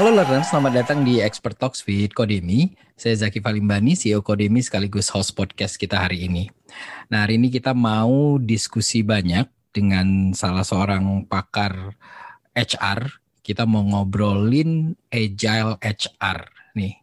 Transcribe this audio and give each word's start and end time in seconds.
Halo 0.00 0.16
learner, 0.16 0.40
selamat 0.40 0.72
datang 0.80 1.04
di 1.04 1.20
Expert 1.20 1.60
Talks 1.60 1.84
with 1.84 2.16
Kodemi. 2.16 2.72
Saya 2.96 3.20
Zaki 3.20 3.44
Falimbani, 3.44 3.92
CEO 3.92 4.24
Kodemi 4.24 4.64
sekaligus 4.64 5.12
host 5.12 5.36
podcast 5.36 5.76
kita 5.76 6.00
hari 6.00 6.24
ini. 6.24 6.48
Nah, 7.12 7.28
hari 7.28 7.36
ini 7.36 7.52
kita 7.52 7.76
mau 7.76 8.40
diskusi 8.40 9.04
banyak 9.04 9.44
dengan 9.76 10.32
salah 10.32 10.64
seorang 10.64 11.28
pakar 11.28 12.00
HR. 12.56 13.12
Kita 13.44 13.68
mau 13.68 13.84
ngobrolin 13.84 14.96
agile 15.12 15.76
HR 15.84 16.48
nih. 16.80 16.96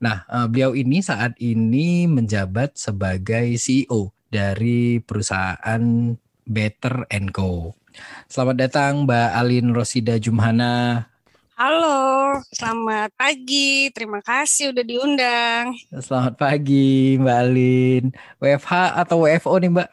Nah, 0.00 0.24
eh, 0.24 0.46
beliau 0.48 0.72
ini 0.72 1.04
saat 1.04 1.36
ini 1.36 2.08
menjabat 2.08 2.80
sebagai 2.80 3.60
CEO 3.60 4.16
dari 4.32 5.04
perusahaan 5.04 6.16
Better 6.48 7.12
Co. 7.28 7.76
Selamat 8.24 8.56
datang 8.56 9.04
Mbak 9.04 9.30
Alin 9.36 9.68
Rosida 9.76 10.16
Jumhana. 10.16 11.12
Halo, 11.56 12.36
selamat 12.52 13.16
pagi. 13.16 13.88
Terima 13.96 14.20
kasih 14.20 14.76
udah 14.76 14.84
diundang. 14.84 15.72
Selamat 16.04 16.36
pagi 16.36 17.16
Mbak 17.16 17.38
Alin. 17.48 18.04
WFH 18.36 18.72
atau 18.92 19.24
WFO 19.24 19.56
nih 19.64 19.72
Mbak? 19.72 19.88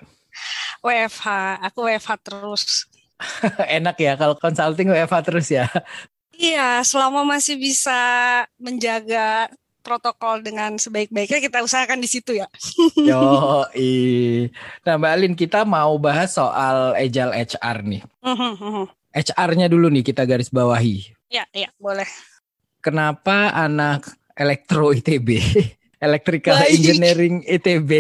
WFH, 0.84 1.28
aku 1.64 1.88
WFH 1.88 2.12
terus. 2.20 2.64
Enak 3.80 3.96
ya 3.96 4.20
kalau 4.20 4.36
consulting 4.36 4.92
WFH 4.92 5.16
terus 5.24 5.48
ya. 5.48 5.72
Iya, 6.36 6.84
selama 6.84 7.24
masih 7.24 7.56
bisa 7.56 7.96
menjaga 8.60 9.48
protokol 9.88 10.44
dengan 10.44 10.76
sebaik-baiknya 10.76 11.40
kita 11.40 11.64
usahakan 11.64 12.04
di 12.04 12.12
situ 12.12 12.44
ya. 12.44 12.52
Yo, 13.08 13.64
nah 14.84 15.00
Mbak 15.00 15.12
Alin 15.16 15.32
kita 15.40 15.64
mau 15.64 15.96
bahas 15.96 16.36
soal 16.36 16.92
agile 17.00 17.32
HR 17.32 17.88
nih. 17.88 18.04
HR-nya 19.16 19.72
dulu 19.72 19.88
nih 19.88 20.04
kita 20.04 20.28
garis 20.28 20.52
bawahi. 20.52 21.23
Ya, 21.34 21.50
ya, 21.50 21.74
boleh. 21.82 22.06
Kenapa 22.78 23.50
anak 23.58 24.06
elektro 24.38 24.94
ITB, 24.94 25.42
electrical 26.04 26.60
Baik. 26.60 26.76
engineering 26.76 27.36
ITB 27.48 27.92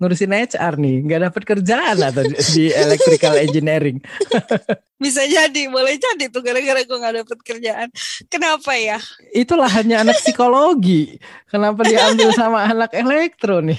ngurusin 0.00 0.32
HR 0.32 0.80
nih, 0.80 0.96
nggak 1.04 1.20
dapat 1.28 1.42
kerjaan 1.44 1.98
atau 2.00 2.24
di 2.24 2.72
electrical 2.72 3.36
engineering? 3.36 4.00
Bisa 4.94 5.20
jadi, 5.28 5.68
boleh 5.68 6.00
jadi 6.00 6.32
tuh 6.32 6.40
gara-gara 6.40 6.80
gue 6.80 6.96
nggak 6.96 7.16
dapat 7.26 7.38
kerjaan. 7.44 7.88
Kenapa 8.32 8.72
ya? 8.72 8.96
Itulah 9.36 9.68
hanya 9.76 10.00
anak 10.00 10.16
psikologi. 10.22 11.20
Kenapa 11.50 11.84
diambil 11.84 12.32
sama 12.38 12.64
anak 12.64 12.96
elektro 12.96 13.60
nih? 13.60 13.76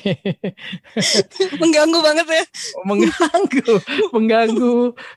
mengganggu 1.58 2.00
banget 2.04 2.28
ya. 2.30 2.46
Mengganggu, 2.86 3.74
mengganggu 4.14 4.76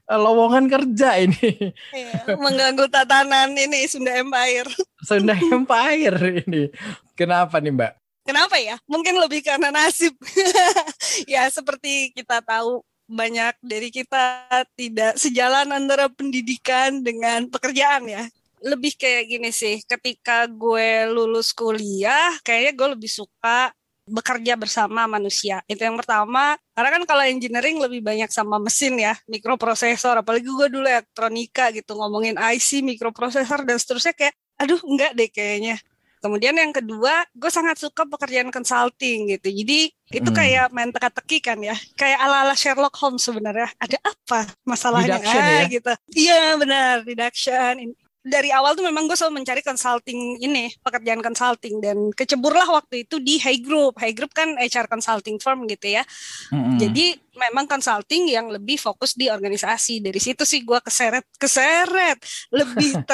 eh, 0.08 0.20
lowongan 0.22 0.64
kerja 0.70 1.18
ini. 1.20 1.76
Iya, 1.92 2.40
mengganggu 2.40 2.88
tatanan 2.88 3.52
ini 3.58 3.84
Sunda 3.84 4.16
Empire. 4.16 4.70
Sunda 5.04 5.36
Empire 5.36 6.46
ini. 6.46 6.72
Kenapa 7.18 7.60
nih 7.60 7.74
Mbak? 7.74 8.07
Kenapa 8.28 8.60
ya? 8.60 8.76
Mungkin 8.84 9.16
lebih 9.16 9.40
karena 9.40 9.72
nasib. 9.72 10.12
ya 11.32 11.48
seperti 11.48 12.12
kita 12.12 12.44
tahu 12.44 12.84
banyak 13.08 13.56
dari 13.64 13.88
kita 13.88 14.44
tidak 14.76 15.16
sejalan 15.16 15.72
antara 15.72 16.12
pendidikan 16.12 17.00
dengan 17.00 17.48
pekerjaan 17.48 18.04
ya 18.04 18.28
lebih 18.62 18.98
kayak 18.98 19.24
gini 19.30 19.50
sih, 19.54 19.78
ketika 19.86 20.46
gue 20.50 21.06
lulus 21.10 21.54
kuliah, 21.54 22.34
kayaknya 22.42 22.72
gue 22.74 22.88
lebih 22.98 23.10
suka 23.10 23.70
bekerja 24.08 24.56
bersama 24.56 25.04
manusia. 25.04 25.62
Itu 25.68 25.84
yang 25.84 25.94
pertama. 26.00 26.56
Karena 26.72 26.90
kan 26.98 27.02
kalau 27.04 27.24
engineering 27.28 27.78
lebih 27.78 28.00
banyak 28.02 28.30
sama 28.32 28.56
mesin 28.58 28.98
ya, 28.98 29.14
mikroprosesor. 29.28 30.24
Apalagi 30.24 30.48
gue 30.48 30.68
dulu 30.72 30.86
elektronika 30.88 31.70
gitu, 31.70 31.94
ngomongin 31.94 32.34
IC, 32.34 32.82
mikroprosesor 32.82 33.62
dan 33.68 33.76
seterusnya 33.78 34.14
kayak, 34.16 34.34
aduh 34.58 34.80
enggak 34.82 35.12
deh 35.14 35.28
kayaknya. 35.30 35.76
Kemudian 36.18 36.54
yang 36.54 36.74
kedua, 36.74 37.24
gue 37.32 37.50
sangat 37.50 37.78
suka 37.78 38.04
pekerjaan 38.06 38.50
consulting 38.50 39.32
gitu. 39.38 39.48
Jadi 39.50 39.90
itu 40.14 40.30
hmm. 40.32 40.38
kayak 40.38 40.66
main 40.72 40.90
teka-teki 40.90 41.38
kan 41.40 41.58
ya. 41.60 41.76
Kayak 41.94 42.18
ala-ala 42.24 42.54
Sherlock 42.58 42.94
Holmes 42.98 43.22
sebenarnya. 43.22 43.68
Ada 43.78 43.98
apa 44.02 44.50
masalahnya 44.66 45.20
ah, 45.22 45.64
ya? 45.64 45.70
gitu. 45.70 45.92
Iya 46.14 46.58
benar, 46.58 47.06
reduction 47.06 47.94
dari 48.28 48.52
awal 48.52 48.76
tuh 48.76 48.84
memang 48.84 49.08
gue 49.08 49.16
selalu 49.16 49.42
mencari 49.42 49.62
consulting 49.64 50.36
ini 50.44 50.68
pekerjaan 50.84 51.24
consulting 51.24 51.80
dan 51.80 52.12
keceburlah 52.12 52.68
waktu 52.68 53.08
itu 53.08 53.16
di 53.22 53.40
High 53.40 53.64
Group 53.64 53.96
High 53.96 54.12
Group 54.12 54.36
kan 54.36 54.58
HR 54.60 54.86
consulting 54.90 55.40
firm 55.40 55.64
gitu 55.64 55.96
ya 55.96 56.04
mm-hmm. 56.52 56.76
jadi 56.76 57.06
memang 57.48 57.64
consulting 57.64 58.28
yang 58.28 58.52
lebih 58.52 58.76
fokus 58.76 59.16
di 59.16 59.32
organisasi 59.32 60.04
dari 60.04 60.20
situ 60.20 60.44
sih 60.44 60.60
gue 60.66 60.78
keseret 60.84 61.24
keseret 61.40 62.20
lebih 62.52 63.00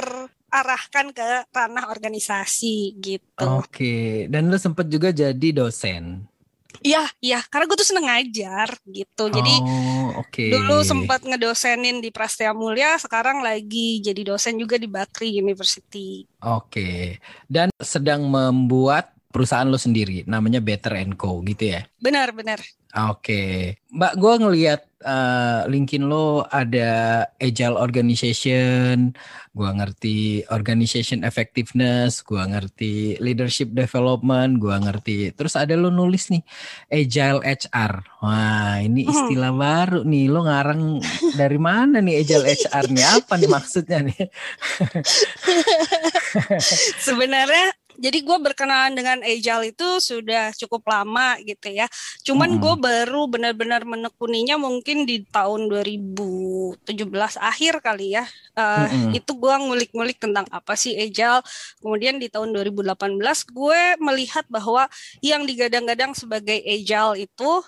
terarahkan 0.54 1.10
ke 1.10 1.50
ranah 1.50 1.91
organisasi 1.91 2.94
gitu 3.03 3.42
oke 3.42 3.66
okay. 3.66 4.31
dan 4.31 4.47
lu 4.47 4.54
sempat 4.54 4.87
juga 4.87 5.10
jadi 5.10 5.50
dosen 5.50 6.31
Iya, 6.84 7.00
iya, 7.25 7.41
karena 7.48 7.65
gue 7.65 7.81
tuh 7.81 7.88
seneng 7.88 8.04
ngajar 8.12 8.76
gitu. 8.84 9.32
Jadi 9.32 9.54
oh, 9.62 10.20
okay. 10.20 10.53
dulu 10.53 10.84
sempat 10.84 11.25
ngedosenin 11.25 12.04
di 12.04 12.12
Prastia 12.12 12.53
Mulia, 12.53 13.00
sekarang 13.00 13.41
lagi 13.41 14.04
jadi 14.04 14.20
dosen 14.20 14.60
juga 14.60 14.76
di 14.76 14.84
Bakri 14.84 15.32
University. 15.32 16.28
Oke. 16.44 16.69
Okay. 16.69 17.00
Dan 17.48 17.72
sedang 17.81 18.28
membuat 18.28 19.13
perusahaan 19.34 19.67
lo 19.67 19.75
sendiri, 19.75 20.22
namanya 20.31 20.62
Better 20.62 20.95
Co 21.19 21.43
gitu 21.43 21.75
ya? 21.75 21.83
Benar, 21.99 22.31
benar. 22.31 22.62
Oke, 22.95 23.75
Mbak, 23.91 24.15
gue 24.22 24.34
ngelihat 24.39 24.87
uh, 25.03 25.67
LinkedIn 25.67 26.06
lo 26.06 26.47
ada 26.47 27.27
agile 27.43 27.75
organization, 27.75 29.11
gue 29.50 29.67
ngerti 29.67 30.47
organization 30.55 31.27
effectiveness, 31.27 32.23
gue 32.23 32.39
ngerti 32.39 33.19
leadership 33.19 33.75
development, 33.75 34.62
gue 34.62 34.78
ngerti. 34.78 35.34
Terus 35.34 35.59
ada 35.59 35.75
lo 35.75 35.91
nulis 35.91 36.31
nih 36.31 36.47
agile 36.87 37.43
HR. 37.43 38.23
Wah, 38.23 38.78
ini 38.78 39.03
hmm. 39.03 39.11
istilah 39.11 39.50
hmm. 39.50 39.59
baru 39.59 40.00
nih. 40.06 40.25
Lo 40.31 40.47
ngarang 40.47 41.03
dari 41.34 41.59
mana 41.59 41.99
nih 41.99 42.23
agile 42.23 42.47
HR 42.47 42.94
nih? 42.94 43.05
Apa 43.11 43.34
nih 43.43 43.50
maksudnya 43.50 44.06
nih? 44.06 44.15
Sebenarnya 47.11 47.75
jadi 47.94 48.19
gue 48.27 48.38
berkenalan 48.43 48.93
dengan 48.94 49.19
agile 49.22 49.71
itu 49.71 49.99
sudah 50.03 50.50
cukup 50.55 50.82
lama 50.91 51.38
gitu 51.43 51.71
ya. 51.71 51.87
Cuman 52.27 52.56
hmm. 52.56 52.60
gue 52.60 52.75
baru 52.78 53.22
benar-benar 53.31 53.87
menekuninya 53.87 54.59
mungkin 54.59 55.06
di 55.06 55.22
tahun 55.28 55.71
2017 55.71 56.84
akhir 57.38 57.81
kali 57.81 58.19
ya. 58.19 58.25
Uh, 58.55 58.87
hmm. 58.87 59.12
Itu 59.19 59.38
gue 59.38 59.55
ngulik-ngulik 59.55 60.19
tentang 60.19 60.47
apa 60.50 60.75
sih 60.75 60.94
agile. 60.99 61.43
Kemudian 61.78 62.19
di 62.19 62.27
tahun 62.27 62.50
2018 62.55 62.94
gue 63.50 63.81
melihat 64.03 64.44
bahwa 64.50 64.91
yang 65.22 65.47
digadang-gadang 65.47 66.12
sebagai 66.15 66.59
agile 66.62 67.26
itu 67.31 67.62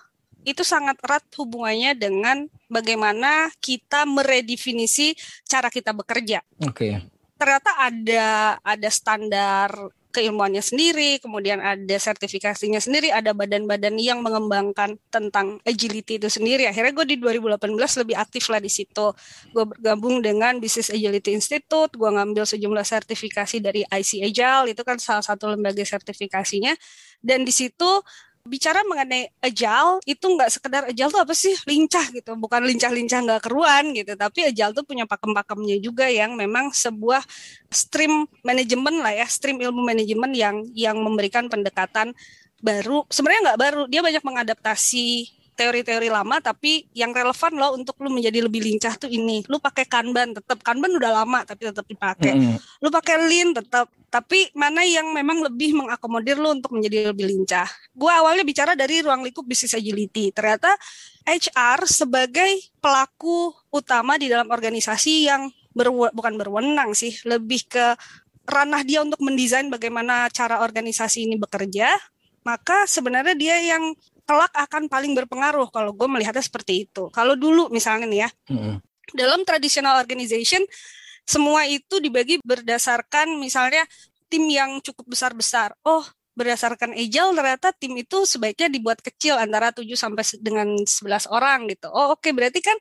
itu 0.46 0.62
sangat 0.62 0.94
erat 1.02 1.26
hubungannya 1.34 1.98
dengan 1.98 2.46
bagaimana 2.70 3.50
kita 3.58 4.06
meredefinisi 4.06 5.18
cara 5.42 5.66
kita 5.74 5.90
bekerja. 5.90 6.38
Oke. 6.62 6.70
Okay 6.70 7.16
ternyata 7.36 7.70
ada 7.76 8.56
ada 8.64 8.88
standar 8.88 9.68
keilmuannya 10.16 10.64
sendiri, 10.64 11.20
kemudian 11.20 11.60
ada 11.60 11.96
sertifikasinya 12.00 12.80
sendiri, 12.80 13.12
ada 13.12 13.36
badan-badan 13.36 14.00
yang 14.00 14.24
mengembangkan 14.24 14.96
tentang 15.12 15.60
agility 15.68 16.16
itu 16.16 16.32
sendiri. 16.32 16.64
Akhirnya 16.64 16.96
gue 16.96 17.04
di 17.12 17.16
2018 17.20 18.00
lebih 18.00 18.16
aktif 18.16 18.48
lah 18.48 18.56
di 18.64 18.72
situ. 18.72 19.12
Gue 19.52 19.64
bergabung 19.68 20.24
dengan 20.24 20.56
Business 20.56 20.88
Agility 20.88 21.36
Institute, 21.36 21.92
gue 21.92 22.08
ngambil 22.08 22.48
sejumlah 22.48 22.86
sertifikasi 22.88 23.60
dari 23.60 23.84
IC 23.84 24.24
Agile, 24.32 24.72
itu 24.72 24.80
kan 24.80 24.96
salah 24.96 25.20
satu 25.20 25.52
lembaga 25.52 25.84
sertifikasinya. 25.84 26.72
Dan 27.20 27.44
di 27.44 27.52
situ 27.52 28.00
bicara 28.46 28.80
mengenai 28.86 29.28
agile 29.42 30.00
itu 30.06 30.22
nggak 30.22 30.50
sekedar 30.50 30.82
agile 30.88 31.10
tuh 31.10 31.22
apa 31.22 31.34
sih? 31.34 31.54
Lincah 31.66 32.06
gitu. 32.14 32.32
Bukan 32.38 32.62
lincah-lincah 32.64 33.20
nggak 33.26 33.42
keruan 33.44 33.92
gitu. 33.92 34.14
Tapi 34.14 34.50
agile 34.50 34.72
tuh 34.72 34.84
punya 34.86 35.04
pakem-pakemnya 35.04 35.76
juga 35.82 36.06
yang 36.06 36.38
memang 36.38 36.70
sebuah 36.70 37.22
stream 37.68 38.24
manajemen 38.46 39.02
lah 39.02 39.12
ya. 39.12 39.26
Stream 39.26 39.58
ilmu 39.60 39.82
manajemen 39.82 40.30
yang 40.32 40.62
yang 40.72 40.96
memberikan 40.98 41.50
pendekatan 41.50 42.14
baru. 42.62 43.04
Sebenarnya 43.12 43.52
nggak 43.52 43.60
baru. 43.60 43.82
Dia 43.90 44.00
banyak 44.00 44.22
mengadaptasi 44.24 45.08
teori-teori 45.56 46.12
lama 46.12 46.36
tapi 46.44 46.84
yang 46.92 47.16
relevan 47.16 47.56
loh 47.56 47.72
untuk 47.74 47.96
lu 48.04 48.12
menjadi 48.12 48.44
lebih 48.44 48.60
lincah 48.60 48.94
tuh 49.00 49.08
ini. 49.08 49.40
Lu 49.48 49.56
pakai 49.56 49.88
kanban 49.88 50.36
tetap 50.36 50.60
kanban 50.60 50.92
udah 50.92 51.24
lama 51.24 51.42
tapi 51.48 51.72
tetap 51.72 51.88
dipakai. 51.88 52.36
Mm. 52.36 52.56
lu 52.84 52.88
pakai 52.92 53.16
lean 53.24 53.56
tetap 53.56 53.88
tapi 54.12 54.52
mana 54.52 54.84
yang 54.84 55.10
memang 55.16 55.40
lebih 55.40 55.72
mengakomodir 55.72 56.36
lu 56.36 56.52
untuk 56.52 56.76
menjadi 56.76 57.10
lebih 57.10 57.26
lincah? 57.26 57.66
Gue 57.96 58.12
awalnya 58.12 58.44
bicara 58.44 58.76
dari 58.76 59.00
ruang 59.00 59.24
lingkup 59.24 59.42
bisnis 59.48 59.72
agility. 59.72 60.30
Ternyata 60.30 60.76
HR 61.24 61.88
sebagai 61.88 62.70
pelaku 62.78 63.50
utama 63.72 64.20
di 64.20 64.28
dalam 64.28 64.46
organisasi 64.46 65.26
yang 65.26 65.48
berwe 65.76 66.08
bukan 66.16 66.40
berwenang 66.40 66.96
sih 66.96 67.12
lebih 67.28 67.68
ke 67.68 67.96
ranah 68.48 68.86
dia 68.86 69.02
untuk 69.02 69.20
mendesain 69.20 69.68
bagaimana 69.68 70.30
cara 70.32 70.62
organisasi 70.64 71.26
ini 71.28 71.36
bekerja 71.36 71.92
maka 72.46 72.86
sebenarnya 72.86 73.34
dia 73.34 73.58
yang 73.58 73.92
kelak 74.26 74.52
akan 74.52 74.90
paling 74.90 75.14
berpengaruh 75.14 75.70
kalau 75.70 75.94
gue 75.94 76.08
melihatnya 76.10 76.42
seperti 76.42 76.90
itu. 76.90 77.08
Kalau 77.14 77.38
dulu 77.38 77.70
misalnya 77.70 78.10
nih 78.10 78.20
ya, 78.26 78.30
mm-hmm. 78.50 78.74
dalam 79.14 79.40
traditional 79.46 79.96
organization 80.02 80.60
semua 81.26 81.66
itu 81.66 82.02
dibagi 82.02 82.42
berdasarkan 82.42 83.38
misalnya 83.38 83.86
tim 84.26 84.46
yang 84.50 84.82
cukup 84.82 85.06
besar-besar. 85.14 85.74
Oh, 85.86 86.02
berdasarkan 86.36 86.92
agile 86.92 87.32
ternyata 87.32 87.72
tim 87.72 87.96
itu 87.96 88.28
sebaiknya 88.28 88.68
dibuat 88.68 89.00
kecil 89.00 89.40
antara 89.40 89.72
7 89.72 89.88
sampai 89.96 90.22
dengan 90.42 90.68
11 90.84 91.30
orang 91.32 91.70
gitu. 91.72 91.88
Oh, 91.88 92.12
oke 92.12 92.20
okay. 92.20 92.32
berarti 92.36 92.60
kan 92.60 92.76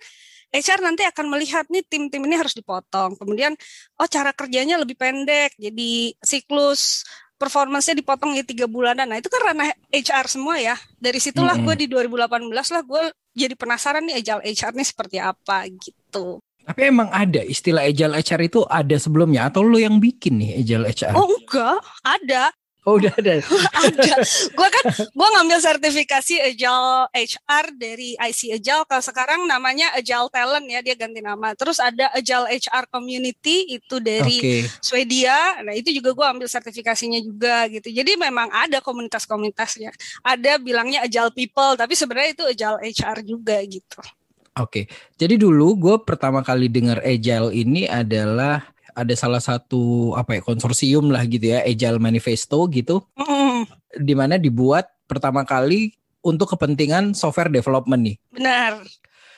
HR 0.52 0.80
nanti 0.84 1.04
akan 1.04 1.26
melihat 1.32 1.66
nih 1.68 1.84
tim-tim 1.88 2.22
ini 2.24 2.36
harus 2.36 2.56
dipotong. 2.56 3.16
Kemudian 3.20 3.56
oh 4.00 4.08
cara 4.08 4.32
kerjanya 4.36 4.80
lebih 4.80 4.96
pendek. 4.96 5.56
Jadi 5.60 6.16
siklus 6.24 7.04
performance-nya 7.36 7.96
dipotong 8.00 8.36
ya 8.36 8.44
tiga 8.48 8.66
bulanan. 8.66 9.08
Nah 9.08 9.18
itu 9.20 9.28
kan 9.28 9.52
ranah 9.52 9.72
HR 9.92 10.26
semua 10.32 10.56
ya. 10.60 10.76
Dari 11.00 11.20
situlah 11.20 11.60
mm 11.60 11.68
-hmm. 11.68 11.76
gue 11.76 11.76
di 11.84 11.88
2018 12.16 12.74
lah 12.74 12.84
gue 12.84 13.04
jadi 13.36 13.54
penasaran 13.54 14.04
nih 14.08 14.24
agile 14.24 14.44
HR 14.44 14.72
ini 14.76 14.86
seperti 14.88 15.18
apa 15.20 15.68
gitu. 15.68 16.40
Tapi 16.66 16.82
emang 16.90 17.14
ada 17.14 17.46
istilah 17.46 17.86
agile 17.86 18.18
HR 18.18 18.42
itu 18.50 18.66
ada 18.66 18.98
sebelumnya 18.98 19.54
atau 19.54 19.62
lo 19.62 19.78
yang 19.78 20.02
bikin 20.02 20.42
nih 20.42 20.66
agile 20.66 20.90
HR? 20.90 21.14
Oh 21.14 21.30
enggak, 21.30 21.78
ada. 22.02 22.50
Oh 22.86 23.02
udah 23.02 23.10
ada. 23.18 23.42
ada. 23.90 24.14
Gue 24.54 24.70
kan 24.70 24.84
gue 24.94 25.28
ngambil 25.34 25.58
sertifikasi 25.58 26.54
Agile 26.54 27.10
HR 27.10 27.66
dari 27.74 28.14
IC 28.14 28.62
Agile. 28.62 28.86
Kalau 28.86 29.02
sekarang 29.02 29.42
namanya 29.50 29.90
Agile 29.98 30.30
Talent 30.30 30.70
ya 30.70 30.86
dia 30.86 30.94
ganti 30.94 31.18
nama. 31.18 31.58
Terus 31.58 31.82
ada 31.82 32.14
Agile 32.14 32.46
HR 32.46 32.86
Community 32.94 33.74
itu 33.82 33.98
dari 33.98 34.38
okay. 34.38 34.62
Swedia. 34.86 35.66
Nah 35.66 35.74
itu 35.74 35.90
juga 35.90 36.14
gue 36.14 36.26
ambil 36.38 36.46
sertifikasinya 36.46 37.18
juga 37.26 37.66
gitu. 37.74 37.90
Jadi 37.90 38.22
memang 38.22 38.54
ada 38.54 38.78
komunitas-komunitasnya. 38.86 39.90
Ada 40.22 40.62
bilangnya 40.62 41.10
Agile 41.10 41.34
People 41.34 41.74
tapi 41.74 41.98
sebenarnya 41.98 42.38
itu 42.38 42.46
Agile 42.46 42.80
HR 42.86 43.18
juga 43.26 43.58
gitu. 43.66 44.00
Oke, 44.56 44.88
okay. 44.88 44.96
jadi 45.20 45.36
dulu 45.36 45.76
gue 45.76 45.96
pertama 46.08 46.40
kali 46.40 46.72
dengar 46.72 47.04
Agile 47.04 47.52
ini 47.52 47.92
adalah 47.92 48.64
ada 48.96 49.14
salah 49.14 49.44
satu 49.44 50.16
apa 50.16 50.40
ya 50.40 50.42
konsorsium 50.42 51.12
lah 51.12 51.22
gitu 51.28 51.52
ya 51.52 51.62
Agile 51.68 52.00
Manifesto 52.00 52.64
gitu 52.72 53.04
mm. 53.20 53.68
di 54.00 54.14
mana 54.16 54.40
dibuat 54.40 54.88
pertama 55.06 55.44
kali 55.44 55.94
untuk 56.26 56.58
kepentingan 56.58 57.14
software 57.14 57.54
development 57.54 58.02
nih. 58.02 58.18
Benar. 58.34 58.82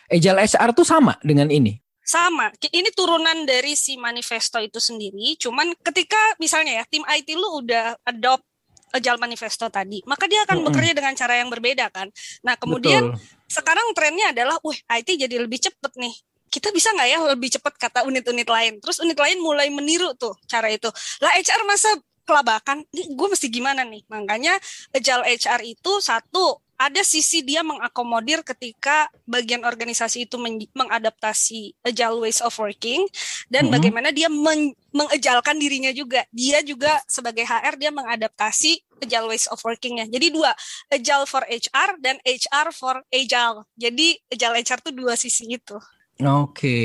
Agile 0.07 0.39
SR 0.47 0.71
tuh 0.71 0.87
sama 0.87 1.19
dengan 1.19 1.51
ini. 1.51 1.75
Sama, 2.07 2.47
ini 2.71 2.87
turunan 2.95 3.43
dari 3.43 3.75
si 3.75 3.99
manifesto 3.99 4.63
itu 4.63 4.79
sendiri. 4.79 5.35
Cuman 5.35 5.75
ketika 5.83 6.39
misalnya 6.39 6.79
ya 6.79 6.83
tim 6.87 7.03
IT 7.03 7.35
lu 7.35 7.59
udah 7.59 7.99
adopt 8.07 8.47
Agile 8.95 9.19
Manifesto 9.19 9.67
tadi, 9.67 9.99
maka 10.07 10.31
dia 10.31 10.47
akan 10.47 10.55
mm 10.55 10.59
-hmm. 10.63 10.67
bekerja 10.71 10.93
dengan 10.95 11.13
cara 11.19 11.33
yang 11.35 11.51
berbeda 11.51 11.91
kan. 11.91 12.07
Nah 12.47 12.55
kemudian 12.55 13.11
Betul. 13.11 13.51
sekarang 13.51 13.91
trennya 13.91 14.31
adalah, 14.31 14.55
wah 14.63 14.79
IT 14.95 15.19
jadi 15.19 15.35
lebih 15.35 15.59
cepet 15.59 15.91
nih 15.99 16.15
kita 16.47 16.71
bisa 16.71 16.91
nggak 16.95 17.09
ya 17.09 17.19
lebih 17.35 17.49
cepat 17.51 17.73
kata 17.75 17.99
unit-unit 18.07 18.47
lain. 18.47 18.79
Terus 18.79 18.97
unit 19.03 19.17
lain 19.19 19.37
mulai 19.43 19.67
meniru 19.71 20.15
tuh 20.15 20.33
cara 20.47 20.71
itu. 20.71 20.87
Lah 21.19 21.31
HR 21.35 21.61
masa 21.67 21.89
kelabakan, 22.27 22.83
ini 22.91 23.15
gue 23.15 23.27
mesti 23.31 23.47
gimana 23.47 23.87
nih? 23.87 24.03
Makanya 24.11 24.59
agile 24.91 25.23
HR 25.23 25.63
itu 25.63 25.91
satu 26.03 26.59
ada 26.77 27.01
sisi 27.01 27.41
dia 27.41 27.65
mengakomodir 27.65 28.45
ketika 28.45 29.09
bagian 29.25 29.65
organisasi 29.65 30.29
itu 30.29 30.37
mengadaptasi 30.77 31.73
agile 31.81 32.21
ways 32.21 32.37
of 32.37 32.53
working 32.61 33.01
dan 33.49 33.65
mm 33.65 33.67
-hmm. 33.67 33.73
bagaimana 33.73 34.09
dia 34.13 34.29
men 34.29 34.77
mengejalkan 34.93 35.57
dirinya 35.57 35.89
juga. 35.89 36.21
Dia 36.29 36.61
juga 36.61 37.01
sebagai 37.09 37.45
HR 37.45 37.81
dia 37.81 37.89
mengadaptasi 37.89 39.01
agile 39.01 39.27
ways 39.33 39.49
of 39.49 39.57
workingnya. 39.65 40.05
Jadi 40.05 40.29
dua, 40.29 40.53
agile 40.93 41.25
for 41.25 41.41
HR 41.49 41.97
dan 41.97 42.21
HR 42.21 42.67
for 42.73 43.01
agile. 43.09 43.65
Jadi 43.73 44.17
agile 44.29 44.61
HR 44.61 44.79
tuh 44.85 44.93
dua 44.93 45.17
sisi 45.17 45.49
itu. 45.49 45.77
Oke. 46.17 46.77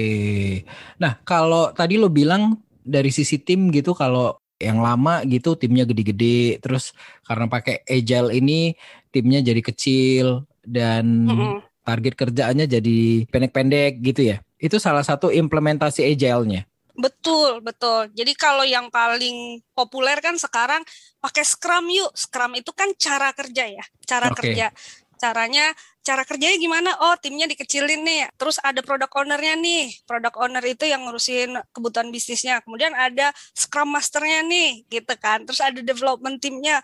Nah, 1.01 1.17
kalau 1.25 1.73
tadi 1.73 1.97
lo 1.97 2.13
bilang 2.13 2.61
dari 2.85 3.09
sisi 3.09 3.41
tim 3.41 3.73
gitu 3.73 3.97
kalau 3.97 4.37
yang 4.63 4.79
lama 4.79 5.27
gitu 5.27 5.59
timnya 5.59 5.83
gede-gede 5.83 6.63
terus 6.63 6.95
karena 7.27 7.51
pakai 7.51 7.83
agile 7.83 8.31
ini 8.31 8.79
timnya 9.11 9.43
jadi 9.43 9.59
kecil 9.59 10.47
dan 10.63 11.27
mm-hmm. 11.27 11.55
target 11.83 12.15
kerjaannya 12.15 12.67
jadi 12.69 12.99
pendek-pendek 13.27 13.99
gitu 14.05 14.37
ya. 14.37 14.37
Itu 14.63 14.79
salah 14.79 15.03
satu 15.03 15.35
implementasi 15.35 16.07
agile-nya. 16.15 16.69
Betul, 16.93 17.65
betul. 17.65 18.13
Jadi 18.13 18.33
kalau 18.37 18.63
yang 18.69 18.93
paling 18.93 19.65
populer 19.73 20.21
kan 20.21 20.37
sekarang 20.37 20.85
pakai 21.19 21.43
Scrum 21.43 21.89
yuk. 21.89 22.13
Scrum 22.13 22.53
itu 22.61 22.71
kan 22.77 22.93
cara 23.01 23.33
kerja 23.33 23.65
ya, 23.65 23.85
cara 24.05 24.29
okay. 24.29 24.53
kerja 24.53 24.67
caranya 25.23 25.71
cara 26.03 26.27
kerjanya 26.27 26.59
gimana? 26.59 26.91
Oh 26.99 27.15
timnya 27.15 27.47
dikecilin 27.47 28.03
nih. 28.03 28.27
Terus 28.35 28.59
ada 28.59 28.83
produk 28.83 29.07
ownernya 29.15 29.55
nih. 29.55 29.95
Produk 30.03 30.35
owner 30.43 30.65
itu 30.67 30.83
yang 30.91 31.07
ngurusin 31.07 31.55
kebutuhan 31.71 32.11
bisnisnya. 32.11 32.59
Kemudian 32.67 32.91
ada 32.99 33.31
scrum 33.55 33.95
masternya 33.95 34.43
nih 34.43 34.83
gitu 34.91 35.15
kan. 35.23 35.47
Terus 35.47 35.63
ada 35.63 35.79
development 35.79 36.43
timnya 36.43 36.83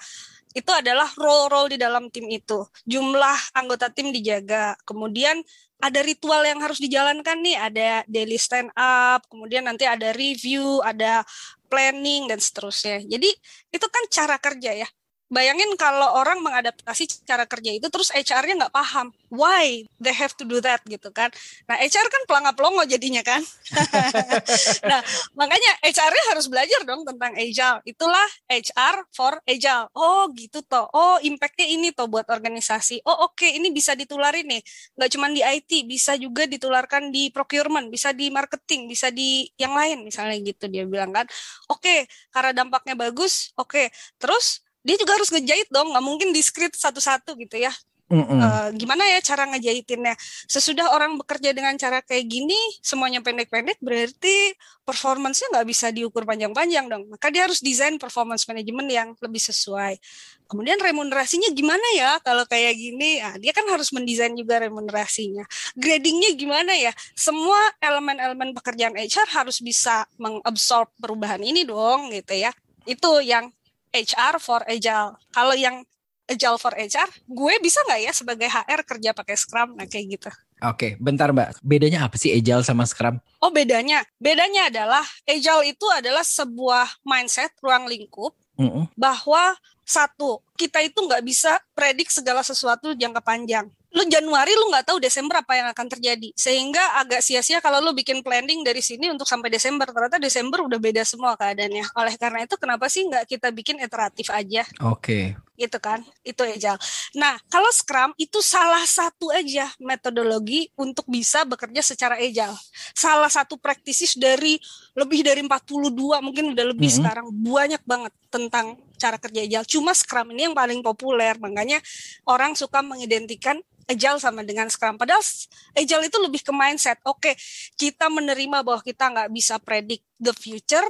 itu 0.54 0.70
adalah 0.70 1.10
role-role 1.18 1.74
di 1.74 1.78
dalam 1.82 2.06
tim 2.14 2.30
itu. 2.30 2.62
Jumlah 2.86 3.58
anggota 3.58 3.90
tim 3.90 4.14
dijaga. 4.14 4.78
Kemudian 4.86 5.42
ada 5.78 6.00
ritual 6.02 6.46
yang 6.46 6.62
harus 6.62 6.78
dijalankan 6.78 7.42
nih. 7.42 7.58
Ada 7.58 7.88
daily 8.06 8.38
stand 8.38 8.70
up 8.78 9.26
kemudian 9.26 9.66
nanti 9.66 9.82
ada 9.82 10.14
review 10.14 10.78
ada 10.86 11.26
planning 11.66 12.30
dan 12.30 12.38
seterusnya. 12.38 13.02
Jadi 13.02 13.30
itu 13.74 13.86
kan 13.90 14.04
cara 14.08 14.38
kerja 14.38 14.86
ya 14.86 14.88
bayangin 15.28 15.76
kalau 15.76 16.16
orang 16.16 16.40
mengadaptasi 16.40 17.04
cara 17.28 17.44
kerja 17.44 17.76
itu 17.76 17.86
terus 17.92 18.08
HR-nya 18.12 18.66
nggak 18.66 18.74
paham. 18.74 19.12
Why 19.28 19.84
they 20.00 20.16
have 20.16 20.32
to 20.40 20.48
do 20.48 20.56
that 20.64 20.80
gitu 20.88 21.12
kan? 21.12 21.28
Nah 21.68 21.76
HR 21.76 22.08
kan 22.08 22.22
pelangap 22.24 22.56
pelongo 22.56 22.82
jadinya 22.88 23.20
kan? 23.20 23.44
Nah 24.88 25.04
makanya 25.36 25.70
HR-nya 25.84 26.24
harus 26.32 26.48
belajar 26.48 26.80
dong 26.88 27.04
tentang 27.04 27.36
agile. 27.36 27.84
Itulah 27.84 28.28
HR 28.48 29.04
for 29.12 29.36
agile. 29.44 29.92
Oh 29.92 30.32
gitu 30.32 30.64
toh. 30.64 30.88
Oh 30.96 31.20
impactnya 31.20 31.68
ini 31.68 31.92
toh 31.92 32.08
buat 32.08 32.24
organisasi. 32.32 33.04
Oh 33.04 33.28
oke 33.28 33.36
okay, 33.44 33.60
ini 33.60 33.68
bisa 33.68 33.92
ditularin 33.92 34.48
nih. 34.48 34.62
Nggak 34.96 35.10
cuma 35.12 35.28
di 35.28 35.44
IT 35.44 35.84
bisa 35.84 36.16
juga 36.16 36.48
ditularkan 36.48 37.12
di 37.12 37.28
procurement 37.28 37.92
bisa 37.92 38.16
di 38.16 38.32
marketing 38.32 38.88
bisa 38.88 39.12
di 39.12 39.44
yang 39.60 39.76
lain 39.76 40.08
misalnya 40.08 40.40
gitu 40.40 40.72
dia 40.72 40.88
bilang 40.88 41.12
kan. 41.12 41.28
Oke 41.68 41.84
okay, 41.84 41.98
karena 42.32 42.64
dampaknya 42.64 42.96
bagus 42.96 43.52
oke. 43.60 43.68
Okay. 43.68 43.86
terus 44.16 44.64
dia 44.88 44.96
juga 44.96 45.20
harus 45.20 45.28
ngejahit 45.28 45.68
dong 45.68 45.92
nggak 45.92 46.04
mungkin 46.04 46.32
di 46.32 46.40
script 46.40 46.80
satu-satu 46.80 47.36
gitu 47.36 47.60
ya 47.60 47.72
Mm 48.08 48.24
-mm. 48.24 48.40
Uh, 48.40 48.68
gimana 48.72 49.04
ya 49.04 49.20
cara 49.20 49.44
ngejahitinnya? 49.52 50.16
Sesudah 50.48 50.96
orang 50.96 51.20
bekerja 51.20 51.52
dengan 51.52 51.76
cara 51.76 52.00
kayak 52.00 52.24
gini, 52.24 52.56
semuanya 52.80 53.20
pendek-pendek, 53.20 53.76
berarti 53.84 54.56
performance-nya 54.88 55.52
nggak 55.52 55.68
bisa 55.68 55.92
diukur 55.92 56.24
panjang-panjang 56.24 56.88
dong. 56.88 57.04
Maka 57.12 57.28
dia 57.28 57.44
harus 57.44 57.60
desain 57.60 58.00
performance 58.00 58.48
management 58.48 58.88
yang 58.88 59.08
lebih 59.20 59.44
sesuai. 59.44 60.00
Kemudian 60.48 60.80
remunerasinya 60.80 61.52
gimana 61.52 61.84
ya 61.92 62.16
kalau 62.24 62.48
kayak 62.48 62.80
gini? 62.80 63.20
Nah, 63.20 63.36
dia 63.36 63.52
kan 63.52 63.68
harus 63.68 63.92
mendesain 63.92 64.32
juga 64.32 64.56
remunerasinya. 64.64 65.44
Gradingnya 65.76 66.32
gimana 66.32 66.72
ya? 66.80 66.96
Semua 67.12 67.60
elemen-elemen 67.76 68.56
pekerjaan 68.56 68.96
HR 68.96 69.28
harus 69.36 69.60
bisa 69.60 70.08
mengabsorb 70.16 70.88
perubahan 70.96 71.44
ini 71.44 71.68
dong, 71.68 72.08
gitu 72.08 72.40
ya. 72.40 72.56
Itu 72.88 73.20
yang 73.20 73.52
HR 73.92 74.40
for 74.42 74.60
Agile. 74.68 75.16
Kalau 75.32 75.54
yang 75.56 75.84
Agile 76.28 76.60
for 76.60 76.76
HR, 76.76 77.08
gue 77.24 77.54
bisa 77.64 77.80
nggak 77.88 78.00
ya 78.04 78.12
sebagai 78.12 78.48
HR 78.52 78.84
kerja 78.84 79.10
pakai 79.16 79.36
Scrum? 79.36 79.80
Nah 79.80 79.88
kayak 79.88 80.20
gitu. 80.20 80.30
Oke, 80.60 81.00
bentar 81.00 81.32
Mbak. 81.32 81.64
Bedanya 81.64 82.04
apa 82.04 82.20
sih 82.20 82.34
Agile 82.36 82.60
sama 82.60 82.84
Scrum? 82.84 83.16
Oh 83.40 83.48
bedanya, 83.48 84.04
bedanya 84.20 84.68
adalah 84.68 85.04
Agile 85.24 85.72
itu 85.72 85.86
adalah 85.88 86.20
sebuah 86.20 87.00
mindset 87.00 87.56
ruang 87.64 87.88
lingkup 87.88 88.36
mm 88.60 88.68
-hmm. 88.68 88.84
bahwa 88.92 89.56
satu 89.88 90.44
kita 90.60 90.84
itu 90.84 91.00
nggak 91.00 91.24
bisa 91.24 91.56
predik 91.72 92.12
segala 92.12 92.44
sesuatu 92.44 92.92
jangka 92.92 93.24
panjang 93.24 93.72
lu 93.88 94.04
Januari 94.04 94.52
lu 94.52 94.68
nggak 94.68 94.84
tahu 94.92 94.98
Desember 95.00 95.40
apa 95.40 95.56
yang 95.56 95.68
akan 95.72 95.86
terjadi. 95.88 96.28
Sehingga 96.36 97.00
agak 97.00 97.24
sia-sia 97.24 97.64
kalau 97.64 97.80
lu 97.80 97.96
bikin 97.96 98.20
planning 98.20 98.60
dari 98.60 98.84
sini 98.84 99.08
untuk 99.08 99.24
sampai 99.24 99.48
Desember. 99.48 99.88
Ternyata 99.88 100.20
Desember 100.20 100.60
udah 100.68 100.76
beda 100.76 101.02
semua 101.08 101.32
keadaannya. 101.40 101.96
Oleh 101.96 102.14
karena 102.20 102.44
itu 102.44 102.54
kenapa 102.60 102.86
sih 102.92 103.08
nggak 103.08 103.24
kita 103.24 103.48
bikin 103.48 103.80
iteratif 103.80 104.28
aja? 104.28 104.64
Oke. 104.84 105.00
Okay. 105.00 105.24
gitu 105.58 105.74
kan? 105.82 106.06
Itu 106.22 106.46
aja 106.46 106.78
nah 107.18 107.34
kalau 107.50 107.66
Scrum 107.74 108.14
itu 108.14 108.38
salah 108.38 108.86
satu 108.86 109.34
aja 109.34 109.66
metodologi 109.82 110.70
untuk 110.78 111.02
bisa 111.10 111.42
bekerja 111.42 111.82
secara 111.82 112.14
agile. 112.14 112.54
Salah 112.94 113.26
satu 113.26 113.58
praktisis 113.58 114.14
dari 114.14 114.60
lebih 114.94 115.26
dari 115.26 115.42
42 115.42 116.22
mungkin 116.22 116.54
udah 116.54 116.66
lebih 116.70 116.86
mm 116.86 116.94
-hmm. 116.94 117.02
sekarang 117.02 117.26
banyak 117.34 117.82
banget 117.82 118.12
tentang 118.30 118.78
cara 118.98 119.16
kerja 119.16 119.40
agile. 119.46 119.66
Cuma 119.66 119.90
Scrum 119.96 120.30
ini 120.34 120.50
yang 120.50 120.54
paling 120.54 120.78
populer. 120.84 121.34
Makanya 121.42 121.82
orang 122.28 122.54
suka 122.54 122.78
mengidentikan 122.84 123.58
agile 123.88 124.20
sama 124.20 124.44
dengan 124.44 124.68
Scrum. 124.68 125.00
Padahal 125.00 125.24
agile 125.72 126.04
itu 126.06 126.18
lebih 126.20 126.44
ke 126.44 126.52
mindset. 126.52 127.00
Oke, 127.08 127.34
kita 127.80 128.12
menerima 128.12 128.60
bahwa 128.60 128.84
kita 128.84 129.08
nggak 129.08 129.30
bisa 129.32 129.56
predict 129.58 130.04
the 130.20 130.36
future. 130.36 130.86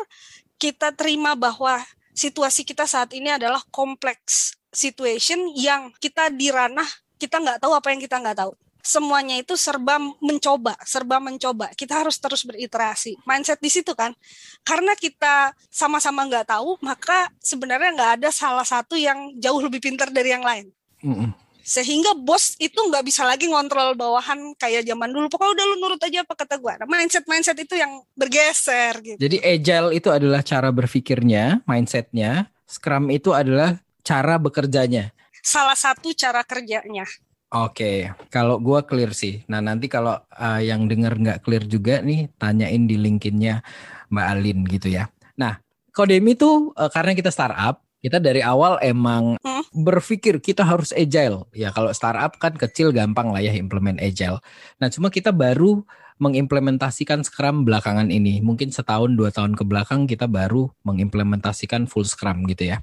Kita 0.59 0.91
terima 0.91 1.39
bahwa 1.39 1.79
situasi 2.19 2.67
kita 2.67 2.85
saat 2.85 3.15
ini 3.15 3.31
adalah 3.31 3.63
kompleks 3.71 4.59
situation 4.75 5.55
yang 5.55 5.95
kita 6.03 6.29
di 6.35 6.51
ranah 6.51 6.87
kita 7.19 7.43
nggak 7.43 7.59
tahu 7.63 7.73
apa 7.75 7.89
yang 7.91 8.01
kita 8.01 8.17
nggak 8.23 8.39
tahu. 8.39 8.55
semuanya 8.79 9.37
itu 9.37 9.53
serba 9.53 10.01
mencoba, 10.01 10.73
serba 10.89 11.21
mencoba. 11.21 11.69
Kita 11.77 12.01
harus 12.01 12.17
terus 12.17 12.41
beriterasi. 12.41 13.21
Mindset 13.29 13.61
di 13.61 13.69
situ 13.69 13.93
kan, 13.93 14.17
karena 14.65 14.97
kita 14.97 15.53
sama-sama 15.69 16.25
nggak 16.25 16.49
tahu, 16.49 16.81
maka 16.81 17.29
sebenarnya 17.37 17.93
nggak 17.93 18.13
ada 18.23 18.31
salah 18.33 18.65
satu 18.65 18.97
yang 18.97 19.37
jauh 19.37 19.61
lebih 19.61 19.85
pintar 19.85 20.09
dari 20.09 20.33
yang 20.33 20.41
lain. 20.41 20.73
Mm 21.05 21.15
-mm. 21.21 21.31
Sehingga 21.69 22.17
bos 22.17 22.57
itu 22.57 22.81
nggak 22.81 23.05
bisa 23.05 23.29
lagi 23.29 23.45
ngontrol 23.45 23.93
bawahan 23.93 24.57
kayak 24.57 24.89
zaman 24.89 25.13
dulu. 25.13 25.29
Pokoknya 25.29 25.53
udah 25.53 25.65
lu 25.69 25.77
nurut 25.85 26.01
aja 26.01 26.25
apa 26.25 26.33
kata 26.33 26.57
gue. 26.57 26.73
Nah, 26.81 26.89
mindset 26.89 27.29
mindset 27.29 27.61
itu 27.61 27.77
yang 27.77 28.01
bergeser 28.17 28.97
gitu. 29.05 29.21
Jadi 29.21 29.37
agile 29.45 29.93
itu 29.93 30.09
adalah 30.09 30.41
cara 30.41 30.73
berpikirnya, 30.73 31.61
mindsetnya. 31.69 32.49
Scrum 32.65 33.13
itu 33.13 33.37
adalah 33.37 33.77
cara 34.01 34.41
bekerjanya. 34.41 35.13
Salah 35.45 35.77
satu 35.77 36.17
cara 36.17 36.41
kerjanya. 36.41 37.05
Oke, 37.49 37.73
okay. 37.73 37.97
kalau 38.29 38.61
gue 38.61 38.81
clear 38.85 39.17
sih. 39.17 39.41
Nah 39.49 39.65
nanti 39.65 39.89
kalau 39.89 40.21
uh, 40.21 40.61
yang 40.61 40.85
denger 40.85 41.17
nggak 41.17 41.41
clear 41.45 41.65
juga 41.65 42.05
nih, 42.05 42.29
tanyain 42.37 42.85
di 42.85 42.97
linkinnya 43.01 43.65
Mbak 44.13 44.27
Alin 44.37 44.59
gitu 44.69 44.89
ya. 44.93 45.09
Nah, 45.41 45.57
Kodemi 45.89 46.37
tuh 46.37 46.77
uh, 46.77 46.93
karena 46.93 47.17
kita 47.17 47.33
startup, 47.33 47.88
kita 47.99 48.23
dari 48.23 48.41
awal 48.41 48.79
emang 48.79 49.35
hmm? 49.43 49.75
berpikir 49.75 50.39
kita 50.39 50.63
harus 50.63 50.95
agile. 50.95 51.51
Ya 51.51 51.75
kalau 51.75 51.91
startup 51.91 52.39
kan 52.39 52.55
kecil 52.55 52.95
gampang 52.95 53.35
lah 53.35 53.43
ya 53.43 53.55
implement 53.55 53.99
agile. 53.99 54.39
Nah 54.79 54.87
cuma 54.89 55.11
kita 55.11 55.35
baru 55.35 55.83
mengimplementasikan 56.19 57.23
Scrum 57.23 57.63
belakangan 57.63 58.11
ini. 58.11 58.43
Mungkin 58.43 58.75
setahun 58.75 59.15
dua 59.15 59.31
tahun 59.31 59.55
ke 59.55 59.63
belakang 59.67 60.07
kita 60.11 60.27
baru 60.27 60.71
mengimplementasikan 60.87 61.87
full 61.87 62.07
Scrum 62.07 62.47
gitu 62.51 62.75
ya. 62.75 62.83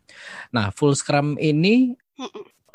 Nah 0.52 0.72
full 0.72 0.96
Scrum 0.96 1.40
ini 1.40 1.96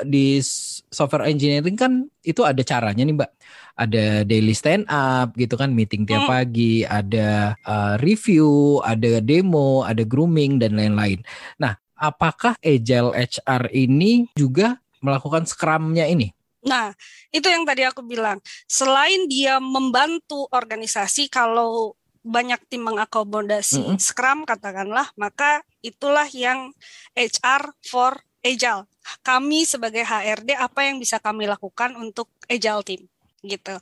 di 0.05 0.41
software 0.89 1.29
engineering 1.29 1.77
kan 1.77 2.09
itu 2.25 2.41
ada 2.45 2.65
caranya 2.65 3.05
nih 3.05 3.17
mbak 3.17 3.31
ada 3.77 4.25
daily 4.25 4.57
stand 4.57 4.89
up 4.89 5.33
gitu 5.37 5.57
kan 5.61 5.73
meeting 5.73 6.09
tiap 6.09 6.25
hmm. 6.25 6.33
pagi 6.33 6.85
ada 6.85 7.53
uh, 7.65 8.01
review 8.01 8.81
ada 8.81 9.21
demo 9.21 9.85
ada 9.85 10.01
grooming 10.05 10.57
dan 10.57 10.77
lain-lain 10.77 11.21
nah 11.61 11.77
apakah 12.01 12.57
agile 12.65 13.13
HR 13.13 13.69
ini 13.77 14.33
juga 14.33 14.81
melakukan 15.05 15.45
scrumnya 15.45 16.09
ini 16.09 16.33
Nah, 16.61 16.93
itu 17.33 17.49
yang 17.49 17.65
tadi 17.65 17.89
aku 17.89 18.05
bilang. 18.05 18.37
Selain 18.69 19.25
dia 19.33 19.57
membantu 19.65 20.45
organisasi 20.53 21.33
kalau 21.33 21.97
banyak 22.21 22.61
tim 22.69 22.85
mengakomodasi 22.85 23.81
mm 23.81 23.89
-hmm. 23.89 23.97
Scrum 23.97 24.45
katakanlah, 24.45 25.09
maka 25.17 25.65
itulah 25.81 26.29
yang 26.29 26.69
HR 27.17 27.73
for 27.81 28.21
Agile 28.45 28.85
kami 29.21 29.67
sebagai 29.67 30.05
HRD 30.05 30.55
apa 30.57 30.87
yang 30.87 31.01
bisa 31.01 31.19
kami 31.19 31.49
lakukan 31.49 31.97
untuk 31.99 32.31
agile 32.47 32.85
team 32.85 33.03
gitu. 33.43 33.77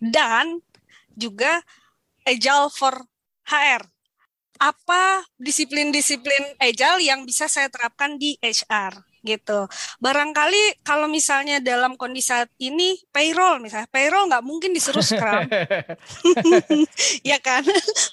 Dan 0.00 0.58
juga 1.14 1.62
agile 2.26 2.68
for 2.72 3.04
HR. 3.46 3.86
Apa 4.58 5.26
disiplin-disiplin 5.38 6.58
agile 6.62 7.02
yang 7.02 7.26
bisa 7.26 7.50
saya 7.50 7.66
terapkan 7.70 8.18
di 8.18 8.38
HR? 8.38 9.13
Gitu. 9.24 9.64
Barangkali 9.98 10.84
kalau 10.84 11.08
misalnya 11.08 11.58
dalam 11.64 11.96
kondisi 11.96 12.28
saat 12.28 12.48
ini 12.60 12.96
payroll 13.12 13.60
misalnya, 13.60 13.88
payroll 13.88 14.28
nggak 14.28 14.44
mungkin 14.44 14.72
disuruh 14.72 15.04
scrum, 15.04 15.44
ya 17.30 17.36
kan? 17.40 17.64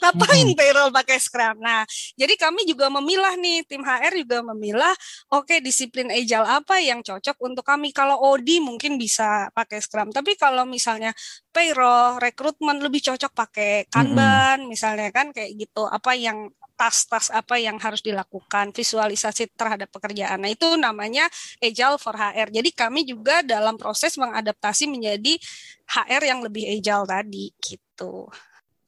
Ngapain 0.03 0.51
payroll 0.55 0.91
pakai 0.91 1.19
scrum? 1.19 1.59
Nah, 1.59 1.83
jadi 2.15 2.35
kami 2.35 2.63
juga 2.67 2.87
memilah 2.91 3.39
nih 3.39 3.63
tim 3.67 3.83
HR 3.83 4.23
juga 4.23 4.43
memilah, 4.51 4.91
oke 5.31 5.47
okay, 5.47 5.57
disiplin 5.59 6.11
agile 6.11 6.47
apa 6.47 6.79
yang 6.79 7.03
cocok 7.03 7.39
untuk 7.43 7.63
kami. 7.63 7.91
Kalau 7.91 8.19
OD 8.19 8.63
mungkin 8.63 8.95
bisa 8.95 9.51
pakai 9.51 9.79
scrum, 9.83 10.11
tapi 10.11 10.35
kalau 10.39 10.63
misalnya 10.67 11.11
payroll, 11.51 12.19
rekrutmen 12.19 12.79
lebih 12.79 13.03
cocok 13.03 13.31
pakai 13.35 13.87
kanban, 13.91 14.63
mm 14.63 14.63
-hmm. 14.63 14.71
misalnya 14.71 15.07
kan 15.11 15.35
kayak 15.35 15.55
gitu. 15.59 15.87
Apa 15.87 16.15
yang 16.15 16.51
tas-tas 16.81 17.29
apa 17.29 17.61
yang 17.61 17.77
harus 17.77 18.01
dilakukan, 18.01 18.73
visualisasi 18.73 19.53
terhadap 19.53 19.93
pekerjaan. 19.93 20.41
Nah, 20.41 20.49
itu 20.49 20.65
namanya 20.81 21.29
agile 21.61 22.01
for 22.01 22.17
HR. 22.17 22.49
Jadi 22.49 22.73
kami 22.73 23.05
juga 23.05 23.45
dalam 23.45 23.77
proses 23.77 24.17
mengadaptasi 24.17 24.89
menjadi 24.89 25.37
HR 25.85 26.23
yang 26.25 26.39
lebih 26.41 26.65
agile 26.65 27.05
tadi 27.05 27.53
gitu. 27.61 28.25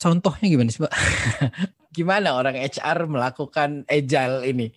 Contohnya 0.01 0.47
gimana 0.49 0.73
sih, 0.73 0.81
Mbak? 0.81 0.93
gimana 2.01 2.33
orang 2.33 2.57
HR 2.57 3.05
melakukan 3.05 3.85
agile 3.85 4.41
ini? 4.49 4.73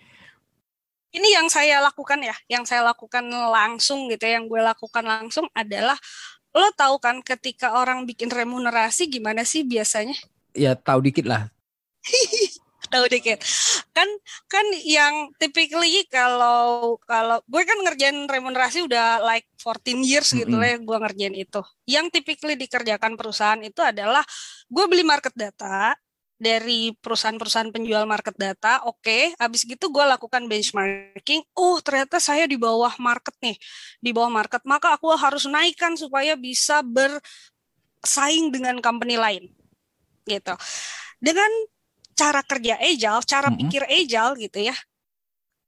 Ini 1.16 1.40
yang 1.40 1.48
saya 1.48 1.80
lakukan 1.80 2.20
ya, 2.20 2.36
yang 2.52 2.68
saya 2.68 2.84
lakukan 2.84 3.24
langsung 3.32 4.12
gitu 4.12 4.28
ya, 4.28 4.36
yang 4.36 4.44
gue 4.44 4.60
lakukan 4.60 5.08
langsung 5.08 5.48
adalah 5.56 5.96
lo 6.52 6.68
tahu 6.76 7.00
kan 7.00 7.24
ketika 7.24 7.80
orang 7.80 8.04
bikin 8.04 8.28
remunerasi 8.28 9.08
gimana 9.08 9.40
sih 9.48 9.64
biasanya? 9.64 10.20
Ya 10.52 10.76
tahu 10.76 11.00
dikit 11.08 11.24
lah. 11.24 11.48
tahu 12.88 13.06
dikit 13.10 13.38
kan 13.92 14.08
kan 14.46 14.66
yang 14.84 15.30
typically 15.40 16.04
kalau 16.10 16.96
kalau 17.04 17.40
gue 17.46 17.62
kan 17.64 17.78
ngerjain 17.82 18.28
remunerasi 18.28 18.84
udah 18.86 19.22
like 19.24 19.46
14 19.58 20.04
years 20.06 20.28
gitu 20.32 20.46
mm 20.46 20.56
-hmm. 20.56 20.60
lah 20.60 20.68
ya 20.72 20.78
gue 20.80 20.98
ngerjain 21.02 21.34
itu 21.36 21.60
yang 21.88 22.06
typically 22.10 22.54
dikerjakan 22.54 23.18
perusahaan 23.18 23.60
itu 23.62 23.80
adalah 23.82 24.22
gue 24.70 24.84
beli 24.86 25.02
market 25.06 25.34
data 25.34 25.94
dari 26.36 26.92
perusahaan-perusahaan 27.00 27.72
penjual 27.72 28.04
market 28.04 28.36
data, 28.36 28.84
oke, 28.84 29.00
okay. 29.00 29.32
habis 29.40 29.64
gitu 29.64 29.88
gue 29.88 30.04
lakukan 30.04 30.44
benchmarking, 30.44 31.40
oh 31.56 31.80
ternyata 31.80 32.20
saya 32.20 32.44
di 32.44 32.60
bawah 32.60 32.92
market 33.00 33.32
nih, 33.40 33.56
di 34.04 34.12
bawah 34.12 34.28
market, 34.28 34.60
maka 34.68 34.92
aku 34.92 35.08
harus 35.16 35.48
naikkan 35.48 35.96
supaya 35.96 36.36
bisa 36.36 36.84
bersaing 36.84 38.52
dengan 38.52 38.84
company 38.84 39.16
lain, 39.16 39.48
gitu. 40.28 40.52
Dengan 41.16 41.48
cara 42.16 42.40
kerja 42.40 42.74
agile, 42.80 43.22
cara 43.22 43.48
mm-hmm. 43.52 43.60
pikir 43.60 43.82
agile 43.84 44.34
gitu 44.40 44.58
ya. 44.72 44.76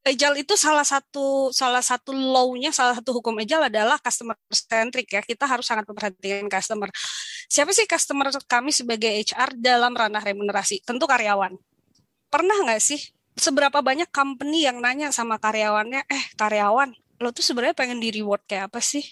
Agile 0.03 0.41
itu 0.41 0.57
salah 0.57 0.89
satu 0.89 1.53
salah 1.53 1.85
satu 1.85 2.17
law-nya, 2.17 2.73
salah 2.73 2.97
satu 2.97 3.21
hukum 3.21 3.37
agile 3.37 3.69
adalah 3.69 4.01
customer 4.01 4.35
centric 4.49 5.13
ya. 5.13 5.21
Kita 5.21 5.45
harus 5.45 5.69
sangat 5.69 5.85
memperhatikan 5.85 6.49
customer. 6.49 6.89
Siapa 7.53 7.77
sih 7.77 7.85
customer 7.85 8.33
kami 8.49 8.73
sebagai 8.73 9.13
HR 9.13 9.61
dalam 9.61 9.93
ranah 9.93 10.25
remunerasi? 10.25 10.81
Tentu 10.81 11.05
karyawan. 11.05 11.53
Pernah 12.33 12.57
nggak 12.65 12.81
sih 12.81 13.01
seberapa 13.39 13.79
banyak 13.85 14.09
company 14.11 14.65
yang 14.67 14.83
nanya 14.83 15.15
sama 15.15 15.39
karyawannya, 15.39 16.09
eh 16.11 16.25
karyawan, 16.35 16.91
lo 17.23 17.31
tuh 17.31 17.47
sebenarnya 17.47 17.77
pengen 17.79 18.03
di 18.03 18.11
reward 18.11 18.43
kayak 18.49 18.73
apa 18.73 18.83
sih? 18.83 19.05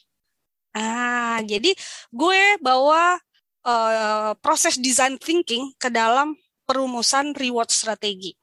Ah, 0.77 1.41
jadi 1.47 1.73
gue 2.13 2.43
bawa 2.61 3.17
uh, 3.65 4.33
proses 4.45 4.77
design 4.77 5.17
thinking 5.17 5.73
ke 5.81 5.89
dalam 5.89 6.37
perumusan 6.67 7.33
reward 7.33 7.71
strategi. 7.71 8.35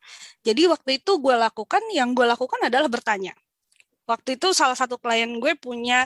Jadi 0.42 0.66
waktu 0.72 1.04
itu 1.04 1.20
gue 1.20 1.36
lakukan, 1.36 1.84
yang 1.92 2.16
gue 2.16 2.24
lakukan 2.24 2.58
adalah 2.64 2.88
bertanya. 2.88 3.36
Waktu 4.04 4.36
itu 4.36 4.52
salah 4.52 4.76
satu 4.76 5.00
klien 5.00 5.30
gue 5.40 5.56
punya 5.56 6.04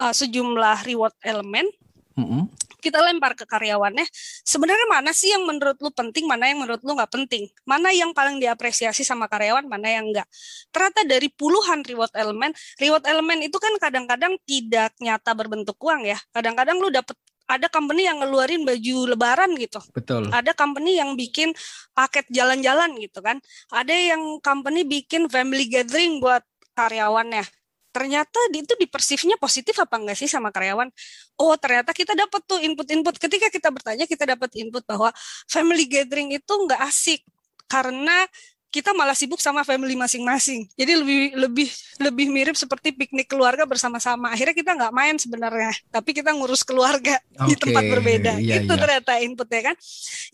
uh, 0.00 0.12
sejumlah 0.12 0.84
reward 0.84 1.16
elemen. 1.24 1.68
Mm-hmm. 2.16 2.42
Kita 2.80 2.96
lempar 3.00 3.36
ke 3.36 3.44
karyawannya. 3.44 4.08
Sebenarnya 4.44 4.88
mana 4.88 5.12
sih 5.12 5.32
yang 5.32 5.44
menurut 5.44 5.76
lu 5.80 5.92
penting, 5.92 6.24
mana 6.24 6.48
yang 6.48 6.64
menurut 6.64 6.80
lu 6.80 6.96
nggak 6.96 7.12
penting, 7.12 7.48
mana 7.68 7.92
yang 7.92 8.16
paling 8.16 8.40
diapresiasi 8.40 9.04
sama 9.04 9.28
karyawan, 9.28 9.68
mana 9.68 9.88
yang 10.00 10.08
enggak. 10.08 10.24
Ternyata 10.72 11.04
dari 11.04 11.28
puluhan 11.28 11.84
reward 11.84 12.12
elemen, 12.16 12.56
reward 12.80 13.04
elemen 13.04 13.44
itu 13.44 13.56
kan 13.60 13.72
kadang-kadang 13.76 14.36
tidak 14.48 14.96
nyata 14.96 15.32
berbentuk 15.36 15.76
uang 15.76 16.08
ya. 16.08 16.16
Kadang-kadang 16.32 16.80
lu 16.80 16.88
dapet 16.88 17.16
ada 17.50 17.66
company 17.66 18.06
yang 18.06 18.22
ngeluarin 18.22 18.62
baju 18.62 18.96
lebaran 19.10 19.50
gitu. 19.58 19.82
Betul. 19.90 20.30
Ada 20.30 20.54
company 20.54 21.02
yang 21.02 21.18
bikin 21.18 21.50
paket 21.90 22.30
jalan-jalan 22.30 22.94
gitu 23.02 23.18
kan. 23.18 23.42
Ada 23.74 24.14
yang 24.14 24.38
company 24.38 24.86
bikin 24.86 25.26
family 25.26 25.66
gathering 25.66 26.22
buat 26.22 26.46
karyawannya. 26.78 27.42
Ternyata 27.90 28.38
itu 28.54 28.78
dipersifnya 28.78 29.34
positif 29.34 29.74
apa 29.82 29.98
enggak 29.98 30.14
sih 30.14 30.30
sama 30.30 30.54
karyawan? 30.54 30.94
Oh, 31.42 31.58
ternyata 31.58 31.90
kita 31.90 32.14
dapat 32.14 32.38
tuh 32.46 32.62
input-input. 32.62 33.18
Ketika 33.18 33.50
kita 33.50 33.74
bertanya, 33.74 34.06
kita 34.06 34.30
dapat 34.30 34.54
input 34.54 34.86
bahwa 34.86 35.10
family 35.50 35.90
gathering 35.90 36.30
itu 36.30 36.52
enggak 36.54 36.78
asik 36.86 37.26
karena 37.70 38.26
kita 38.70 38.94
malah 38.94 39.18
sibuk 39.18 39.42
sama 39.42 39.66
family 39.66 39.98
masing-masing. 39.98 40.70
Jadi 40.78 40.92
lebih 40.94 41.20
lebih 41.34 41.68
lebih 41.98 42.26
mirip 42.30 42.54
seperti 42.54 42.94
piknik 42.94 43.26
keluarga 43.26 43.66
bersama-sama. 43.66 44.30
Akhirnya 44.30 44.54
kita 44.54 44.70
nggak 44.78 44.94
main 44.94 45.18
sebenarnya, 45.18 45.74
tapi 45.90 46.14
kita 46.14 46.30
ngurus 46.30 46.62
keluarga 46.62 47.18
okay. 47.34 47.46
di 47.50 47.54
tempat 47.58 47.82
berbeda. 47.90 48.32
Iya, 48.38 48.62
Itu 48.62 48.72
iya. 48.72 48.80
ternyata 48.80 49.12
inputnya 49.18 49.74
kan. 49.74 49.76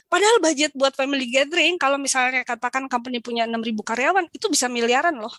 Padahal 0.06 0.36
budget 0.44 0.72
buat 0.76 0.92
family 0.92 1.26
gathering 1.32 1.80
kalau 1.80 1.96
misalnya 1.96 2.44
katakan 2.44 2.86
company 2.92 3.24
punya 3.24 3.48
6.000 3.48 3.72
karyawan 3.80 4.24
itu 4.30 4.46
bisa 4.52 4.68
miliaran 4.68 5.16
loh. 5.16 5.32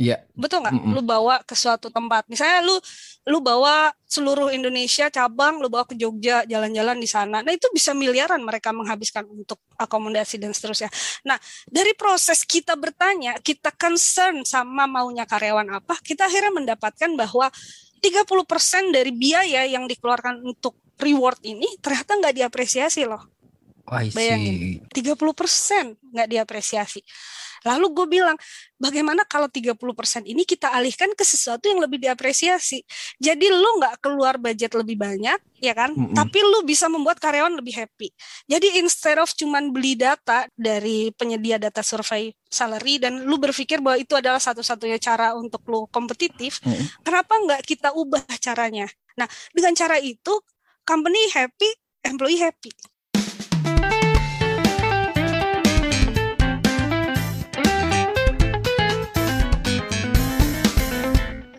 Iya. 0.00 0.24
Betul 0.32 0.64
nggak? 0.64 0.74
Mm 0.74 0.82
-mm. 0.88 0.92
Lu 0.96 1.02
bawa 1.04 1.44
ke 1.44 1.52
suatu 1.52 1.92
tempat. 1.92 2.24
Misalnya 2.26 2.64
lu 2.64 2.76
lu 3.28 3.38
bawa 3.38 3.92
seluruh 4.08 4.50
Indonesia 4.50 5.06
cabang, 5.12 5.62
lu 5.62 5.70
bawa 5.70 5.86
ke 5.86 5.94
Jogja 5.94 6.42
jalan-jalan 6.48 6.98
di 6.98 7.06
sana. 7.06 7.38
Nah, 7.40 7.52
itu 7.54 7.70
bisa 7.70 7.94
miliaran 7.94 8.42
mereka 8.42 8.74
menghabiskan 8.74 9.24
untuk 9.30 9.62
akomodasi 9.78 10.42
dan 10.42 10.50
seterusnya. 10.50 10.90
Nah, 11.22 11.38
dari 11.70 11.94
proses 11.94 12.42
kita 12.42 12.74
bertanya, 12.74 13.38
kita 13.38 13.70
concern 13.78 14.42
sama 14.42 14.90
maunya 14.90 15.22
karyawan 15.22 15.80
apa, 15.80 15.96
kita 16.02 16.26
akhirnya 16.26 16.52
mendapatkan 16.52 17.10
bahwa 17.14 17.46
30% 18.02 18.90
dari 18.90 19.14
biaya 19.14 19.62
yang 19.70 19.86
dikeluarkan 19.86 20.42
untuk 20.42 20.82
reward 20.98 21.38
ini 21.46 21.78
ternyata 21.78 22.18
nggak 22.18 22.34
diapresiasi 22.42 23.06
loh. 23.06 23.22
Bayangin, 23.86 24.82
30% 24.90 25.98
nggak 26.10 26.28
diapresiasi. 26.30 27.00
Lalu 27.62 27.86
gue 27.94 28.06
bilang, 28.18 28.36
bagaimana 28.78 29.22
kalau 29.26 29.46
30% 29.46 29.78
ini 30.26 30.42
kita 30.42 30.74
alihkan 30.74 31.14
ke 31.14 31.22
sesuatu 31.22 31.70
yang 31.70 31.78
lebih 31.78 32.02
diapresiasi. 32.02 32.82
Jadi 33.22 33.46
lu 33.50 33.78
nggak 33.78 34.02
keluar 34.02 34.36
budget 34.38 34.74
lebih 34.74 34.98
banyak, 34.98 35.38
ya 35.62 35.72
kan? 35.72 35.94
Mm 35.94 36.10
-hmm. 36.10 36.16
Tapi 36.18 36.38
lu 36.42 36.66
bisa 36.66 36.90
membuat 36.90 37.22
karyawan 37.22 37.54
lebih 37.54 37.78
happy. 37.78 38.10
Jadi 38.50 38.82
instead 38.82 39.22
of 39.22 39.30
cuman 39.32 39.70
beli 39.70 39.94
data 39.94 40.46
dari 40.54 41.14
penyedia 41.14 41.56
data 41.62 41.80
survei 41.80 42.34
salary 42.50 43.00
dan 43.00 43.24
lu 43.24 43.40
berpikir 43.40 43.80
bahwa 43.80 43.96
itu 43.96 44.12
adalah 44.12 44.42
satu-satunya 44.42 45.00
cara 45.00 45.32
untuk 45.38 45.62
lu 45.70 45.86
kompetitif, 45.88 46.60
mm 46.60 46.68
-hmm. 46.68 46.86
kenapa 47.06 47.32
nggak 47.38 47.62
kita 47.64 47.94
ubah 47.94 48.22
caranya? 48.42 48.90
Nah, 49.16 49.28
dengan 49.52 49.72
cara 49.76 49.96
itu 50.00 50.40
company 50.82 51.30
happy, 51.32 51.70
employee 52.04 52.40
happy. 52.42 52.70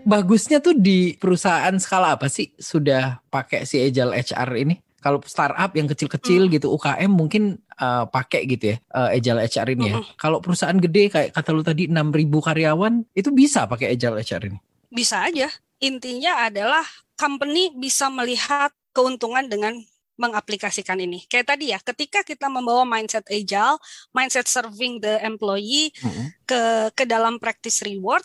Bagusnya 0.03 0.59
tuh 0.59 0.75
di 0.75 1.15
perusahaan 1.17 1.73
skala 1.79 2.15
apa 2.15 2.27
sih 2.27 2.51
sudah 2.59 3.23
pakai 3.27 3.65
si 3.67 3.79
Agile 3.79 4.15
HR 4.15 4.49
ini? 4.59 4.75
Kalau 5.03 5.19
startup 5.27 5.75
yang 5.75 5.91
kecil-kecil 5.91 6.47
hmm. 6.47 6.51
gitu 6.55 6.67
UKM 6.71 7.11
mungkin 7.11 7.59
uh, 7.75 8.07
pakai 8.07 8.47
gitu 8.47 8.71
ya 8.71 8.77
uh, 8.95 9.11
Agile 9.11 9.43
HR 9.43 9.67
ini 9.75 9.83
ya. 9.91 9.95
Hmm. 9.99 10.07
Kalau 10.15 10.39
perusahaan 10.39 10.79
gede 10.79 11.11
kayak 11.11 11.29
kata 11.35 11.49
lu 11.51 11.59
tadi 11.59 11.91
6000 11.91 12.31
karyawan 12.31 12.93
itu 13.11 13.29
bisa 13.35 13.67
pakai 13.67 13.99
Agile 13.99 14.23
HR 14.23 14.41
ini? 14.47 14.59
Bisa 14.87 15.27
aja. 15.27 15.51
Intinya 15.83 16.47
adalah 16.47 16.87
company 17.19 17.75
bisa 17.75 18.07
melihat 18.07 18.71
keuntungan 18.95 19.51
dengan 19.51 19.75
mengaplikasikan 20.15 21.01
ini. 21.01 21.25
Kayak 21.25 21.57
tadi 21.57 21.73
ya, 21.73 21.79
ketika 21.81 22.21
kita 22.21 22.45
membawa 22.45 22.85
mindset 22.85 23.25
agile, 23.33 23.81
mindset 24.13 24.45
serving 24.45 25.01
the 25.01 25.17
employee 25.25 25.89
mm 25.99 26.09
-hmm. 26.09 26.27
ke 26.45 26.61
ke 26.93 27.03
dalam 27.09 27.41
practice 27.41 27.81
reward, 27.81 28.23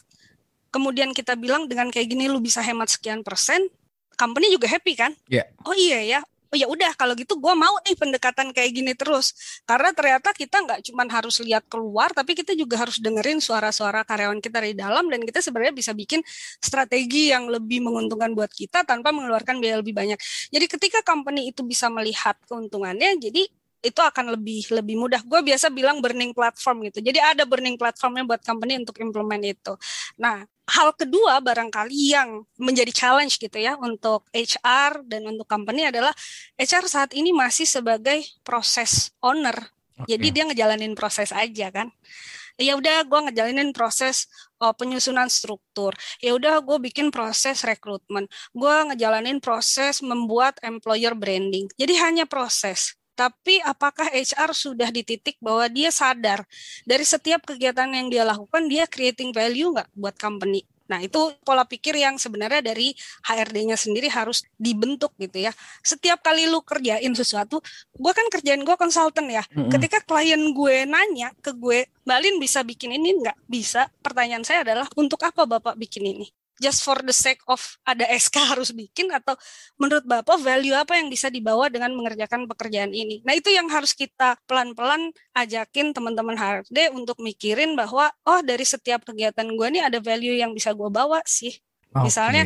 kemudian 0.68 1.12
kita 1.16 1.34
bilang 1.34 1.66
dengan 1.66 1.88
kayak 1.92 2.08
gini 2.08 2.28
lu 2.28 2.38
bisa 2.38 2.60
hemat 2.64 2.88
sekian 2.92 3.20
persen, 3.24 3.68
company 4.14 4.52
juga 4.52 4.68
happy 4.68 4.94
kan? 4.98 5.12
Yeah. 5.30 5.48
Oh 5.64 5.76
iya 5.76 6.00
ya, 6.04 6.20
oh 6.48 6.56
ya 6.56 6.66
udah 6.68 6.96
kalau 6.96 7.12
gitu 7.12 7.36
gue 7.36 7.54
mau 7.54 7.76
nih 7.84 7.96
pendekatan 7.96 8.56
kayak 8.56 8.70
gini 8.72 8.92
terus 8.96 9.36
karena 9.68 9.92
ternyata 9.92 10.32
kita 10.32 10.64
nggak 10.64 10.80
cuma 10.88 11.04
harus 11.04 11.36
lihat 11.44 11.68
keluar 11.68 12.08
tapi 12.16 12.32
kita 12.32 12.56
juga 12.56 12.80
harus 12.80 12.96
dengerin 13.00 13.40
suara-suara 13.40 14.00
karyawan 14.04 14.40
kita 14.40 14.64
dari 14.64 14.72
dalam 14.72 15.12
dan 15.12 15.20
kita 15.28 15.44
sebenarnya 15.44 15.76
bisa 15.76 15.92
bikin 15.92 16.24
strategi 16.60 17.32
yang 17.32 17.52
lebih 17.52 17.84
menguntungkan 17.84 18.32
buat 18.32 18.48
kita 18.48 18.88
tanpa 18.88 19.12
mengeluarkan 19.12 19.60
biaya 19.60 19.84
lebih 19.84 19.92
banyak 19.92 20.16
jadi 20.48 20.66
ketika 20.66 21.00
company 21.04 21.52
itu 21.52 21.60
bisa 21.64 21.92
melihat 21.92 22.40
keuntungannya 22.48 23.20
jadi 23.20 23.44
itu 23.78 24.00
akan 24.02 24.34
lebih 24.34 24.74
lebih 24.74 24.98
mudah. 24.98 25.22
Gue 25.22 25.38
biasa 25.38 25.70
bilang 25.70 26.02
burning 26.02 26.34
platform 26.34 26.90
gitu. 26.90 26.98
Jadi 26.98 27.22
ada 27.22 27.46
burning 27.46 27.78
platformnya 27.78 28.26
buat 28.26 28.42
company 28.42 28.74
untuk 28.82 28.98
implement 28.98 29.38
itu. 29.38 29.78
Nah, 30.18 30.42
hal 30.68 30.92
kedua 30.92 31.40
barangkali 31.40 32.12
yang 32.12 32.44
menjadi 32.60 32.92
challenge 32.92 33.40
gitu 33.40 33.56
ya 33.56 33.80
untuk 33.80 34.28
HR 34.36 35.00
dan 35.08 35.24
untuk 35.24 35.48
company 35.48 35.88
adalah 35.88 36.12
HR 36.60 36.84
saat 36.84 37.10
ini 37.16 37.32
masih 37.32 37.64
sebagai 37.64 38.20
proses 38.44 39.10
owner. 39.24 39.56
Okay. 40.04 40.14
Jadi 40.14 40.26
dia 40.30 40.44
ngejalanin 40.46 40.92
proses 40.92 41.32
aja 41.32 41.72
kan. 41.72 41.88
Ya 42.58 42.74
udah 42.74 43.06
gue 43.06 43.20
ngejalanin 43.30 43.70
proses 43.70 44.26
oh, 44.58 44.74
penyusunan 44.74 45.30
struktur. 45.30 45.94
Ya 46.18 46.34
udah 46.34 46.58
gue 46.58 46.78
bikin 46.90 47.14
proses 47.14 47.62
rekrutmen. 47.62 48.26
Gue 48.50 48.76
ngejalanin 48.92 49.38
proses 49.38 50.02
membuat 50.02 50.58
employer 50.66 51.14
branding. 51.14 51.70
Jadi 51.78 51.94
hanya 52.02 52.24
proses 52.26 52.98
tapi 53.18 53.58
apakah 53.66 54.06
HR 54.14 54.54
sudah 54.54 54.94
di 54.94 55.02
titik 55.02 55.34
bahwa 55.42 55.66
dia 55.66 55.90
sadar 55.90 56.46
dari 56.86 57.02
setiap 57.02 57.42
kegiatan 57.42 57.90
yang 57.90 58.06
dia 58.06 58.22
lakukan 58.22 58.70
dia 58.70 58.86
creating 58.86 59.34
value 59.34 59.74
nggak 59.74 59.90
buat 59.98 60.14
company 60.14 60.62
Nah, 60.88 61.04
itu 61.04 61.20
pola 61.44 61.68
pikir 61.68 62.00
yang 62.00 62.16
sebenarnya 62.16 62.64
dari 62.64 62.96
HRD-nya 63.28 63.76
sendiri 63.76 64.08
harus 64.08 64.40
dibentuk 64.56 65.12
gitu 65.20 65.44
ya. 65.44 65.52
Setiap 65.84 66.24
kali 66.24 66.48
lu 66.48 66.64
kerjain 66.64 67.12
sesuatu, 67.12 67.60
gue 67.92 68.12
kan 68.16 68.26
kerjain 68.32 68.64
gue 68.64 68.76
konsultan 68.80 69.28
ya. 69.28 69.44
Mm 69.52 69.68
-hmm. 69.68 69.70
Ketika 69.76 69.98
klien 70.08 70.40
gue 70.56 70.76
nanya 70.88 71.28
ke 71.44 71.52
gue, 71.52 71.84
Balin 72.08 72.40
bisa 72.40 72.64
bikin 72.64 72.96
ini 72.96 73.20
nggak? 73.20 73.36
Bisa. 73.44 73.92
Pertanyaan 74.00 74.48
saya 74.48 74.64
adalah, 74.64 74.88
untuk 74.96 75.20
apa 75.28 75.44
Bapak 75.44 75.76
bikin 75.76 76.08
ini? 76.08 76.26
Just 76.58 76.82
for 76.82 76.98
the 77.00 77.14
sake 77.14 77.40
of 77.46 77.58
ada 77.86 78.04
SK 78.14 78.36
harus 78.54 78.70
bikin 78.74 79.10
atau 79.14 79.34
menurut 79.78 80.04
Bapak 80.04 80.38
value 80.42 80.74
apa 80.74 80.98
yang 80.98 81.08
bisa 81.08 81.30
dibawa 81.30 81.70
dengan 81.72 81.94
mengerjakan 81.94 82.46
pekerjaan 82.50 82.92
ini. 82.92 83.22
Nah, 83.22 83.34
itu 83.34 83.50
yang 83.50 83.66
harus 83.70 83.94
kita 83.94 84.36
pelan-pelan 84.44 85.10
ajakin 85.34 85.94
teman-teman 85.94 86.34
HRD 86.36 86.92
untuk 86.92 87.18
mikirin 87.22 87.78
bahwa 87.78 88.10
oh 88.26 88.40
dari 88.42 88.66
setiap 88.66 89.06
kegiatan 89.06 89.46
gue 89.46 89.68
nih 89.70 89.82
ada 89.86 89.98
value 90.02 90.36
yang 90.36 90.52
bisa 90.52 90.74
gue 90.74 90.90
bawa 90.90 91.22
sih. 91.24 91.54
Okay. 91.94 92.04
Misalnya 92.04 92.42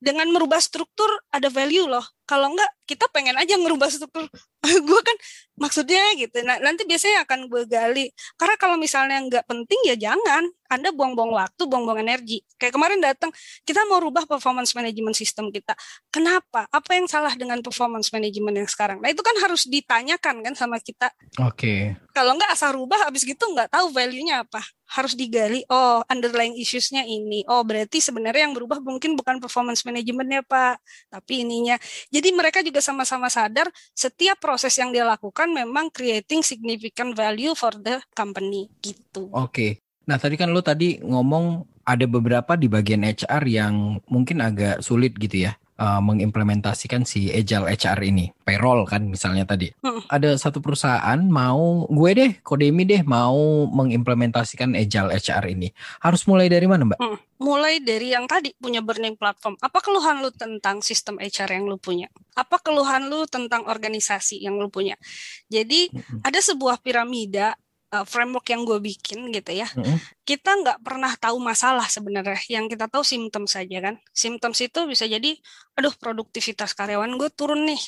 dengan 0.00 0.32
merubah 0.32 0.58
struktur 0.58 1.08
ada 1.28 1.52
value 1.52 1.84
loh. 1.84 2.04
Kalau 2.30 2.54
enggak 2.54 2.70
kita 2.90 3.06
pengen 3.14 3.38
aja 3.38 3.54
ngerubah 3.54 3.86
struktur. 3.86 4.26
gue 4.86 5.00
kan 5.06 5.16
maksudnya 5.54 6.02
gitu. 6.18 6.42
Nah, 6.42 6.58
nanti 6.58 6.82
biasanya 6.82 7.22
akan 7.22 7.46
gue 7.46 7.62
gali. 7.70 8.10
Karena 8.34 8.58
kalau 8.58 8.74
misalnya 8.74 9.22
nggak 9.22 9.46
penting 9.46 9.78
ya 9.86 9.94
jangan. 9.94 10.50
Anda 10.70 10.94
buang-buang 10.94 11.34
waktu, 11.34 11.66
buang-buang 11.66 11.98
energi. 12.06 12.46
Kayak 12.54 12.78
kemarin 12.78 13.02
datang, 13.02 13.34
kita 13.66 13.82
mau 13.90 13.98
rubah 13.98 14.22
performance 14.22 14.70
management 14.70 15.18
system 15.18 15.50
kita. 15.50 15.74
Kenapa? 16.14 16.70
Apa 16.70 16.94
yang 16.94 17.10
salah 17.10 17.34
dengan 17.34 17.58
performance 17.58 18.14
management 18.14 18.54
yang 18.54 18.70
sekarang? 18.70 19.02
Nah, 19.02 19.10
itu 19.10 19.18
kan 19.18 19.34
harus 19.42 19.66
ditanyakan 19.66 20.46
kan 20.46 20.54
sama 20.54 20.78
kita. 20.78 21.10
Oke. 21.42 21.58
Okay. 21.58 21.80
Kalau 22.14 22.38
nggak 22.38 22.54
asal 22.54 22.70
rubah, 22.78 23.02
habis 23.02 23.26
gitu 23.26 23.50
nggak 23.50 23.66
tahu 23.66 23.90
value-nya 23.90 24.46
apa. 24.46 24.62
Harus 24.94 25.18
digali, 25.18 25.66
oh 25.70 26.06
underlying 26.06 26.54
issues-nya 26.54 27.02
ini. 27.02 27.42
Oh 27.50 27.66
berarti 27.66 27.98
sebenarnya 27.98 28.46
yang 28.46 28.54
berubah 28.54 28.78
mungkin 28.78 29.18
bukan 29.18 29.42
performance 29.42 29.82
manajemennya 29.82 30.46
Pak, 30.46 30.78
tapi 31.10 31.42
ininya. 31.42 31.78
Jadi 32.14 32.19
mereka 32.28 32.60
juga 32.60 32.84
sama-sama 32.84 33.32
sadar 33.32 33.72
setiap 33.96 34.36
proses 34.36 34.76
yang 34.76 34.92
dia 34.92 35.08
lakukan 35.08 35.48
memang 35.48 35.88
creating 35.88 36.44
significant 36.44 37.16
value 37.16 37.56
for 37.56 37.72
the 37.80 37.96
company 38.12 38.68
gitu. 38.84 39.32
Oke. 39.32 39.48
Okay. 39.48 39.70
Nah, 40.04 40.20
tadi 40.20 40.36
kan 40.36 40.52
lo 40.52 40.60
tadi 40.60 41.00
ngomong 41.00 41.64
ada 41.88 42.04
beberapa 42.04 42.58
di 42.60 42.68
bagian 42.68 43.06
HR 43.06 43.42
yang 43.48 43.74
mungkin 44.10 44.44
agak 44.44 44.84
sulit 44.84 45.16
gitu 45.16 45.48
ya 45.48 45.56
uh, 45.80 46.00
mengimplementasikan 46.04 47.08
si 47.08 47.32
agile 47.32 47.72
HR 47.72 47.98
ini, 48.04 48.28
payroll 48.44 48.84
kan 48.84 49.08
misalnya 49.08 49.48
tadi. 49.48 49.72
Hmm. 49.80 50.04
Ada 50.12 50.36
satu 50.36 50.60
perusahaan 50.60 51.18
mau 51.24 51.88
gue 51.88 52.10
deh, 52.12 52.30
Kodemi 52.44 52.84
deh 52.84 53.00
mau 53.02 53.64
mengimplementasikan 53.72 54.76
agile 54.76 55.16
HR 55.16 55.48
ini. 55.48 55.72
Harus 56.04 56.28
mulai 56.28 56.52
dari 56.52 56.68
mana, 56.68 56.84
Mbak? 56.84 57.00
Hmm. 57.00 57.18
Mulai 57.40 57.80
dari 57.80 58.12
yang 58.12 58.28
tadi 58.28 58.52
punya 58.52 58.84
burning 58.84 59.16
platform. 59.16 59.56
Apa 59.64 59.80
keluhan 59.80 60.20
lu 60.20 60.28
tentang 60.30 60.84
sistem 60.84 61.16
HR 61.16 61.56
yang 61.56 61.64
lu 61.64 61.80
punya? 61.80 62.12
Apa 62.36 62.60
keluhan 62.60 63.08
lu 63.08 63.24
tentang 63.24 63.64
organisasi 63.64 64.44
yang 64.44 64.60
lu 64.60 64.68
punya? 64.68 65.00
Jadi 65.48 65.88
hmm. 65.88 66.20
ada 66.20 66.38
sebuah 66.44 66.84
piramida 66.84 67.56
uh, 67.94 68.06
framework 68.06 68.46
yang 68.50 68.62
gue 68.66 68.78
bikin 68.78 69.30
gitu 69.34 69.52
ya, 69.54 69.68
mm-hmm. 69.70 70.24
kita 70.26 70.50
nggak 70.62 70.78
pernah 70.82 71.12
tahu 71.18 71.38
masalah 71.42 71.86
sebenarnya. 71.86 72.38
Yang 72.50 72.78
kita 72.78 72.86
tahu 72.86 73.02
simptom 73.02 73.44
saja 73.46 73.78
kan. 73.82 73.94
Symptoms 74.14 74.58
itu 74.62 74.80
bisa 74.86 75.04
jadi, 75.06 75.36
aduh 75.78 75.94
produktivitas 75.98 76.74
karyawan 76.74 77.10
gue 77.18 77.30
turun 77.34 77.66
nih, 77.66 77.82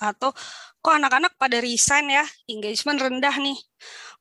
atau 0.00 0.34
kok 0.82 0.94
anak-anak 0.98 1.38
pada 1.38 1.62
resign 1.62 2.10
ya, 2.10 2.24
engagement 2.50 2.98
rendah 2.98 3.36
nih. 3.38 3.58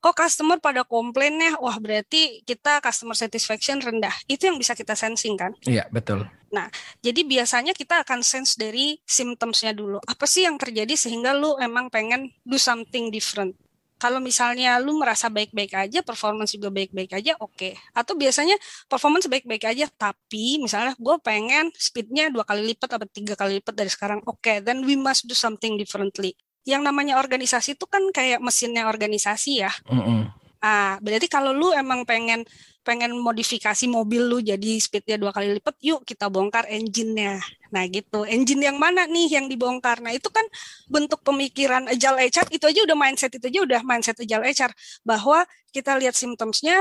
Kok 0.02 0.18
customer 0.18 0.58
pada 0.58 0.82
komplain 0.82 1.38
ya, 1.38 1.58
wah 1.62 1.78
berarti 1.78 2.42
kita 2.46 2.82
customer 2.82 3.14
satisfaction 3.14 3.78
rendah. 3.82 4.14
Itu 4.26 4.50
yang 4.50 4.58
bisa 4.58 4.74
kita 4.74 4.98
sensing 4.98 5.38
kan? 5.38 5.54
Iya, 5.66 5.86
betul. 5.94 6.26
Nah, 6.52 6.68
jadi 7.00 7.22
biasanya 7.22 7.72
kita 7.78 8.02
akan 8.02 8.26
sense 8.26 8.58
dari 8.58 8.98
symptomsnya 9.06 9.78
dulu. 9.78 10.02
Apa 10.04 10.26
sih 10.26 10.44
yang 10.44 10.58
terjadi 10.58 10.98
sehingga 10.98 11.38
lu 11.38 11.54
emang 11.62 11.88
pengen 11.94 12.34
do 12.42 12.58
something 12.58 13.14
different? 13.14 13.56
Kalau 14.02 14.18
misalnya 14.18 14.82
lu 14.82 14.98
merasa 14.98 15.30
baik-baik 15.30 15.78
aja, 15.78 16.02
performance 16.02 16.58
juga 16.58 16.74
baik-baik 16.74 17.22
aja, 17.22 17.38
oke. 17.38 17.54
Okay. 17.54 17.78
Atau 17.94 18.18
biasanya 18.18 18.58
performance 18.90 19.30
baik-baik 19.30 19.62
aja, 19.70 19.86
tapi 19.94 20.58
misalnya 20.58 20.98
gue 20.98 21.16
pengen 21.22 21.70
speednya 21.78 22.34
dua 22.34 22.42
kali 22.42 22.74
lipat 22.74 22.98
atau 22.98 23.06
tiga 23.06 23.38
kali 23.38 23.62
lipat 23.62 23.78
dari 23.78 23.94
sekarang, 23.94 24.26
oke. 24.26 24.42
Okay, 24.42 24.58
then 24.66 24.82
we 24.90 24.98
must 24.98 25.30
do 25.30 25.38
something 25.38 25.78
differently. 25.78 26.34
Yang 26.66 26.82
namanya 26.90 27.22
organisasi 27.22 27.78
itu 27.78 27.86
kan 27.86 28.02
kayak 28.10 28.42
mesinnya 28.42 28.90
organisasi 28.90 29.62
ya. 29.62 29.70
Mm 29.86 30.02
-hmm. 30.02 30.41
Ah, 30.62 31.02
berarti 31.02 31.26
kalau 31.26 31.58
lu 31.58 31.74
emang 31.74 32.06
pengen 32.06 32.46
pengen 32.86 33.18
modifikasi 33.18 33.86
mobil 33.90 34.22
lu 34.30 34.38
jadi 34.46 34.78
speednya 34.78 35.18
dua 35.18 35.34
kali 35.34 35.58
lipat, 35.58 35.74
yuk 35.82 36.06
kita 36.06 36.30
bongkar 36.30 36.70
engine-nya. 36.70 37.42
Nah 37.74 37.84
gitu, 37.90 38.26
engine 38.30 38.70
yang 38.70 38.78
mana 38.78 39.10
nih 39.10 39.42
yang 39.42 39.46
dibongkar? 39.50 40.02
Nah 40.06 40.14
itu 40.14 40.30
kan 40.30 40.46
bentuk 40.86 41.22
pemikiran 41.26 41.90
agile 41.90 42.18
HR, 42.30 42.48
itu 42.54 42.66
aja 42.70 42.82
udah 42.86 42.98
mindset, 42.98 43.32
itu 43.38 43.46
aja 43.50 43.60
udah 43.66 43.82
mindset 43.86 44.18
agile 44.22 44.46
HR. 44.46 44.72
Bahwa 45.02 45.46
kita 45.74 45.98
lihat 45.98 46.14
symptomsnya, 46.14 46.78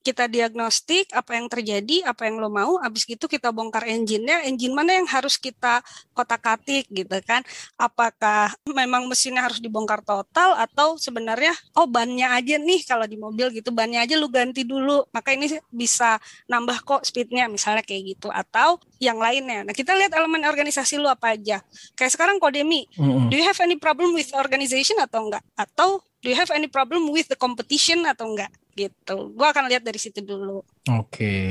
kita 0.00 0.24
diagnostik 0.32 1.12
apa 1.12 1.36
yang 1.36 1.46
terjadi, 1.46 2.08
apa 2.08 2.24
yang 2.24 2.40
lo 2.40 2.48
mau, 2.48 2.80
abis 2.80 3.04
gitu 3.04 3.28
kita 3.28 3.52
bongkar 3.52 3.84
engine-nya, 3.84 4.48
engine 4.48 4.72
mana 4.72 4.96
yang 4.96 5.04
harus 5.04 5.36
kita 5.36 5.84
kotak-katik 6.16 6.88
gitu 6.88 7.12
kan. 7.20 7.44
Apakah 7.76 8.56
memang 8.64 9.04
mesinnya 9.04 9.44
harus 9.44 9.60
dibongkar 9.60 10.00
total 10.00 10.56
atau 10.56 10.96
sebenarnya 10.96 11.52
oh 11.76 11.84
bannya 11.84 12.32
aja 12.32 12.56
nih 12.56 12.80
kalau 12.88 13.04
di 13.04 13.20
mobil 13.20 13.52
gitu, 13.52 13.68
bannya 13.70 14.00
aja 14.00 14.16
lu 14.16 14.32
ganti 14.32 14.64
dulu, 14.64 15.04
maka 15.12 15.36
ini 15.36 15.52
bisa 15.68 16.16
nambah 16.48 16.80
kok 16.82 17.04
speednya 17.04 17.46
misalnya 17.52 17.84
kayak 17.84 18.16
gitu 18.16 18.32
atau 18.32 18.80
yang 18.96 19.20
lainnya. 19.20 19.68
Nah 19.68 19.76
kita 19.76 19.92
lihat 19.92 20.16
elemen 20.16 20.48
organisasi 20.48 20.96
lu 20.96 21.12
apa 21.12 21.36
aja. 21.36 21.60
Kayak 21.92 22.16
sekarang 22.16 22.36
Kodemi, 22.40 22.88
mm 22.96 23.04
-hmm. 23.04 23.26
do 23.28 23.36
you 23.36 23.44
have 23.44 23.60
any 23.60 23.76
problem 23.76 24.16
with 24.16 24.32
organization 24.32 24.96
atau 24.96 25.28
enggak? 25.28 25.44
Atau 25.60 26.00
do 26.24 26.32
you 26.32 26.36
have 26.36 26.48
any 26.52 26.68
problem 26.68 27.12
with 27.12 27.28
the 27.28 27.36
competition 27.36 28.04
atau 28.08 28.32
enggak 28.32 28.52
gitu. 28.74 29.34
Gua 29.34 29.50
akan 29.54 29.70
lihat 29.70 29.82
dari 29.86 29.98
situ 30.00 30.22
dulu. 30.24 30.62
Oke. 30.90 31.06
Okay. 31.10 31.46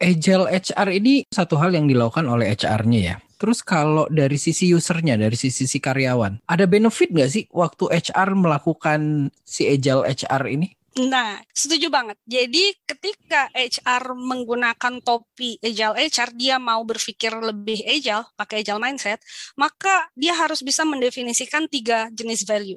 Agile 0.00 0.48
HR 0.48 0.88
ini 0.92 1.22
satu 1.28 1.58
hal 1.58 1.74
yang 1.74 1.86
dilakukan 1.86 2.26
oleh 2.26 2.52
HR-nya 2.52 3.00
ya. 3.00 3.16
Terus 3.42 3.58
kalau 3.66 4.06
dari 4.06 4.38
sisi 4.38 4.70
usernya, 4.70 5.18
dari 5.18 5.34
sisi 5.34 5.66
si 5.66 5.82
karyawan, 5.82 6.46
ada 6.46 6.64
benefit 6.70 7.10
nggak 7.10 7.30
sih 7.30 7.44
waktu 7.50 7.90
HR 7.90 8.38
melakukan 8.38 9.34
si 9.42 9.66
Agile 9.66 10.06
HR 10.06 10.46
ini? 10.46 10.70
Nah, 10.92 11.40
setuju 11.56 11.88
banget. 11.88 12.20
Jadi 12.28 12.76
ketika 12.84 13.48
HR 13.56 14.12
menggunakan 14.12 15.00
topi 15.00 15.56
agile 15.64 15.96
HR, 15.96 16.36
dia 16.36 16.60
mau 16.60 16.84
berpikir 16.84 17.32
lebih 17.32 17.80
agile, 17.88 18.28
pakai 18.36 18.60
agile 18.60 18.76
mindset, 18.76 19.24
maka 19.56 20.12
dia 20.12 20.36
harus 20.36 20.60
bisa 20.60 20.84
mendefinisikan 20.84 21.64
tiga 21.64 22.12
jenis 22.12 22.44
value 22.44 22.76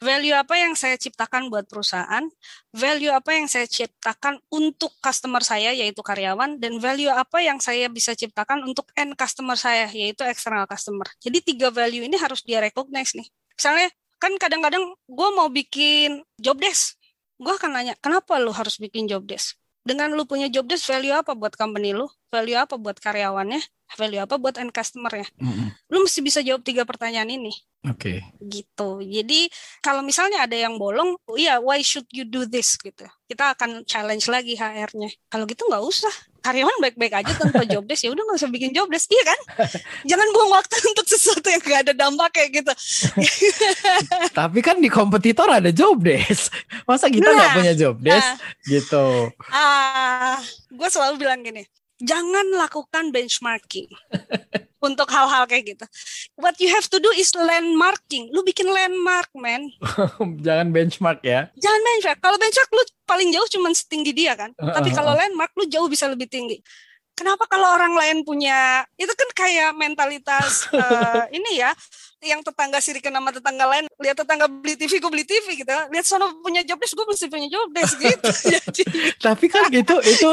value 0.00 0.36
apa 0.36 0.54
yang 0.60 0.76
saya 0.76 1.00
ciptakan 1.00 1.48
buat 1.48 1.64
perusahaan, 1.64 2.24
value 2.76 3.12
apa 3.12 3.32
yang 3.32 3.48
saya 3.48 3.64
ciptakan 3.64 4.36
untuk 4.52 4.92
customer 5.00 5.40
saya 5.40 5.72
yaitu 5.72 6.04
karyawan 6.04 6.60
dan 6.60 6.76
value 6.76 7.08
apa 7.08 7.40
yang 7.40 7.56
saya 7.56 7.88
bisa 7.88 8.12
ciptakan 8.12 8.64
untuk 8.68 8.92
end 8.92 9.16
customer 9.16 9.56
saya 9.56 9.88
yaitu 9.88 10.20
external 10.28 10.68
customer. 10.68 11.08
Jadi 11.20 11.54
tiga 11.54 11.72
value 11.72 12.04
ini 12.04 12.16
harus 12.20 12.44
dia 12.44 12.60
recognize 12.60 13.16
nih. 13.16 13.28
Misalnya 13.56 13.88
kan 14.20 14.32
kadang-kadang 14.36 14.84
gue 15.08 15.28
mau 15.32 15.48
bikin 15.48 16.20
job 16.40 16.60
desk, 16.60 17.00
gue 17.40 17.52
akan 17.52 17.72
nanya 17.72 17.94
kenapa 18.00 18.36
lu 18.36 18.52
harus 18.52 18.76
bikin 18.76 19.08
job 19.08 19.24
desk? 19.24 19.56
Dengan 19.86 20.12
lu 20.12 20.26
punya 20.26 20.50
job 20.50 20.66
desk 20.66 20.90
value 20.90 21.14
apa 21.14 21.32
buat 21.32 21.54
company 21.54 21.94
lu? 21.96 22.10
Value 22.28 22.58
apa 22.58 22.74
buat 22.76 22.98
karyawannya? 23.00 23.62
Value 23.94 24.18
apa 24.18 24.34
buat 24.34 24.58
end 24.58 24.74
customer 24.74 25.12
ya? 25.14 25.26
Mm 25.38 25.52
-hmm. 25.52 25.68
Lu 25.94 26.02
mesti 26.02 26.20
bisa 26.20 26.42
jawab 26.42 26.66
tiga 26.66 26.82
pertanyaan 26.82 27.30
ini. 27.30 27.54
Oke. 27.86 28.18
Okay. 28.18 28.18
Gitu. 28.42 28.90
Jadi 29.06 29.40
kalau 29.78 30.02
misalnya 30.02 30.42
ada 30.42 30.58
yang 30.58 30.74
bolong, 30.74 31.14
oh 31.14 31.38
iya, 31.38 31.62
why 31.62 31.78
should 31.86 32.06
you 32.10 32.26
do 32.26 32.42
this 32.42 32.74
gitu. 32.82 33.06
Kita 33.30 33.54
akan 33.54 33.86
challenge 33.86 34.26
lagi 34.26 34.58
HR-nya. 34.58 35.10
Kalau 35.30 35.46
gitu 35.46 35.70
nggak 35.70 35.84
usah. 35.86 36.10
Karyawan 36.42 36.78
baik-baik 36.78 37.10
aja 37.10 37.32
tanpa 37.42 37.66
job 37.66 37.82
desk 37.90 38.06
ya 38.06 38.14
udah 38.14 38.22
nggak 38.22 38.38
usah 38.38 38.50
bikin 38.54 38.70
job 38.70 38.86
desk, 38.86 39.10
iya 39.10 39.22
kan? 39.26 39.40
Jangan 40.06 40.28
buang 40.30 40.50
waktu 40.54 40.74
untuk 40.94 41.06
sesuatu 41.10 41.46
yang 41.46 41.62
nggak 41.62 41.80
ada 41.90 41.92
dampak 41.94 42.30
kayak 42.38 42.50
gitu. 42.62 42.72
Tapi 44.38 44.58
kan 44.62 44.78
di 44.78 44.86
kompetitor 44.86 45.50
ada 45.50 45.70
job 45.74 46.02
desk. 46.02 46.54
Masa 46.86 47.10
kita 47.10 47.26
nggak 47.34 47.50
nah, 47.50 47.56
punya 47.58 47.72
job 47.74 47.98
desk 47.98 48.30
nah, 48.30 48.34
gitu? 48.66 49.06
Ah, 49.50 49.58
uh, 49.58 50.36
gue 50.70 50.88
selalu 50.90 51.14
bilang 51.18 51.42
gini, 51.42 51.66
jangan 52.02 52.46
lakukan 52.56 53.08
benchmarking 53.14 53.88
untuk 54.84 55.08
hal-hal 55.10 55.48
kayak 55.48 55.76
gitu. 55.76 55.84
What 56.36 56.60
you 56.60 56.68
have 56.70 56.86
to 56.92 56.98
do 57.00 57.10
is 57.16 57.32
landmarking. 57.32 58.30
Lu 58.30 58.44
bikin 58.44 58.68
landmark, 58.68 59.32
man. 59.34 59.72
jangan 60.46 60.70
benchmark 60.70 61.24
ya. 61.24 61.48
Jangan 61.56 61.80
benchmark. 61.80 62.18
Kalau 62.20 62.36
benchmark 62.38 62.70
lu 62.70 62.82
paling 63.08 63.28
jauh 63.32 63.48
cuma 63.50 63.72
setinggi 63.72 64.12
dia 64.12 64.36
kan. 64.36 64.52
Tapi 64.54 64.92
kalau 64.92 65.16
landmark 65.16 65.52
lu 65.56 65.64
jauh 65.66 65.88
bisa 65.88 66.06
lebih 66.06 66.28
tinggi 66.28 66.60
kenapa 67.16 67.48
kalau 67.48 67.72
orang 67.72 67.96
lain 67.96 68.22
punya 68.22 68.84
itu 69.00 69.10
kan 69.10 69.28
kayak 69.32 69.72
mentalitas 69.74 70.68
uh, 70.70 71.24
ini 71.36 71.64
ya 71.64 71.72
yang 72.24 72.40
tetangga 72.40 72.80
sirikan 72.80 73.12
nama 73.12 73.28
tetangga 73.28 73.64
lain 73.68 73.84
lihat 74.00 74.18
tetangga 74.18 74.48
beli 74.48 74.74
TV 74.74 74.98
gue 74.98 75.10
beli 75.12 75.24
TV 75.28 75.62
gitu. 75.62 75.70
Lihat 75.70 76.04
sono 76.04 76.40
punya 76.40 76.64
job 76.64 76.80
desk 76.80 76.96
gue 76.96 77.06
mesti 77.06 77.26
punya 77.28 77.48
job 77.52 77.68
desk 77.70 77.96
gitu. 78.00 78.30
Jadi, 78.82 78.98
tapi 79.20 79.46
kan 79.46 79.68
gitu 79.68 79.96
itu 80.16 80.30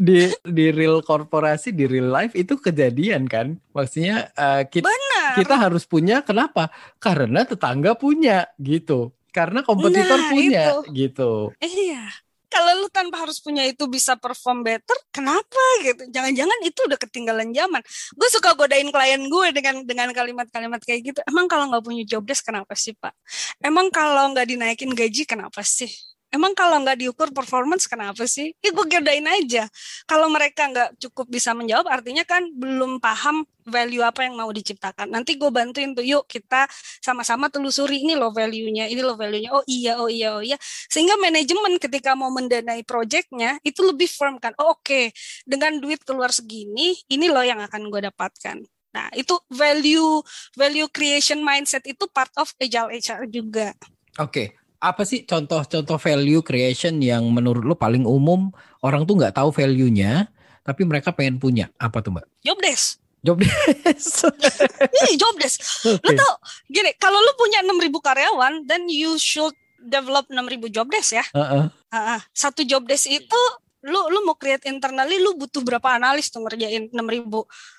di 0.00 0.32
di 0.42 0.66
real 0.72 1.04
korporasi 1.04 1.76
di 1.76 1.84
real 1.86 2.10
life 2.10 2.32
itu 2.34 2.58
kejadian 2.58 3.28
kan. 3.30 3.56
Maksudnya 3.76 4.32
uh, 4.34 4.64
kita 4.66 4.88
Benar. 4.88 5.32
kita 5.38 5.54
harus 5.54 5.84
punya 5.84 6.24
kenapa? 6.24 6.72
Karena 6.98 7.46
tetangga 7.46 7.94
punya 7.94 8.48
gitu. 8.58 9.14
Karena 9.30 9.60
kompetitor 9.60 10.16
nah, 10.16 10.28
punya 10.32 10.62
itu. 10.72 10.80
gitu. 10.96 11.30
Iya 11.60 12.25
kalau 12.46 12.72
lu 12.84 12.88
tanpa 12.88 13.26
harus 13.26 13.42
punya 13.42 13.66
itu 13.66 13.84
bisa 13.90 14.14
perform 14.16 14.62
better, 14.62 14.96
kenapa 15.10 15.62
gitu? 15.82 16.08
Jangan-jangan 16.10 16.58
itu 16.62 16.80
udah 16.86 16.98
ketinggalan 16.98 17.48
zaman. 17.52 17.82
Gue 18.14 18.28
suka 18.32 18.54
godain 18.54 18.88
klien 18.88 19.22
gue 19.26 19.46
dengan 19.52 19.74
dengan 19.82 20.08
kalimat-kalimat 20.14 20.80
kayak 20.82 21.00
gitu. 21.14 21.20
Emang 21.26 21.50
kalau 21.50 21.68
nggak 21.70 21.84
punya 21.84 22.02
job 22.06 22.22
desk 22.24 22.46
kenapa 22.46 22.72
sih 22.78 22.94
pak? 22.96 23.12
Emang 23.60 23.90
kalau 23.90 24.32
nggak 24.32 24.46
dinaikin 24.46 24.90
gaji 24.94 25.22
kenapa 25.26 25.60
sih? 25.66 25.90
Emang 26.26 26.52
kalau 26.58 26.82
nggak 26.82 26.98
diukur 26.98 27.30
performance 27.30 27.86
kenapa 27.86 28.26
sih? 28.26 28.50
Ya 28.58 28.74
gue 28.74 28.86
gerdain 28.90 29.22
aja. 29.24 29.70
Kalau 30.10 30.26
mereka 30.26 30.66
nggak 30.66 30.98
cukup 30.98 31.30
bisa 31.30 31.54
menjawab, 31.54 31.86
artinya 31.86 32.26
kan 32.26 32.50
belum 32.50 32.98
paham 32.98 33.46
value 33.62 34.02
apa 34.02 34.26
yang 34.26 34.34
mau 34.34 34.50
diciptakan. 34.50 35.06
Nanti 35.06 35.38
gue 35.38 35.50
bantuin 35.54 35.94
tuh, 35.94 36.02
yuk 36.02 36.26
kita 36.26 36.66
sama-sama 36.98 37.46
telusuri 37.46 38.02
ini 38.02 38.18
loh 38.18 38.34
value-nya, 38.34 38.90
ini 38.90 39.02
loh 39.06 39.14
value-nya. 39.14 39.50
Oh 39.54 39.62
iya, 39.70 40.02
oh 40.02 40.10
iya, 40.10 40.34
oh 40.34 40.42
iya. 40.42 40.58
Sehingga 40.90 41.14
manajemen 41.14 41.78
ketika 41.78 42.18
mau 42.18 42.28
mendanai 42.34 42.82
projectnya 42.82 43.62
itu 43.62 43.86
lebih 43.86 44.10
firm 44.10 44.42
kan. 44.42 44.50
Oh 44.58 44.74
oke, 44.74 44.82
okay. 44.82 45.04
dengan 45.46 45.78
duit 45.78 46.02
keluar 46.02 46.34
segini, 46.34 46.98
ini 47.06 47.30
loh 47.30 47.46
yang 47.46 47.62
akan 47.62 47.86
gue 47.86 48.02
dapatkan. 48.02 48.66
Nah 48.98 49.06
itu 49.14 49.38
value 49.52 50.24
value 50.58 50.90
creation 50.90 51.38
mindset 51.38 51.86
itu 51.86 52.02
part 52.10 52.34
of 52.34 52.50
agile 52.58 52.90
HR 52.90 53.30
juga. 53.30 53.70
Oke, 54.16 54.32
okay 54.32 54.65
apa 54.80 55.02
sih 55.08 55.24
contoh-contoh 55.24 55.96
value 55.96 56.44
creation 56.44 57.00
yang 57.00 57.24
menurut 57.32 57.64
lo 57.64 57.74
paling 57.74 58.04
umum 58.04 58.52
orang 58.84 59.08
tuh 59.08 59.16
nggak 59.16 59.36
tahu 59.36 59.48
value-nya 59.52 60.28
tapi 60.66 60.82
mereka 60.82 61.14
pengen 61.14 61.38
punya 61.38 61.70
apa 61.78 62.02
tuh 62.02 62.18
mbak? 62.18 62.26
Job 62.42 62.58
desk. 62.58 62.98
Job 63.22 63.38
desk. 63.38 64.26
Ini 65.02 65.12
job 65.18 65.34
desk. 65.38 65.58
Okay. 65.82 66.02
Lo 66.02 66.10
tau 66.14 66.32
gini 66.66 66.90
kalau 66.98 67.18
lo 67.22 67.32
punya 67.38 67.62
6000 67.62 67.90
karyawan 67.90 68.52
then 68.66 68.90
you 68.90 69.14
should 69.16 69.54
develop 69.78 70.26
6000 70.28 70.74
job 70.74 70.90
desk 70.90 71.16
ya. 71.16 71.24
Uh 71.32 71.40
-uh. 71.40 71.64
Uh 71.90 71.96
-uh. 71.96 72.20
Satu 72.34 72.66
job 72.66 72.84
desk 72.84 73.06
itu 73.06 73.40
lu 73.86 74.00
lu 74.10 74.26
mau 74.26 74.34
create 74.34 74.66
internally 74.66 75.22
lu 75.22 75.38
butuh 75.38 75.62
berapa 75.62 75.94
analis 75.94 76.26
tuh 76.28 76.42
ngerjain 76.42 76.90
6000. 76.90 77.30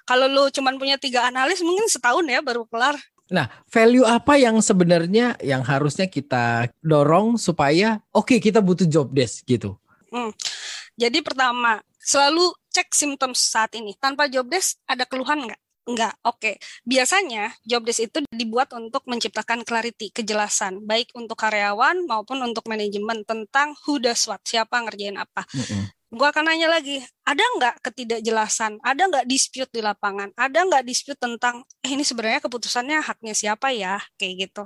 Kalau 0.07 0.25
lu 0.31 0.43
cuman 0.47 0.79
punya 0.79 0.95
tiga 0.95 1.27
analis 1.27 1.59
mungkin 1.59 1.91
setahun 1.91 2.23
ya 2.23 2.39
baru 2.39 2.63
kelar. 2.71 2.95
Nah, 3.27 3.51
value 3.67 4.07
apa 4.07 4.39
yang 4.39 4.59
sebenarnya 4.63 5.35
yang 5.43 5.61
harusnya 5.63 6.07
kita 6.07 6.71
dorong 6.79 7.35
supaya 7.35 7.99
oke 8.15 8.35
okay, 8.35 8.39
kita 8.39 8.63
butuh 8.63 8.87
job 8.87 9.11
desk 9.11 9.43
gitu? 9.43 9.75
Hmm. 10.11 10.31
Jadi 10.95 11.19
pertama, 11.19 11.83
selalu 11.99 12.55
cek 12.71 12.89
simptom 12.95 13.35
saat 13.35 13.75
ini. 13.75 13.93
Tanpa 13.99 14.31
job 14.31 14.47
desk 14.47 14.79
ada 14.87 15.03
keluhan 15.03 15.45
nggak? 15.45 15.61
Enggak, 15.87 16.13
oke. 16.27 16.39
Okay. 16.39 16.55
Biasanya 16.83 17.55
job 17.63 17.87
desk 17.87 18.11
itu 18.11 18.19
dibuat 18.27 18.71
untuk 18.75 19.07
menciptakan 19.07 19.63
clarity, 19.63 20.11
kejelasan, 20.11 20.83
baik 20.83 21.15
untuk 21.15 21.39
karyawan 21.39 22.03
maupun 22.03 22.43
untuk 22.43 22.67
manajemen 22.67 23.23
tentang 23.23 23.71
who 23.87 23.99
does 23.99 24.27
what, 24.27 24.43
siapa 24.43 24.83
ngerjain 24.83 25.15
apa. 25.15 25.47
Mm 25.55 25.63
-hmm 25.63 25.96
gue 26.07 26.27
akan 26.27 26.47
nanya 26.47 26.71
lagi, 26.71 27.03
ada 27.27 27.43
nggak 27.59 27.83
ketidakjelasan, 27.83 28.79
ada 28.79 29.01
nggak 29.11 29.25
dispute 29.27 29.71
di 29.75 29.83
lapangan, 29.83 30.31
ada 30.39 30.59
nggak 30.63 30.83
dispute 30.87 31.19
tentang 31.19 31.67
eh, 31.83 31.91
ini 31.91 32.03
sebenarnya 32.07 32.39
keputusannya 32.47 33.03
haknya 33.03 33.35
siapa 33.35 33.75
ya, 33.75 33.99
kayak 34.15 34.47
gitu. 34.47 34.63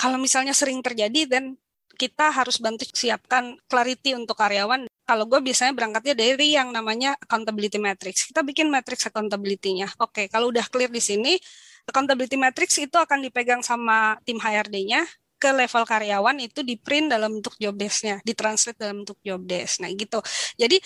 Kalau 0.00 0.16
misalnya 0.16 0.56
sering 0.56 0.80
terjadi, 0.80 1.28
dan 1.28 1.60
kita 2.00 2.32
harus 2.32 2.56
bantu 2.56 2.88
siapkan 2.96 3.60
clarity 3.68 4.16
untuk 4.16 4.32
karyawan. 4.40 4.88
Kalau 5.04 5.28
gue 5.28 5.40
biasanya 5.44 5.76
berangkatnya 5.76 6.16
dari 6.16 6.56
yang 6.56 6.72
namanya 6.72 7.12
accountability 7.20 7.76
matrix. 7.76 8.24
Kita 8.32 8.40
bikin 8.40 8.72
matrix 8.72 9.04
accountability-nya. 9.04 9.92
Oke, 10.00 10.32
kalau 10.32 10.48
udah 10.48 10.64
clear 10.72 10.88
di 10.88 11.02
sini, 11.02 11.36
accountability 11.84 12.40
matrix 12.40 12.80
itu 12.80 12.96
akan 12.96 13.20
dipegang 13.20 13.60
sama 13.60 14.16
tim 14.24 14.40
HRD-nya 14.40 15.04
ke 15.40 15.50
level 15.56 15.88
karyawan 15.88 16.36
itu 16.44 16.60
di 16.60 16.76
print 16.76 17.16
dalam 17.16 17.40
bentuk 17.40 17.56
job 17.56 17.72
desk-nya, 17.72 18.20
ditranslate 18.20 18.76
dalam 18.76 19.02
bentuk 19.02 19.16
job 19.24 19.40
desk. 19.48 19.80
Nah 19.80 19.88
gitu. 19.96 20.20
Jadi 20.60 20.76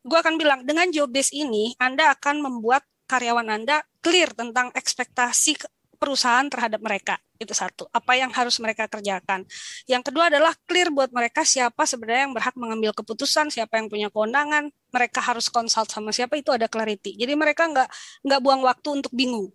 gue 0.00 0.18
akan 0.18 0.40
bilang 0.40 0.64
dengan 0.64 0.88
job 0.88 1.12
desk 1.12 1.36
ini 1.36 1.76
Anda 1.76 2.16
akan 2.16 2.40
membuat 2.40 2.88
karyawan 3.04 3.52
Anda 3.52 3.84
clear 4.00 4.32
tentang 4.32 4.72
ekspektasi 4.72 5.60
perusahaan 5.98 6.46
terhadap 6.46 6.78
mereka. 6.78 7.18
Itu 7.36 7.52
satu. 7.52 7.90
Apa 7.90 8.14
yang 8.14 8.30
harus 8.30 8.56
mereka 8.62 8.86
kerjakan. 8.86 9.42
Yang 9.90 10.10
kedua 10.10 10.30
adalah 10.30 10.54
clear 10.64 10.94
buat 10.94 11.10
mereka 11.10 11.42
siapa 11.42 11.84
sebenarnya 11.84 12.30
yang 12.30 12.34
berhak 12.34 12.54
mengambil 12.54 12.94
keputusan, 12.94 13.50
siapa 13.50 13.82
yang 13.82 13.90
punya 13.90 14.08
kewenangan, 14.08 14.70
mereka 14.94 15.20
harus 15.20 15.50
consult 15.50 15.90
sama 15.90 16.14
siapa 16.14 16.38
itu 16.38 16.54
ada 16.54 16.70
clarity. 16.70 17.18
Jadi 17.18 17.34
mereka 17.34 17.66
nggak 17.66 17.88
nggak 18.24 18.40
buang 18.40 18.62
waktu 18.62 18.88
untuk 19.02 19.12
bingung. 19.12 19.50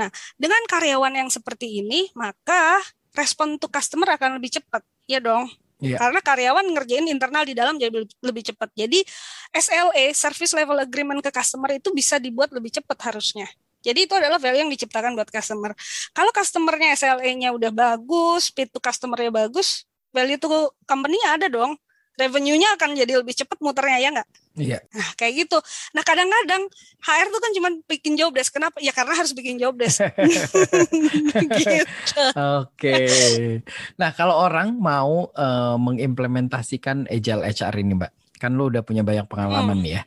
Nah, 0.00 0.08
dengan 0.40 0.64
karyawan 0.66 1.14
yang 1.14 1.30
seperti 1.30 1.84
ini, 1.84 2.08
maka 2.16 2.80
respon 3.14 3.56
untuk 3.56 3.70
customer 3.70 4.18
akan 4.18 4.42
lebih 4.42 4.60
cepat, 4.60 4.82
ya 5.06 5.22
dong. 5.22 5.46
Yeah. 5.82 5.98
Karena 5.98 6.20
karyawan 6.22 6.64
ngerjain 6.70 7.06
internal 7.10 7.42
di 7.46 7.54
dalam 7.54 7.78
jadi 7.78 8.06
lebih 8.22 8.42
cepat. 8.46 8.70
Jadi 8.74 9.02
SLA 9.54 10.14
(Service 10.14 10.54
Level 10.54 10.78
Agreement) 10.82 11.20
ke 11.22 11.30
customer 11.30 11.70
itu 11.76 11.90
bisa 11.90 12.18
dibuat 12.18 12.50
lebih 12.54 12.74
cepat 12.74 13.10
harusnya. 13.10 13.46
Jadi 13.84 14.08
itu 14.08 14.14
adalah 14.16 14.40
value 14.40 14.64
yang 14.64 14.72
diciptakan 14.72 15.12
buat 15.12 15.28
customer. 15.28 15.76
Kalau 16.16 16.32
customernya 16.32 16.96
SLA-nya 16.96 17.52
udah 17.52 17.68
bagus, 17.68 18.48
speed 18.48 18.72
to 18.72 18.80
customer-nya 18.80 19.28
bagus, 19.28 19.84
value 20.08 20.40
to 20.40 20.72
company 20.88 21.20
ada 21.28 21.52
dong. 21.52 21.76
Revenue-nya 22.14 22.78
akan 22.78 22.94
jadi 22.94 23.18
lebih 23.18 23.34
cepat 23.34 23.58
muternya 23.58 23.98
ya 23.98 24.08
nggak? 24.14 24.28
Iya. 24.54 24.78
Nah 24.94 25.08
kayak 25.18 25.32
gitu. 25.44 25.58
Nah 25.98 26.02
kadang-kadang 26.06 26.70
HR 27.02 27.26
tuh 27.34 27.40
kan 27.42 27.50
cuma 27.58 27.68
bikin 27.90 28.14
job 28.14 28.30
desk. 28.30 28.54
Kenapa? 28.54 28.78
Ya 28.78 28.94
karena 28.94 29.18
harus 29.18 29.34
bikin 29.34 29.58
job 29.58 29.74
desk. 29.74 29.98
gitu. 31.58 32.22
Oke. 32.62 32.96
Nah 33.98 34.14
kalau 34.14 34.38
orang 34.38 34.78
mau 34.78 35.26
uh, 35.34 35.74
mengimplementasikan 35.76 37.10
agile 37.10 37.42
HR 37.50 37.74
ini, 37.82 37.98
Mbak, 37.98 38.12
kan 38.38 38.54
lo 38.54 38.70
udah 38.70 38.86
punya 38.86 39.02
banyak 39.02 39.26
pengalaman 39.26 39.78
hmm. 39.78 39.84
nih 39.84 39.94
ya 39.98 40.04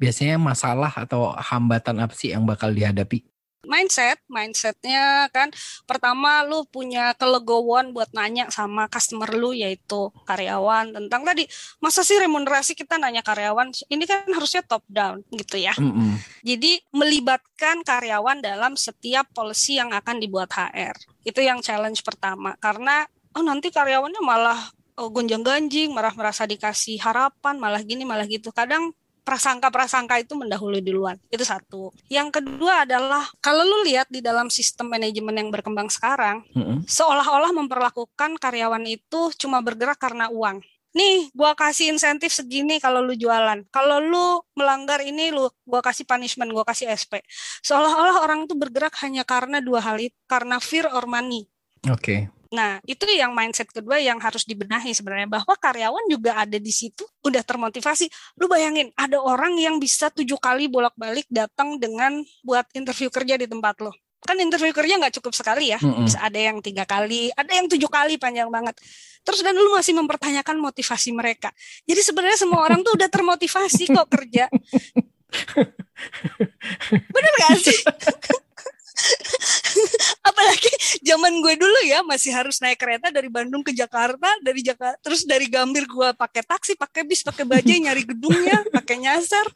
biasanya 0.00 0.40
masalah 0.40 0.88
atau 0.96 1.36
hambatan 1.36 2.00
apa 2.00 2.16
sih 2.16 2.32
yang 2.32 2.48
bakal 2.48 2.72
dihadapi? 2.72 3.20
Mindset, 3.60 4.18
mindsetnya 4.26 5.28
kan 5.30 5.52
pertama 5.84 6.40
lu 6.48 6.64
punya 6.64 7.12
kelegowoan 7.20 7.92
buat 7.92 8.08
nanya 8.16 8.48
sama 8.48 8.88
customer 8.88 9.28
lu 9.36 9.52
yaitu 9.52 10.08
karyawan 10.24 10.96
tentang 10.96 11.22
tadi 11.28 11.44
masa 11.78 12.00
sih 12.00 12.16
remunerasi 12.16 12.72
kita 12.72 12.96
nanya 12.96 13.20
karyawan 13.20 13.68
ini 13.92 14.04
kan 14.08 14.24
harusnya 14.32 14.64
top 14.64 14.84
down 14.88 15.20
gitu 15.32 15.60
ya. 15.60 15.76
Mm 15.76 15.92
-hmm. 15.92 16.12
Jadi 16.40 16.72
melibatkan 16.96 17.84
karyawan 17.84 18.40
dalam 18.40 18.80
setiap 18.80 19.28
policy 19.36 19.76
yang 19.76 19.92
akan 19.92 20.16
dibuat 20.18 20.50
HR 20.56 20.96
itu 21.28 21.40
yang 21.44 21.60
challenge 21.60 22.00
pertama 22.00 22.56
karena 22.56 23.04
oh 23.36 23.44
nanti 23.44 23.68
karyawannya 23.68 24.24
malah 24.24 24.60
oh, 25.00 25.08
gonjang 25.08 25.40
ganjing, 25.40 25.96
marah 25.96 26.12
merasa 26.12 26.44
dikasih 26.44 27.00
harapan, 27.00 27.56
malah 27.56 27.80
gini, 27.80 28.04
malah 28.04 28.28
gitu. 28.28 28.52
Kadang 28.52 28.92
prasangka-prasangka 29.22 30.20
itu 30.20 30.34
mendahului 30.36 30.80
duluan. 30.84 31.16
Itu 31.28 31.44
satu. 31.44 31.92
Yang 32.08 32.40
kedua 32.40 32.88
adalah 32.88 33.24
kalau 33.38 33.62
lu 33.62 33.86
lihat 33.86 34.08
di 34.08 34.24
dalam 34.24 34.48
sistem 34.48 34.90
manajemen 34.90 35.36
yang 35.36 35.48
berkembang 35.48 35.88
sekarang, 35.92 36.44
mm-hmm. 36.52 36.88
seolah-olah 36.88 37.52
memperlakukan 37.54 38.40
karyawan 38.40 38.84
itu 38.88 39.30
cuma 39.36 39.60
bergerak 39.60 40.00
karena 40.00 40.28
uang. 40.32 40.64
Nih, 40.90 41.30
gua 41.38 41.54
kasih 41.54 41.94
insentif 41.94 42.34
segini 42.34 42.82
kalau 42.82 42.98
lu 42.98 43.14
jualan. 43.14 43.62
Kalau 43.70 44.02
lu 44.02 44.42
melanggar 44.58 44.98
ini, 45.06 45.30
lu 45.30 45.46
gua 45.62 45.78
kasih 45.86 46.02
punishment, 46.02 46.50
gua 46.50 46.66
kasih 46.66 46.90
SP. 46.90 47.22
Seolah-olah 47.62 48.26
orang 48.26 48.50
itu 48.50 48.58
bergerak 48.58 48.98
hanya 49.06 49.22
karena 49.22 49.62
dua 49.62 49.78
hal 49.78 50.02
itu, 50.02 50.16
karena 50.26 50.58
fear 50.58 50.90
or 50.90 51.06
money. 51.06 51.46
Oke. 51.86 51.94
Okay. 52.02 52.39
Nah, 52.50 52.82
itu 52.82 53.06
yang 53.06 53.30
mindset 53.30 53.70
kedua 53.70 54.02
yang 54.02 54.18
harus 54.18 54.42
dibenahi 54.42 54.90
sebenarnya 54.90 55.30
bahwa 55.30 55.54
karyawan 55.54 56.02
juga 56.10 56.34
ada 56.34 56.58
di 56.58 56.72
situ 56.74 57.06
udah 57.22 57.46
termotivasi. 57.46 58.10
Lu 58.42 58.50
bayangin 58.50 58.90
ada 58.98 59.22
orang 59.22 59.54
yang 59.54 59.78
bisa 59.78 60.10
tujuh 60.10 60.34
kali 60.42 60.66
bolak-balik 60.66 61.30
datang 61.30 61.78
dengan 61.78 62.18
buat 62.42 62.66
interview 62.74 63.06
kerja 63.06 63.38
di 63.38 63.46
tempat 63.46 63.78
lo. 63.86 63.94
Kan 64.20 64.36
interview 64.42 64.74
kerja 64.74 64.98
nggak 64.98 65.16
cukup 65.22 65.32
sekali 65.32 65.72
ya, 65.72 65.78
mm 65.80 65.86
-hmm. 65.86 66.04
bisa 66.04 66.18
ada 66.20 66.36
yang 66.36 66.58
tiga 66.60 66.84
kali, 66.84 67.32
ada 67.32 67.54
yang 67.54 67.70
tujuh 67.70 67.88
kali 67.88 68.18
panjang 68.18 68.50
banget. 68.50 68.76
Terus 69.22 69.40
dan 69.46 69.54
lu 69.54 69.70
masih 69.72 69.94
mempertanyakan 69.96 70.58
motivasi 70.58 71.14
mereka. 71.14 71.54
Jadi 71.86 72.02
sebenarnya 72.02 72.38
semua 72.40 72.60
orang 72.66 72.82
tuh 72.82 72.98
udah 72.98 73.08
termotivasi 73.08 73.94
kok 73.94 74.08
kerja. 74.10 74.50
Bener 77.14 77.32
gak 77.38 77.56
sih? 77.62 77.78
zaman 81.10 81.42
gue 81.42 81.54
dulu 81.58 81.78
ya 81.82 82.06
masih 82.06 82.30
harus 82.30 82.62
naik 82.62 82.78
kereta 82.78 83.10
dari 83.10 83.26
Bandung 83.26 83.66
ke 83.66 83.74
Jakarta 83.74 84.30
dari 84.46 84.62
Jakarta 84.62 84.94
terus 85.02 85.26
dari 85.26 85.50
Gambir 85.50 85.90
gue 85.90 86.08
pakai 86.14 86.46
taksi 86.46 86.78
pakai 86.78 87.02
bis 87.02 87.26
pakai 87.26 87.42
bajai 87.42 87.78
nyari 87.84 88.06
gedungnya 88.06 88.62
pakai 88.70 89.02
nyasar. 89.02 89.46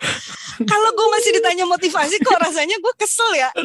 Kalau 0.67 0.91
gue 0.95 1.09
masih 1.15 1.31
ditanya 1.39 1.65
motivasi 1.67 2.19
kok 2.23 2.39
rasanya 2.43 2.77
gue 2.79 2.93
kesel 2.99 3.31
ya? 3.39 3.51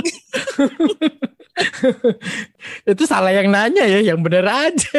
Itu 2.94 3.04
salah 3.04 3.34
yang 3.36 3.52
nanya 3.52 3.84
ya 3.84 4.00
yang 4.00 4.22
bener 4.22 4.46
aja. 4.48 4.96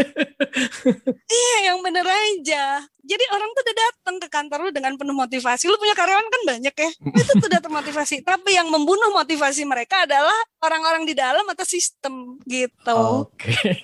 Iya 1.30 1.56
yang 1.72 1.78
bener 1.80 2.04
aja 2.04 2.84
jadi 3.00 3.24
orang 3.32 3.50
tuh 3.56 3.62
udah 3.64 3.76
datang 3.76 4.16
ke 4.20 4.28
kantor 4.28 4.58
lu 4.68 4.70
dengan 4.70 4.92
penuh 5.00 5.16
motivasi. 5.16 5.64
Lu 5.66 5.76
punya 5.80 5.96
karyawan 5.96 6.26
kan 6.28 6.42
banyak 6.56 6.74
ya. 6.74 6.90
Itu 6.92 7.32
tuh 7.40 7.48
udah 7.48 7.62
termotivasi. 7.62 8.22
Tapi 8.28 8.50
yang 8.56 8.68
membunuh 8.68 9.10
motivasi 9.16 9.64
mereka 9.64 10.04
adalah 10.04 10.36
orang-orang 10.60 11.08
di 11.08 11.14
dalam 11.16 11.44
atau 11.48 11.64
sistem 11.64 12.36
gitu. 12.44 13.26
Oke. 13.26 13.50
Okay. 13.50 13.74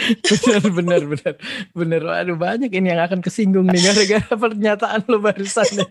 benar 0.40 0.64
benar 0.72 1.02
benar. 1.04 1.34
Benar. 1.76 2.00
Aduh 2.24 2.38
banyak 2.38 2.70
ini 2.72 2.88
yang 2.94 3.02
akan 3.04 3.20
kesinggung 3.20 3.68
nih 3.68 3.84
gara-gara 3.84 4.32
pernyataan 4.32 5.04
lo 5.10 5.18
barusan 5.20 5.68
nih. 5.76 5.88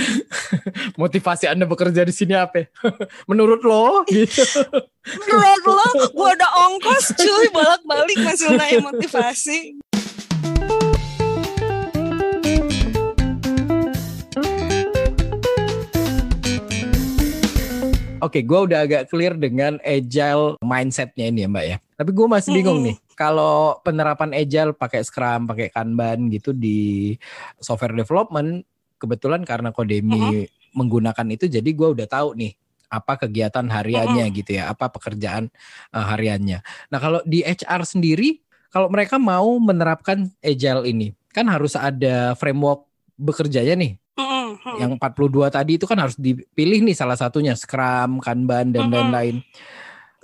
motivasi 1.00 1.50
anda 1.50 1.66
bekerja 1.66 2.06
di 2.06 2.14
sini 2.14 2.38
apa 2.38 2.70
menurut 3.26 3.64
lo? 3.66 4.06
Gitu. 4.06 4.44
Menurut 5.26 5.62
lo 5.66 5.88
gue 6.14 6.28
ada 6.38 6.48
ongkos 6.68 7.16
cuy. 7.18 7.46
Bolak 7.50 7.82
balik 7.82 8.18
masih 8.22 8.54
naik 8.54 8.78
motivasi 8.84 9.89
Oke, 18.20 18.40
okay, 18.40 18.42
gue 18.44 18.60
udah 18.68 18.78
agak 18.84 19.02
clear 19.08 19.32
dengan 19.32 19.80
agile 19.80 20.60
mindsetnya 20.60 21.32
ini 21.32 21.44
ya 21.44 21.48
Mbak 21.48 21.64
ya. 21.64 21.76
Tapi 21.96 22.10
gue 22.12 22.26
masih 22.28 22.50
bingung 22.52 22.80
nih, 22.84 22.96
kalau 23.16 23.80
penerapan 23.80 24.36
agile 24.36 24.76
pakai 24.76 25.00
Scrum, 25.04 25.48
pakai 25.48 25.72
Kanban 25.72 26.28
gitu 26.28 26.52
di 26.52 27.16
software 27.60 27.96
development, 27.96 28.64
kebetulan 29.00 29.40
karena 29.44 29.72
Kodemi 29.72 30.44
menggunakan 30.76 31.26
itu, 31.32 31.48
jadi 31.48 31.66
gue 31.66 31.88
udah 31.96 32.08
tahu 32.08 32.36
nih 32.36 32.52
apa 32.90 33.20
kegiatan 33.20 33.64
hariannya 33.68 34.26
gitu 34.34 34.56
ya, 34.56 34.72
apa 34.72 34.88
pekerjaan 34.88 35.52
uh, 35.92 36.06
hariannya. 36.16 36.64
Nah 36.88 36.98
kalau 36.98 37.20
di 37.28 37.44
HR 37.44 37.84
sendiri, 37.84 38.40
kalau 38.72 38.88
mereka 38.88 39.20
mau 39.20 39.56
menerapkan 39.60 40.28
agile 40.42 40.88
ini, 40.88 41.12
kan 41.30 41.46
harus 41.46 41.76
ada 41.76 42.34
framework 42.34 42.88
bekerjanya 43.20 43.76
nih 43.76 43.99
hmm. 44.58 44.78
Yang 44.80 44.90
42 44.98 45.56
tadi 45.56 45.72
itu 45.76 45.86
kan 45.86 45.98
harus 46.00 46.16
dipilih 46.18 46.82
nih 46.82 46.96
salah 46.96 47.18
satunya 47.18 47.54
Scrum, 47.54 48.18
Kanban 48.18 48.74
dan 48.74 48.90
lain-lain. 48.90 49.44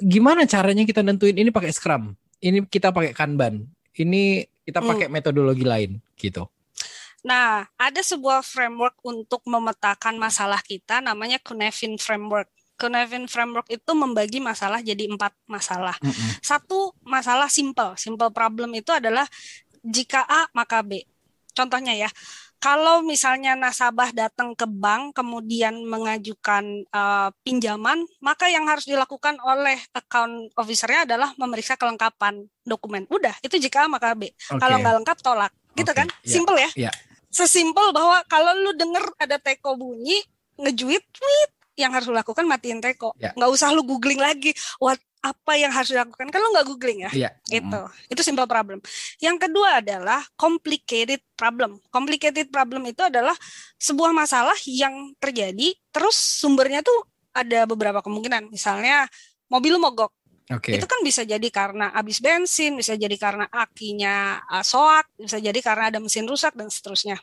Gimana 0.00 0.44
caranya 0.48 0.82
kita 0.82 1.04
nentuin 1.04 1.36
ini 1.36 1.54
pakai 1.54 1.70
Scrum, 1.72 2.12
ini 2.42 2.64
kita 2.66 2.90
pakai 2.90 3.12
Kanban, 3.14 3.64
ini 3.96 4.44
kita 4.66 4.82
mm. 4.82 4.86
pakai 4.86 5.06
mm. 5.08 5.12
metodologi 5.12 5.64
lain 5.64 5.90
gitu. 6.18 6.50
Nah, 7.26 7.66
ada 7.74 8.00
sebuah 8.06 8.46
framework 8.46 9.02
untuk 9.02 9.42
memetakan 9.50 10.14
masalah 10.14 10.62
kita 10.62 11.02
namanya 11.02 11.42
Cunefin 11.42 11.98
Framework. 11.98 12.46
Cunefin 12.76 13.26
Framework 13.26 13.66
itu 13.72 13.92
membagi 13.96 14.38
masalah 14.38 14.78
jadi 14.78 15.10
empat 15.10 15.34
masalah. 15.50 15.98
Mm 16.04 16.12
-hmm. 16.12 16.30
Satu 16.38 16.94
masalah 17.02 17.50
simple, 17.50 17.98
simple 17.98 18.30
problem 18.30 18.70
itu 18.78 18.94
adalah 18.94 19.26
jika 19.82 20.22
A 20.22 20.46
maka 20.54 20.86
B. 20.86 21.02
Contohnya 21.56 21.96
ya, 21.96 22.10
kalau 22.56 23.04
misalnya 23.04 23.52
nasabah 23.54 24.10
datang 24.16 24.56
ke 24.56 24.64
bank 24.64 25.16
kemudian 25.16 25.84
mengajukan 25.84 26.88
uh, 26.90 27.28
pinjaman, 27.44 28.08
maka 28.18 28.48
yang 28.48 28.64
harus 28.66 28.88
dilakukan 28.88 29.36
oleh 29.44 29.76
account 29.92 30.50
officernya 30.56 31.04
adalah 31.04 31.30
memeriksa 31.36 31.76
kelengkapan 31.76 32.48
dokumen. 32.64 33.04
Udah, 33.12 33.36
itu 33.44 33.60
jika 33.60 33.84
A 33.84 33.88
maka 33.88 34.16
B. 34.16 34.32
Okay. 34.32 34.56
Kalau 34.56 34.76
nggak 34.80 34.94
lengkap 35.02 35.18
tolak. 35.20 35.52
Gitu 35.76 35.92
okay. 35.92 36.00
kan? 36.04 36.08
Yeah. 36.24 36.32
Simple 36.32 36.56
ya? 36.58 36.70
Yeah. 36.88 36.94
Sesimpel 37.28 37.92
bahwa 37.92 38.24
kalau 38.26 38.56
lu 38.56 38.72
denger 38.72 39.04
ada 39.20 39.36
teko 39.36 39.76
bunyi, 39.76 40.24
ngejuit 40.56 41.04
tweet 41.12 41.50
yang 41.76 41.92
harus 41.92 42.08
lu 42.08 42.16
lakukan 42.16 42.48
matiin 42.48 42.80
teko. 42.80 43.12
Yeah. 43.20 43.36
Nggak 43.36 43.50
usah 43.52 43.70
lu 43.76 43.84
googling 43.84 44.18
lagi. 44.18 44.56
What 44.80 44.96
apa 45.26 45.52
yang 45.58 45.74
harus 45.74 45.90
dilakukan 45.90 46.30
kalau 46.30 46.54
nggak 46.54 46.66
googling 46.70 47.02
ya 47.02 47.10
iya. 47.10 47.30
itu 47.50 47.66
mm. 47.66 48.12
itu 48.14 48.20
simple 48.22 48.46
problem 48.46 48.78
yang 49.18 49.34
kedua 49.36 49.82
adalah 49.82 50.22
complicated 50.38 51.18
problem 51.34 51.82
complicated 51.90 52.46
problem 52.54 52.86
itu 52.86 53.02
adalah 53.02 53.34
sebuah 53.76 54.14
masalah 54.14 54.54
yang 54.70 55.10
terjadi 55.18 55.74
terus 55.90 56.14
sumbernya 56.14 56.86
tuh 56.86 56.94
ada 57.34 57.66
beberapa 57.66 57.98
kemungkinan 58.00 58.54
misalnya 58.54 59.10
mobil 59.50 59.76
mogok 59.82 60.14
Okay. 60.46 60.78
Itu 60.78 60.86
kan 60.86 61.02
bisa 61.02 61.26
jadi 61.26 61.48
karena 61.50 61.90
habis 61.90 62.22
bensin, 62.22 62.78
bisa 62.78 62.94
jadi 62.94 63.18
karena 63.18 63.50
akinya 63.50 64.38
uh, 64.46 64.62
soak, 64.62 65.10
bisa 65.18 65.42
jadi 65.42 65.58
karena 65.58 65.90
ada 65.90 65.98
mesin 65.98 66.22
rusak 66.22 66.54
dan 66.54 66.70
seterusnya. 66.70 67.18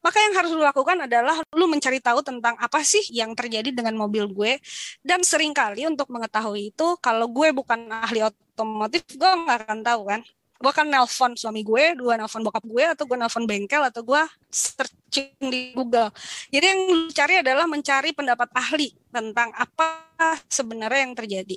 Maka 0.00 0.18
yang 0.22 0.34
harus 0.38 0.50
lu 0.54 0.62
lakukan 0.62 1.04
adalah 1.04 1.42
lu 1.54 1.66
mencari 1.66 1.98
tahu 1.98 2.22
tentang 2.22 2.54
apa 2.58 2.80
sih 2.86 3.02
yang 3.10 3.34
terjadi 3.34 3.74
dengan 3.74 3.94
mobil 3.98 4.30
gue 4.30 4.62
dan 5.02 5.22
sering 5.26 5.50
kali 5.50 5.86
untuk 5.90 6.06
mengetahui 6.08 6.70
itu 6.74 6.86
kalau 7.02 7.26
gue 7.26 7.50
bukan 7.50 7.90
ahli 7.90 8.22
otomotif 8.22 9.02
gue 9.14 9.26
nggak 9.26 9.58
akan 9.66 9.80
tahu 9.82 10.02
kan 10.06 10.20
gue 10.58 10.70
akan 10.74 10.90
nelpon 10.90 11.32
suami 11.38 11.62
gue, 11.62 11.94
gue 11.94 12.14
nelpon 12.18 12.42
bokap 12.42 12.66
gue, 12.66 12.82
atau 12.82 13.06
gue 13.06 13.14
nelpon 13.14 13.46
bengkel, 13.46 13.78
atau 13.78 14.02
gue 14.02 14.22
searching 14.50 15.38
di 15.38 15.70
Google. 15.70 16.10
Jadi 16.50 16.66
yang 16.66 16.82
cari 17.14 17.34
adalah 17.38 17.70
mencari 17.70 18.10
pendapat 18.10 18.50
ahli 18.58 18.90
tentang 19.06 19.54
apa 19.54 20.10
sebenarnya 20.50 21.00
yang 21.06 21.14
terjadi. 21.14 21.56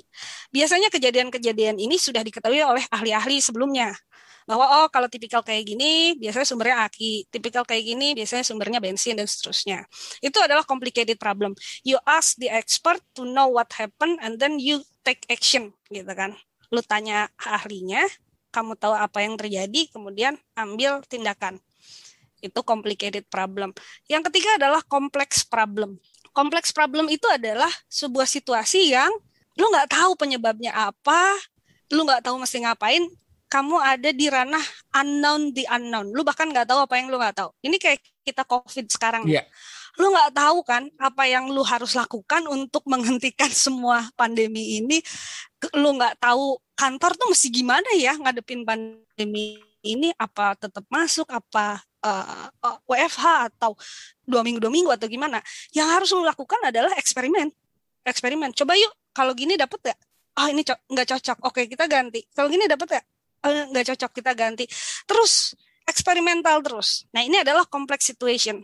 Biasanya 0.54 0.88
kejadian-kejadian 0.94 1.82
ini 1.82 1.98
sudah 1.98 2.22
diketahui 2.22 2.62
oleh 2.62 2.86
ahli-ahli 2.94 3.42
sebelumnya. 3.42 3.90
Bahwa 4.48 4.66
oh 4.82 4.86
kalau 4.90 5.06
tipikal 5.06 5.40
kayak 5.40 5.68
gini 5.68 6.18
biasanya 6.18 6.46
sumbernya 6.46 6.76
aki, 6.86 7.26
tipikal 7.30 7.62
kayak 7.62 7.84
gini 7.86 8.14
biasanya 8.16 8.44
sumbernya 8.46 8.78
bensin 8.82 9.18
dan 9.18 9.26
seterusnya. 9.28 9.86
Itu 10.18 10.38
adalah 10.42 10.66
complicated 10.66 11.16
problem. 11.16 11.54
You 11.86 11.98
ask 12.04 12.34
the 12.38 12.50
expert 12.50 13.00
to 13.18 13.26
know 13.26 13.50
what 13.50 13.70
happened 13.74 14.18
and 14.20 14.38
then 14.38 14.58
you 14.58 14.82
take 15.06 15.22
action 15.30 15.74
gitu 15.90 16.12
kan. 16.12 16.34
Lu 16.72 16.80
tanya 16.80 17.28
ahlinya, 17.36 18.06
kamu 18.52 18.76
tahu 18.76 18.94
apa 18.96 19.24
yang 19.24 19.36
terjadi, 19.36 19.88
kemudian 19.92 20.36
ambil 20.56 21.00
tindakan. 21.08 21.60
Itu 22.44 22.60
complicated 22.66 23.28
problem. 23.30 23.72
Yang 24.08 24.32
ketiga 24.32 24.60
adalah 24.60 24.84
complex 24.84 25.44
problem. 25.46 25.96
Complex 26.32 26.72
problem 26.72 27.12
itu 27.12 27.28
adalah 27.28 27.68
sebuah 27.92 28.24
situasi 28.24 28.92
yang 28.92 29.12
lu 29.52 29.68
nggak 29.68 29.92
tahu 29.92 30.16
penyebabnya 30.16 30.72
apa, 30.72 31.36
lu 31.92 32.08
nggak 32.08 32.24
tahu 32.24 32.40
mesti 32.40 32.64
ngapain, 32.64 33.04
kamu 33.52 33.76
ada 33.76 34.10
di 34.16 34.32
ranah 34.32 34.64
unknown 34.96 35.52
the 35.52 35.68
unknown. 35.68 36.08
Lu 36.08 36.24
bahkan 36.24 36.48
nggak 36.48 36.72
tahu 36.72 36.88
apa 36.88 36.96
yang 36.96 37.12
lu 37.12 37.20
nggak 37.20 37.36
tahu. 37.36 37.52
Ini 37.60 37.76
kayak 37.76 38.00
kita 38.24 38.48
COVID 38.48 38.88
sekarang. 38.88 39.28
Yeah. 39.28 39.44
Lu 40.00 40.08
nggak 40.08 40.32
tahu 40.32 40.64
kan 40.64 40.88
apa 40.96 41.28
yang 41.28 41.52
lu 41.52 41.60
harus 41.60 41.92
lakukan 41.92 42.48
untuk 42.48 42.80
menghentikan 42.88 43.52
semua 43.68 44.08
pandemi 44.16 44.80
ini. 44.80 45.04
Lu 45.76 45.92
nggak 46.00 46.16
tahu 46.16 46.56
kantor 46.72 47.12
tuh 47.20 47.28
mesti 47.28 47.52
gimana 47.52 47.92
ya 47.92 48.16
ngadepin 48.16 48.64
pandemi 48.64 49.60
ini. 49.84 50.08
Apa 50.16 50.56
tetap 50.56 50.88
masuk, 50.88 51.28
apa 51.28 51.84
uh, 52.08 52.48
uh, 52.48 52.76
WFH 52.88 53.52
atau 53.52 53.76
dua 54.24 54.40
minggu 54.40 54.64
dua 54.64 54.72
minggu 54.72 54.88
atau 54.96 55.04
gimana? 55.12 55.44
Yang 55.76 55.88
harus 55.92 56.08
lu 56.16 56.24
lakukan 56.24 56.72
adalah 56.72 56.96
eksperimen. 56.96 57.52
Eksperimen. 58.00 58.56
Coba 58.56 58.80
yuk 58.80 58.96
kalau 59.12 59.36
gini 59.36 59.60
dapet 59.60 59.92
ya 59.92 59.96
ah 60.32 60.48
oh, 60.48 60.48
ini 60.48 60.64
co 60.64 60.72
nggak 60.72 61.06
cocok 61.12 61.38
oke 61.44 61.60
kita 61.68 61.84
ganti 61.84 62.24
kalau 62.32 62.48
gini 62.48 62.64
dapet 62.64 62.96
ya 62.96 63.02
oh, 63.44 63.52
nggak 63.70 63.94
cocok 63.94 64.10
kita 64.22 64.32
ganti 64.34 64.64
terus 65.06 65.54
eksperimental 65.86 66.62
terus 66.62 67.06
nah 67.10 67.22
ini 67.22 67.42
adalah 67.42 67.66
complex 67.66 68.08
situation 68.08 68.62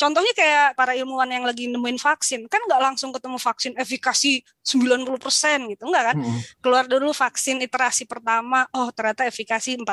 Contohnya 0.00 0.32
kayak 0.32 0.80
para 0.80 0.96
ilmuwan 0.96 1.28
yang 1.28 1.44
lagi 1.44 1.68
nemuin 1.68 2.00
vaksin, 2.00 2.48
kan 2.48 2.64
nggak 2.64 2.80
langsung 2.80 3.12
ketemu 3.12 3.36
vaksin 3.36 3.76
efikasi 3.76 4.40
90% 4.64 5.76
gitu, 5.76 5.84
enggak 5.84 6.04
kan? 6.08 6.16
Hmm. 6.16 6.40
Keluar 6.64 6.88
dulu 6.88 7.12
vaksin 7.12 7.60
iterasi 7.60 8.08
pertama, 8.08 8.64
oh 8.72 8.88
ternyata 8.96 9.28
efikasi 9.28 9.76
40. 9.76 9.84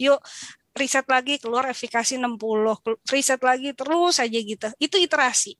Yuk 0.00 0.20
riset 0.72 1.04
lagi 1.04 1.36
keluar 1.36 1.68
efikasi 1.68 2.16
60, 2.16 2.32
riset 3.12 3.44
lagi 3.44 3.76
terus 3.76 4.16
aja 4.24 4.38
gitu. 4.40 4.72
Itu 4.80 4.96
iterasi 4.96 5.52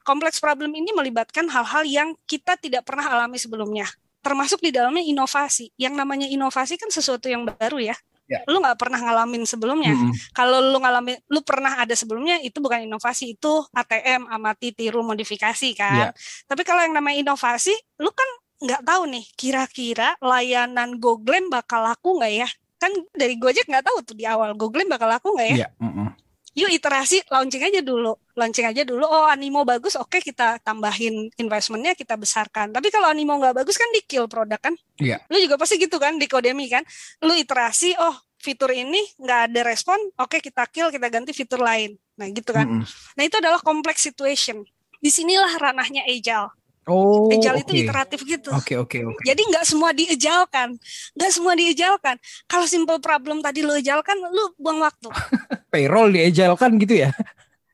kompleks 0.00 0.40
problem 0.40 0.72
ini 0.72 0.90
melibatkan 0.96 1.44
hal-hal 1.52 1.84
yang 1.84 2.08
kita 2.24 2.56
tidak 2.56 2.88
pernah 2.88 3.04
alami 3.04 3.36
sebelumnya. 3.36 3.84
Termasuk 4.20 4.60
di 4.60 4.70
dalamnya 4.70 5.04
inovasi. 5.04 5.72
Yang 5.80 5.94
namanya 5.96 6.26
inovasi 6.28 6.76
kan 6.76 6.92
sesuatu 6.92 7.26
yang 7.26 7.48
baru 7.48 7.80
ya. 7.80 7.96
Ya. 8.30 8.46
Lu 8.46 8.62
nggak 8.62 8.78
pernah 8.78 9.02
ngalamin 9.02 9.42
sebelumnya. 9.42 9.90
Mm 9.90 10.14
-hmm. 10.14 10.14
Kalau 10.30 10.62
lu 10.62 10.78
ngalamin, 10.78 11.18
lu 11.26 11.42
pernah 11.42 11.82
ada 11.82 11.90
sebelumnya, 11.98 12.38
itu 12.46 12.62
bukan 12.62 12.86
inovasi, 12.86 13.34
itu 13.34 13.52
ATM, 13.74 14.30
amati, 14.30 14.70
tiru, 14.70 15.02
modifikasi 15.02 15.74
kan. 15.74 16.14
Ya. 16.14 16.14
Tapi 16.46 16.62
kalau 16.62 16.86
yang 16.86 16.94
namanya 16.94 17.26
inovasi, 17.26 17.74
lu 17.98 18.14
kan 18.14 18.28
nggak 18.62 18.86
tahu 18.86 19.02
nih, 19.10 19.24
kira-kira 19.34 20.14
layanan 20.22 21.02
GoGlam 21.02 21.50
bakal 21.50 21.82
laku 21.82 22.22
nggak 22.22 22.46
ya? 22.46 22.48
Kan 22.78 22.94
dari 23.18 23.34
Gojek 23.34 23.66
nggak 23.66 23.82
tahu 23.82 23.98
tuh 24.06 24.14
di 24.14 24.22
awal 24.30 24.54
GoGlam 24.54 24.86
bakal 24.86 25.10
laku 25.10 25.34
nggak 25.34 25.48
ya? 25.50 25.66
ya. 25.66 25.68
Mm 25.82 25.90
-hmm 25.90 26.29
yuk 26.50 26.70
iterasi 26.70 27.22
launching 27.30 27.62
aja 27.62 27.80
dulu 27.80 28.18
launching 28.34 28.66
aja 28.66 28.82
dulu 28.82 29.06
oh 29.06 29.26
animo 29.30 29.62
bagus 29.62 29.94
oke 29.94 30.18
okay, 30.18 30.20
kita 30.20 30.58
tambahin 30.66 31.30
investmentnya 31.38 31.94
kita 31.94 32.18
besarkan 32.18 32.74
tapi 32.74 32.90
kalau 32.90 33.06
animo 33.06 33.38
nggak 33.38 33.62
bagus 33.62 33.78
kan 33.78 33.86
di 33.94 34.02
kill 34.02 34.26
produk 34.26 34.58
kan 34.58 34.74
iya 34.98 35.22
lu 35.30 35.38
juga 35.38 35.54
pasti 35.54 35.78
gitu 35.78 36.02
kan 36.02 36.18
di 36.18 36.26
kodemi 36.26 36.66
kan 36.66 36.82
lu 37.22 37.38
iterasi 37.38 37.94
oh 38.02 38.14
fitur 38.40 38.74
ini 38.74 38.98
nggak 39.20 39.40
ada 39.52 39.60
respon 39.62 39.98
oke 40.18 40.26
okay, 40.26 40.40
kita 40.42 40.66
kill 40.74 40.90
kita 40.90 41.06
ganti 41.06 41.30
fitur 41.30 41.62
lain 41.62 41.94
nah 42.18 42.26
gitu 42.26 42.50
kan 42.50 42.66
mm 42.66 42.82
-hmm. 42.82 43.14
nah 43.14 43.22
itu 43.22 43.36
adalah 43.38 43.62
complex 43.62 44.02
situation 44.02 44.66
di 45.00 45.08
sinilah 45.08 45.54
ranahnya 45.56 46.02
agile 46.02 46.50
Oh, 46.90 47.28
Agile 47.28 47.60
okay. 47.60 47.64
itu 47.68 47.72
iteratif 47.86 48.20
gitu. 48.26 48.50
Oke, 48.50 48.74
okay, 48.74 48.76
oke, 48.80 48.88
okay, 48.88 49.00
oke. 49.06 49.14
Okay. 49.20 49.24
Jadi 49.30 49.42
nggak 49.52 49.64
semua 49.68 49.90
diejalkan. 49.92 50.68
Nggak 51.14 51.30
semua 51.30 51.52
diejalkan. 51.54 52.16
Kalau 52.48 52.66
simple 52.66 52.98
problem 52.98 53.44
tadi 53.44 53.60
lo 53.62 53.76
ejalkan, 53.76 54.16
lu 54.18 54.56
buang 54.58 54.80
waktu. 54.80 55.06
Payroll 55.70 56.12
diejalkan 56.12 56.76
gitu 56.82 57.06
ya? 57.06 57.10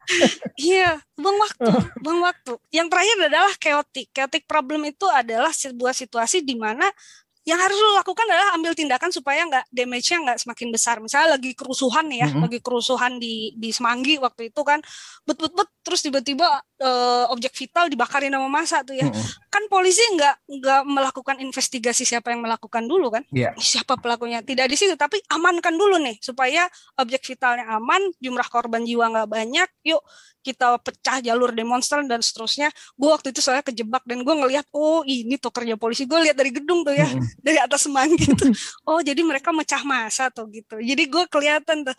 Iya, 0.55 1.03
buang 1.19 1.35
waktu, 1.35 1.67
buang 1.99 2.23
waktu. 2.23 2.55
Yang 2.71 2.87
terakhir 2.95 3.17
adalah 3.27 3.53
chaotic. 3.59 4.07
Chaotic 4.15 4.47
problem 4.47 4.87
itu 4.87 5.03
adalah 5.11 5.51
sebuah 5.51 5.91
situasi 5.91 6.47
di 6.47 6.55
mana 6.55 6.87
yang 7.47 7.63
harus 7.63 7.79
lo 7.79 7.95
lakukan 7.95 8.27
adalah 8.27 8.59
ambil 8.59 8.75
tindakan 8.75 9.15
supaya 9.15 9.47
nggak 9.47 9.71
damage-nya 9.71 10.19
nggak 10.27 10.39
semakin 10.43 10.69
besar. 10.75 10.99
Misalnya 10.99 11.39
lagi 11.39 11.55
kerusuhan 11.55 12.11
nih 12.11 12.27
ya, 12.27 12.27
mm-hmm. 12.27 12.43
lagi 12.43 12.59
kerusuhan 12.59 13.23
di 13.23 13.55
di 13.55 13.71
Semanggi 13.71 14.19
waktu 14.19 14.51
itu 14.51 14.61
kan, 14.67 14.83
bet 15.23 15.39
bet 15.39 15.55
bet 15.55 15.71
terus 15.87 16.03
tiba-tiba 16.03 16.59
uh, 16.81 17.25
objek 17.33 17.53
vital 17.57 17.89
dibakarin 17.89 18.33
sama 18.33 18.49
masa 18.49 18.83
tuh 18.85 18.97
ya. 18.97 19.09
Mm-hmm. 19.09 19.49
Kan 19.49 19.65
polisi 19.73 20.03
nggak 20.17 20.37
nggak 20.61 20.83
melakukan 20.85 21.37
investigasi 21.41 22.05
siapa 22.05 22.33
yang 22.33 22.45
melakukan 22.45 22.85
dulu 22.85 23.13
kan? 23.13 23.25
Yeah. 23.33 23.57
Siapa 23.57 23.97
pelakunya? 23.97 24.45
Tidak 24.45 24.67
di 24.69 24.77
situ, 24.77 24.95
tapi 24.99 25.21
amankan 25.33 25.75
dulu 25.77 25.97
nih 26.01 26.21
supaya 26.21 26.69
objek 27.01 27.25
vitalnya 27.25 27.69
aman, 27.77 28.13
jumlah 28.21 28.47
korban 28.53 28.85
jiwa 28.85 29.09
nggak 29.13 29.29
banyak. 29.29 29.69
Yuk 29.87 30.03
kita 30.47 30.79
pecah 30.79 31.19
jalur 31.19 31.51
demonstran 31.51 32.07
dan 32.07 32.23
seterusnya. 32.23 32.71
Gue 32.95 33.11
waktu 33.11 33.35
itu 33.35 33.43
soalnya 33.43 33.67
kejebak 33.67 34.07
dan 34.07 34.23
gue 34.23 34.35
ngelihat 34.35 34.71
oh 34.71 35.03
ini 35.03 35.35
tuh 35.43 35.51
kerja 35.51 35.75
polisi. 35.75 36.07
Gue 36.07 36.23
lihat 36.23 36.39
dari 36.39 36.55
gedung 36.55 36.87
tuh 36.87 36.95
ya, 36.95 37.09
mm-hmm. 37.09 37.43
dari 37.43 37.59
atas 37.59 37.91
semanggi 37.91 38.23
gitu. 38.31 38.47
oh 38.87 39.03
jadi 39.03 39.19
mereka 39.27 39.51
mecah 39.51 39.83
masa 39.83 40.31
tuh 40.31 40.47
gitu. 40.55 40.79
Jadi 40.79 41.03
gue 41.11 41.25
kelihatan 41.27 41.83
tuh. 41.83 41.97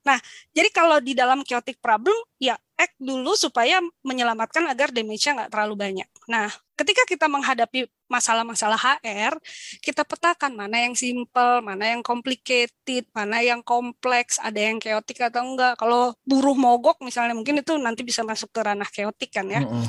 Nah, 0.00 0.16
jadi 0.56 0.68
kalau 0.72 0.96
di 1.02 1.12
dalam 1.12 1.44
chaotic 1.44 1.76
problem, 1.76 2.16
ya 2.40 2.56
act 2.80 2.96
dulu 2.96 3.36
supaya 3.36 3.84
menyelamatkan 4.00 4.64
agar 4.64 4.88
damage-nya 4.88 5.36
nggak 5.36 5.50
terlalu 5.52 5.74
banyak. 5.76 6.08
Nah, 6.32 6.48
ketika 6.80 7.04
kita 7.04 7.28
menghadapi 7.28 7.84
masalah-masalah 8.10 8.76
HR, 8.76 9.38
kita 9.78 10.02
petakan 10.02 10.58
mana 10.58 10.82
yang 10.82 10.98
simple, 10.98 11.62
mana 11.62 11.94
yang 11.94 12.02
complicated, 12.02 13.06
mana 13.14 13.38
yang 13.40 13.62
kompleks, 13.62 14.42
ada 14.42 14.58
yang 14.58 14.82
chaotic 14.82 15.22
atau 15.22 15.46
enggak. 15.46 15.78
Kalau 15.78 16.18
buruh 16.26 16.58
mogok 16.58 16.98
misalnya 17.06 17.38
mungkin 17.38 17.62
itu 17.62 17.78
nanti 17.78 18.02
bisa 18.02 18.26
masuk 18.26 18.50
ke 18.50 18.60
ranah 18.66 18.90
chaotic 18.90 19.30
kan 19.30 19.46
ya. 19.46 19.62
Mm 19.62 19.70
-hmm. 19.70 19.86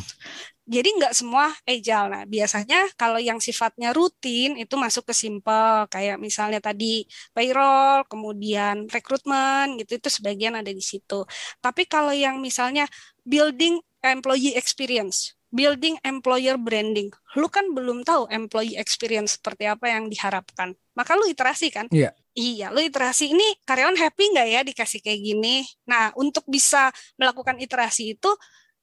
Jadi 0.71 0.89
nggak 0.93 1.13
semua 1.17 1.51
agile. 1.67 2.07
Nah, 2.07 2.23
biasanya 2.23 2.87
kalau 2.95 3.19
yang 3.19 3.43
sifatnya 3.43 3.91
rutin 3.91 4.55
itu 4.55 4.77
masuk 4.79 5.09
ke 5.09 5.13
simple, 5.17 5.89
kayak 5.91 6.15
misalnya 6.21 6.63
tadi 6.63 7.03
payroll, 7.35 8.07
kemudian 8.07 8.87
rekrutmen 8.87 9.75
gitu 9.81 9.99
itu 9.99 10.07
sebagian 10.07 10.55
ada 10.55 10.71
di 10.71 10.79
situ. 10.79 11.27
Tapi 11.59 11.89
kalau 11.89 12.15
yang 12.15 12.39
misalnya 12.39 12.87
building 13.27 13.83
employee 13.99 14.55
experience, 14.55 15.35
building 15.51 15.99
employer 16.01 16.55
branding. 16.55 17.11
Lu 17.35 17.51
kan 17.51 17.69
belum 17.75 18.07
tahu 18.07 18.31
employee 18.31 18.79
experience 18.79 19.37
seperti 19.37 19.67
apa 19.67 19.91
yang 19.91 20.07
diharapkan. 20.07 20.73
Maka 20.95 21.19
lu 21.19 21.27
iterasi 21.27 21.69
kan? 21.69 21.91
Iya. 21.91 22.15
Iya, 22.31 22.71
lu 22.71 22.79
iterasi 22.79 23.35
ini 23.35 23.43
karyawan 23.67 23.99
happy 23.99 24.31
nggak 24.31 24.47
ya 24.47 24.61
dikasih 24.63 25.03
kayak 25.03 25.19
gini? 25.19 25.67
Nah, 25.83 26.15
untuk 26.15 26.47
bisa 26.47 26.87
melakukan 27.19 27.59
iterasi 27.59 28.15
itu, 28.15 28.31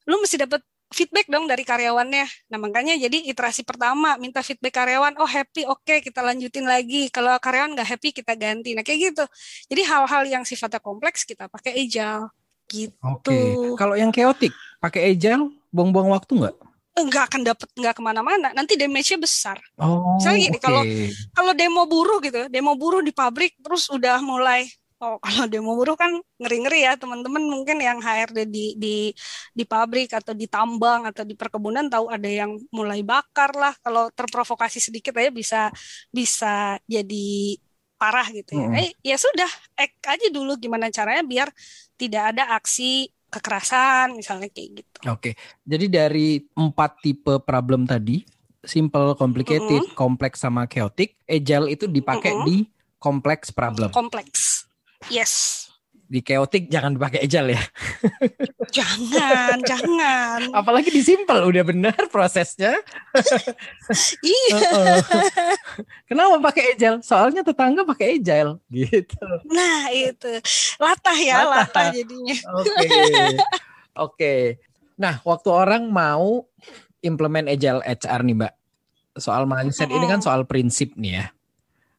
lu 0.04 0.20
mesti 0.20 0.36
dapat 0.36 0.60
feedback 0.92 1.28
dong 1.28 1.44
dari 1.44 1.64
karyawannya. 1.64 2.26
Nah 2.48 2.58
makanya 2.60 2.96
jadi 2.96 3.28
iterasi 3.28 3.64
pertama 3.64 4.16
minta 4.16 4.40
feedback 4.40 4.72
karyawan, 4.84 5.16
oh 5.20 5.28
happy, 5.28 5.68
oke 5.68 5.84
okay, 5.84 6.00
kita 6.00 6.24
lanjutin 6.24 6.64
lagi. 6.64 7.12
Kalau 7.12 7.36
karyawan 7.36 7.76
nggak 7.76 7.88
happy 7.88 8.08
kita 8.16 8.32
ganti. 8.36 8.72
Nah 8.72 8.84
kayak 8.84 9.12
gitu. 9.12 9.24
Jadi 9.68 9.82
hal-hal 9.84 10.22
yang 10.28 10.44
sifatnya 10.48 10.80
kompleks 10.80 11.28
kita 11.28 11.48
pakai 11.48 11.76
agile 11.76 12.32
gitu. 12.68 12.96
Oke. 13.04 13.32
Okay. 13.32 13.44
Kalau 13.76 13.94
yang 13.96 14.12
chaotic 14.12 14.52
pakai 14.80 15.12
agile, 15.12 15.52
buang-buang 15.70 16.10
waktu 16.12 16.32
nggak? 16.44 16.56
nggak 16.98 17.24
akan 17.30 17.42
dapat 17.46 17.68
nggak 17.78 17.94
ke 17.94 18.02
mana-mana 18.02 18.50
nanti 18.58 18.74
damage-nya 18.74 19.22
besar 19.22 19.54
oh, 19.78 20.18
misalnya 20.18 20.50
gini 20.50 20.58
kalau 20.58 20.82
okay. 20.82 21.14
kalau 21.30 21.52
demo 21.54 21.86
buruh 21.86 22.18
gitu 22.18 22.50
demo 22.50 22.74
buruh 22.74 23.06
di 23.06 23.14
pabrik 23.14 23.54
terus 23.62 23.86
udah 23.86 24.18
mulai 24.18 24.66
Oh, 24.98 25.14
kalau 25.22 25.46
demo 25.46 25.78
buruh 25.78 25.94
kan 25.94 26.10
ngeri-ngeri 26.42 26.82
ya 26.82 26.98
teman-teman 26.98 27.46
mungkin 27.46 27.78
yang 27.78 28.02
HRD 28.02 28.50
di 28.50 28.74
di 28.74 28.96
di 29.54 29.62
pabrik 29.62 30.10
atau 30.10 30.34
di 30.34 30.50
tambang 30.50 31.06
atau 31.06 31.22
di 31.22 31.38
perkebunan 31.38 31.86
tahu 31.86 32.10
ada 32.10 32.26
yang 32.26 32.58
mulai 32.74 33.06
bakar 33.06 33.54
lah. 33.54 33.74
Kalau 33.78 34.10
terprovokasi 34.10 34.82
sedikit 34.82 35.14
aja 35.14 35.30
bisa 35.30 35.60
bisa 36.10 36.82
jadi 36.90 37.54
parah 37.94 38.26
gitu 38.34 38.58
ya. 38.58 38.66
Hmm. 38.66 38.78
Eh, 38.78 38.90
ya 39.06 39.14
sudah, 39.14 39.50
ek 39.78 40.02
aja 40.02 40.26
dulu 40.34 40.58
gimana 40.58 40.90
caranya 40.90 41.22
biar 41.22 41.48
tidak 41.94 42.34
ada 42.34 42.58
aksi 42.58 43.10
kekerasan 43.28 44.16
misalnya 44.16 44.48
kayak 44.48 44.82
gitu. 44.82 44.98
Oke. 45.12 45.30
Jadi 45.64 45.86
dari 45.88 46.28
empat 46.56 47.04
tipe 47.04 47.40
problem 47.44 47.84
tadi, 47.84 48.24
simple, 48.64 49.14
complicated, 49.14 49.84
mm 49.84 49.92
-hmm. 49.92 49.98
kompleks 49.98 50.40
sama 50.40 50.64
chaotic, 50.64 51.20
agile 51.28 51.68
itu 51.72 51.84
dipakai 51.84 52.32
mm 52.32 52.38
-hmm. 52.40 52.48
di 52.48 52.56
kompleks 52.98 53.52
problem. 53.52 53.92
Kompleks. 53.92 54.66
Yes. 55.12 55.67
Di 56.08 56.24
chaotic 56.24 56.72
jangan 56.72 56.96
dipakai 56.96 57.28
agile 57.28 57.52
ya. 57.52 57.62
jangan, 58.80 59.60
jangan. 59.60 60.40
Apalagi 60.56 60.88
di 60.88 61.04
simple 61.04 61.44
udah 61.44 61.64
benar 61.68 62.00
prosesnya. 62.08 62.80
iya. 64.24 65.04
Kenapa 66.08 66.40
pakai 66.48 66.72
agile? 66.72 67.04
Soalnya 67.04 67.44
tetangga 67.44 67.84
pakai 67.84 68.16
agile 68.16 68.56
gitu. 68.72 69.20
Nah, 69.52 69.92
itu. 69.92 70.40
Latah 70.80 71.18
ya, 71.20 71.44
latah, 71.44 71.68
latah 71.68 71.86
jadinya. 71.92 72.36
Oke. 72.56 72.72
Okay. 72.72 72.88
Oke. 72.88 73.36
Okay. 73.92 74.42
Nah, 74.96 75.20
waktu 75.22 75.48
orang 75.52 75.92
mau 75.92 76.48
implement 77.04 77.52
agile 77.52 77.84
HR 77.84 78.24
nih, 78.24 78.36
Mbak. 78.42 78.54
Soal 79.20 79.44
mindset 79.44 79.86
mm 79.86 79.92
-hmm. 79.92 79.98
ini 80.00 80.06
kan 80.08 80.20
soal 80.24 80.48
prinsip 80.48 80.96
nih 80.96 81.20
ya. 81.20 81.26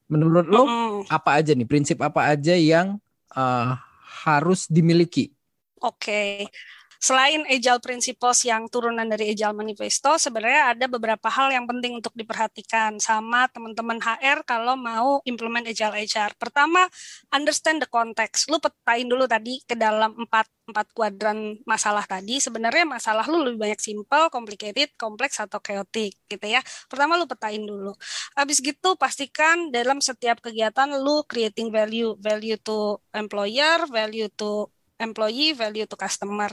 Menurut 0.09 0.49
lo 0.49 0.65
mm 0.65 0.69
-hmm. 0.73 0.93
apa 1.13 1.37
aja 1.37 1.53
nih 1.53 1.69
prinsip 1.69 2.01
apa 2.01 2.33
aja 2.33 2.57
yang 2.57 2.97
uh, 3.37 3.77
harus 4.25 4.67
dimiliki? 4.67 5.31
Oke. 5.79 6.43
Okay. 6.43 6.51
Selain 6.99 7.47
Agile 7.47 7.79
Principles 7.79 8.43
yang 8.43 8.67
turunan 8.67 9.07
dari 9.07 9.31
Agile 9.31 9.55
Manifesto, 9.55 10.19
sebenarnya 10.19 10.75
ada 10.75 10.85
beberapa 10.91 11.31
hal 11.31 11.47
yang 11.47 11.63
penting 11.63 11.95
untuk 11.95 12.11
diperhatikan 12.11 12.99
sama 12.99 13.47
teman-teman 13.55 14.03
HR 14.03 14.43
kalau 14.43 14.75
mau 14.75 15.23
implement 15.23 15.63
Agile 15.63 15.95
HR. 15.95 16.35
Pertama, 16.35 16.91
understand 17.31 17.79
the 17.79 17.87
context. 17.87 18.51
Lu 18.51 18.59
petain 18.59 19.07
dulu 19.07 19.23
tadi 19.31 19.63
ke 19.63 19.79
dalam 19.79 20.11
empat 20.11 20.51
empat 20.67 20.87
kuadran 20.91 21.55
masalah 21.63 22.03
tadi. 22.03 22.43
Sebenarnya 22.43 22.83
masalah 22.83 23.23
lu 23.31 23.47
lebih 23.47 23.63
banyak 23.63 23.79
simple, 23.79 24.27
complicated, 24.27 24.91
kompleks 24.99 25.39
atau 25.39 25.63
chaotic 25.63 26.19
gitu 26.27 26.45
ya. 26.51 26.59
Pertama 26.91 27.15
lu 27.15 27.25
petain 27.31 27.63
dulu. 27.63 27.95
Habis 28.35 28.59
gitu 28.59 28.99
pastikan 28.99 29.71
dalam 29.71 30.03
setiap 30.03 30.43
kegiatan 30.43 30.91
lu 30.99 31.23
creating 31.25 31.71
value, 31.71 32.19
value 32.19 32.59
to 32.59 32.99
employer, 33.15 33.87
value 33.87 34.27
to 34.35 34.67
employee, 34.99 35.55
value 35.55 35.87
to 35.87 35.95
customer. 35.95 36.51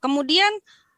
Kemudian 0.00 0.52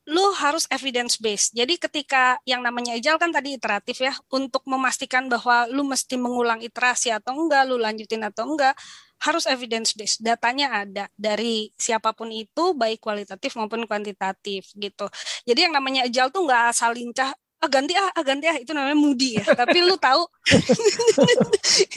lu 0.09 0.32
harus 0.40 0.64
evidence 0.72 1.20
based. 1.20 1.53
Jadi 1.53 1.76
ketika 1.76 2.40
yang 2.49 2.64
namanya 2.64 2.96
agile 2.96 3.20
kan 3.20 3.28
tadi 3.28 3.61
iteratif 3.61 4.01
ya, 4.01 4.16
untuk 4.32 4.64
memastikan 4.64 5.28
bahwa 5.28 5.68
lu 5.68 5.84
mesti 5.84 6.16
mengulang 6.16 6.64
iterasi 6.64 7.12
atau 7.12 7.36
enggak, 7.36 7.68
lu 7.68 7.76
lanjutin 7.76 8.24
atau 8.24 8.49
enggak, 8.49 8.72
harus 9.20 9.44
evidence 9.44 9.92
based. 9.92 10.24
Datanya 10.24 10.80
ada 10.86 11.05
dari 11.12 11.68
siapa 11.76 12.16
pun 12.16 12.32
itu 12.32 12.72
baik 12.72 13.05
kualitatif 13.05 13.53
maupun 13.61 13.84
kuantitatif 13.84 14.72
gitu. 14.80 15.07
Jadi 15.44 15.68
yang 15.68 15.76
namanya 15.76 16.09
agile 16.09 16.32
tuh 16.32 16.49
enggak 16.49 16.62
asal 16.72 16.96
lincah 16.96 17.30
ah 17.59 17.68
ganti 17.68 17.94
ah, 17.98 18.11
ah 18.14 18.24
ganti 18.24 18.46
ah. 18.46 18.56
Itu 18.59 18.70
namanya 18.74 18.98
moody 18.98 19.38
ya. 19.40 19.44
Tapi 19.54 19.78
lu 19.82 19.96
tahu. 19.98 20.22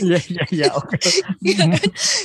Iya 0.01 0.19
iya 0.29 0.43
iya 0.51 0.67
oke. 0.77 0.97
Iya 1.41 1.55
kan? 1.65 1.69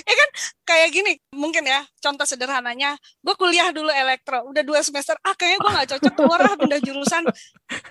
ya 0.03 0.15
kan? 0.19 0.31
Kayak 0.67 0.89
gini 0.93 1.13
mungkin 1.33 1.65
ya 1.65 1.81
contoh 2.03 2.27
sederhananya. 2.29 2.99
Gue 3.23 3.35
kuliah 3.39 3.73
dulu 3.73 3.89
elektro 3.89 4.45
udah 4.51 4.63
dua 4.67 4.81
semester. 4.85 5.17
Ah 5.25 5.33
kayaknya 5.33 5.59
gue 5.63 5.71
nggak 5.73 5.89
cocok 5.97 6.13
keluar 6.17 6.41
ah 6.45 6.55
pindah 6.59 6.81
jurusan 6.83 7.25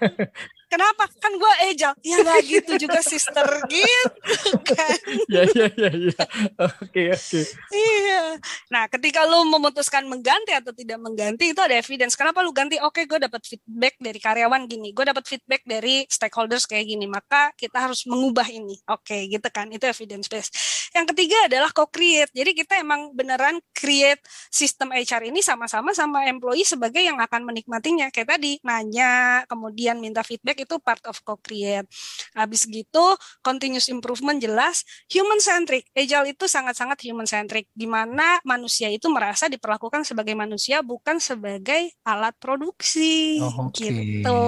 kenapa? 0.75 1.07
Kan 1.23 1.31
gue 1.39 1.53
ejal 1.71 1.93
ya 2.03 2.19
nggak 2.19 2.41
gitu 2.43 2.71
juga 2.87 2.99
sister. 2.99 3.47
Gitu 3.71 4.51
kan. 4.67 4.97
Ya 5.31 5.43
ya 5.47 5.67
ya 5.71 5.91
ya. 6.11 6.23
Oke 6.59 7.15
oke. 7.15 7.41
Iya. 7.71 8.43
Nah 8.67 8.83
ketika 8.91 9.23
lu 9.23 9.47
memutuskan 9.47 10.03
mengganti 10.03 10.51
atau 10.51 10.75
tidak 10.75 10.99
mengganti 10.99 11.55
itu 11.55 11.61
ada 11.63 11.79
evidence. 11.79 12.19
Kenapa 12.19 12.43
lu 12.43 12.51
ganti? 12.51 12.75
Oke 12.83 13.07
gue 13.07 13.19
dapat 13.23 13.39
feedback 13.47 13.95
dari 14.03 14.19
karyawan 14.19 14.67
gini. 14.67 14.91
Gue 14.91 15.07
dapat 15.07 15.23
feedback 15.23 15.63
dari 15.63 16.03
stakeholders 16.11 16.67
kayak 16.67 16.91
gini. 16.91 17.07
Maka 17.07 17.55
kita 17.55 17.87
harus 17.87 18.03
mengubah 18.03 18.51
ini. 18.51 18.75
Oke 18.91 19.31
gitu 19.31 19.47
kan. 19.47 19.71
Itu 19.71 19.87
evidence 19.87 20.27
based. 20.27 20.53
Yang 20.91 21.15
ketiga 21.15 21.37
adalah 21.47 21.71
co-create. 21.71 22.31
Jadi 22.35 22.51
kita 22.51 22.79
emang 22.83 23.15
beneran 23.15 23.63
create 23.71 24.19
sistem 24.51 24.91
HR 24.91 25.31
ini 25.31 25.39
sama-sama 25.39 25.95
sama 25.95 26.27
employee 26.27 26.67
sebagai 26.67 26.99
yang 26.99 27.19
akan 27.23 27.47
menikmatinya. 27.47 28.11
Kayak 28.11 28.39
tadi 28.39 28.59
nanya 28.63 29.43
kemudian 29.47 29.99
minta 30.01 30.25
feedback 30.25 30.64
itu 30.65 30.81
part 30.81 31.01
of 31.05 31.15
co-create. 31.21 31.85
Habis 32.33 32.65
gitu, 32.65 33.05
continuous 33.45 33.87
improvement 33.87 34.41
jelas 34.41 34.81
human 35.07 35.37
centric. 35.37 35.85
Agile 35.93 36.33
itu 36.33 36.49
sangat-sangat 36.49 36.99
human 37.05 37.29
centric 37.29 37.69
di 37.71 37.85
mana 37.85 38.41
manusia 38.41 38.89
itu 38.89 39.07
merasa 39.13 39.45
diperlakukan 39.45 40.01
sebagai 40.03 40.33
manusia 40.33 40.81
bukan 40.81 41.21
sebagai 41.21 41.93
alat 42.01 42.33
produksi 42.41 43.39
oh, 43.39 43.69
okay. 43.69 44.19
gitu. 44.19 44.41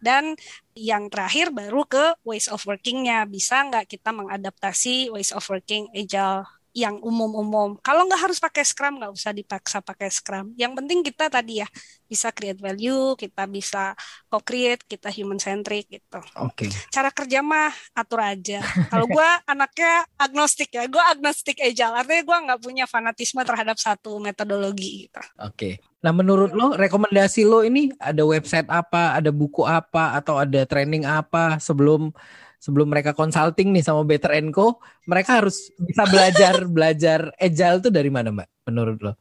Dan 0.00 0.34
yang 0.76 1.08
terakhir 1.08 1.52
baru 1.52 1.88
ke 1.88 2.20
ways 2.24 2.52
of 2.52 2.60
workingnya 2.68 3.24
bisa 3.24 3.64
nggak 3.64 3.88
kita 3.88 4.12
mengadaptasi 4.12 5.08
ways 5.08 5.32
of 5.32 5.44
working 5.48 5.88
agile 5.96 6.44
yang 6.76 7.00
umum-umum. 7.00 7.80
Kalau 7.80 8.04
nggak 8.04 8.28
harus 8.28 8.36
pakai 8.36 8.60
Scrum, 8.60 9.00
nggak 9.00 9.16
usah 9.16 9.32
dipaksa 9.32 9.80
pakai 9.80 10.12
Scrum. 10.12 10.52
Yang 10.60 10.76
penting 10.76 11.00
kita 11.00 11.32
tadi 11.32 11.64
ya 11.64 11.68
bisa 12.04 12.28
create 12.36 12.60
value, 12.60 13.16
kita 13.16 13.48
bisa 13.48 13.96
co-create, 14.28 14.84
kita 14.84 15.08
human 15.08 15.40
centric 15.40 15.88
gitu. 15.88 16.20
Oke. 16.36 16.68
Okay. 16.68 16.70
Cara 16.92 17.08
kerja 17.08 17.40
mah 17.40 17.72
atur 17.96 18.20
aja. 18.20 18.60
Kalau 18.92 19.08
gue 19.08 19.28
anaknya 19.56 20.04
agnostik 20.20 20.68
ya, 20.76 20.84
gue 20.84 21.00
agnostik 21.00 21.56
agile. 21.64 21.96
Artinya 21.96 22.22
gue 22.28 22.38
nggak 22.52 22.60
punya 22.60 22.84
fanatisme 22.84 23.40
terhadap 23.40 23.80
satu 23.80 24.20
metodologi 24.20 25.08
gitu. 25.08 25.24
Oke. 25.40 25.56
Okay. 25.56 25.74
Nah 26.04 26.12
menurut 26.12 26.52
lo 26.52 26.76
rekomendasi 26.76 27.48
lo 27.48 27.64
ini 27.64 27.88
ada 27.96 28.20
website 28.20 28.68
apa, 28.68 29.16
ada 29.16 29.32
buku 29.32 29.64
apa, 29.64 30.12
atau 30.12 30.36
ada 30.36 30.62
training 30.68 31.08
apa 31.08 31.56
sebelum 31.56 32.12
sebelum 32.66 32.90
mereka 32.90 33.14
consulting 33.14 33.70
nih 33.70 33.86
sama 33.86 34.02
Better 34.02 34.34
Co, 34.50 34.82
mereka 35.06 35.38
harus 35.38 35.70
bisa 35.78 36.02
belajar 36.10 36.66
belajar 36.76 37.30
agile 37.38 37.78
tuh 37.78 37.94
dari 37.94 38.10
mana 38.10 38.34
Mbak 38.34 38.48
menurut 38.66 38.98
lo? 38.98 39.14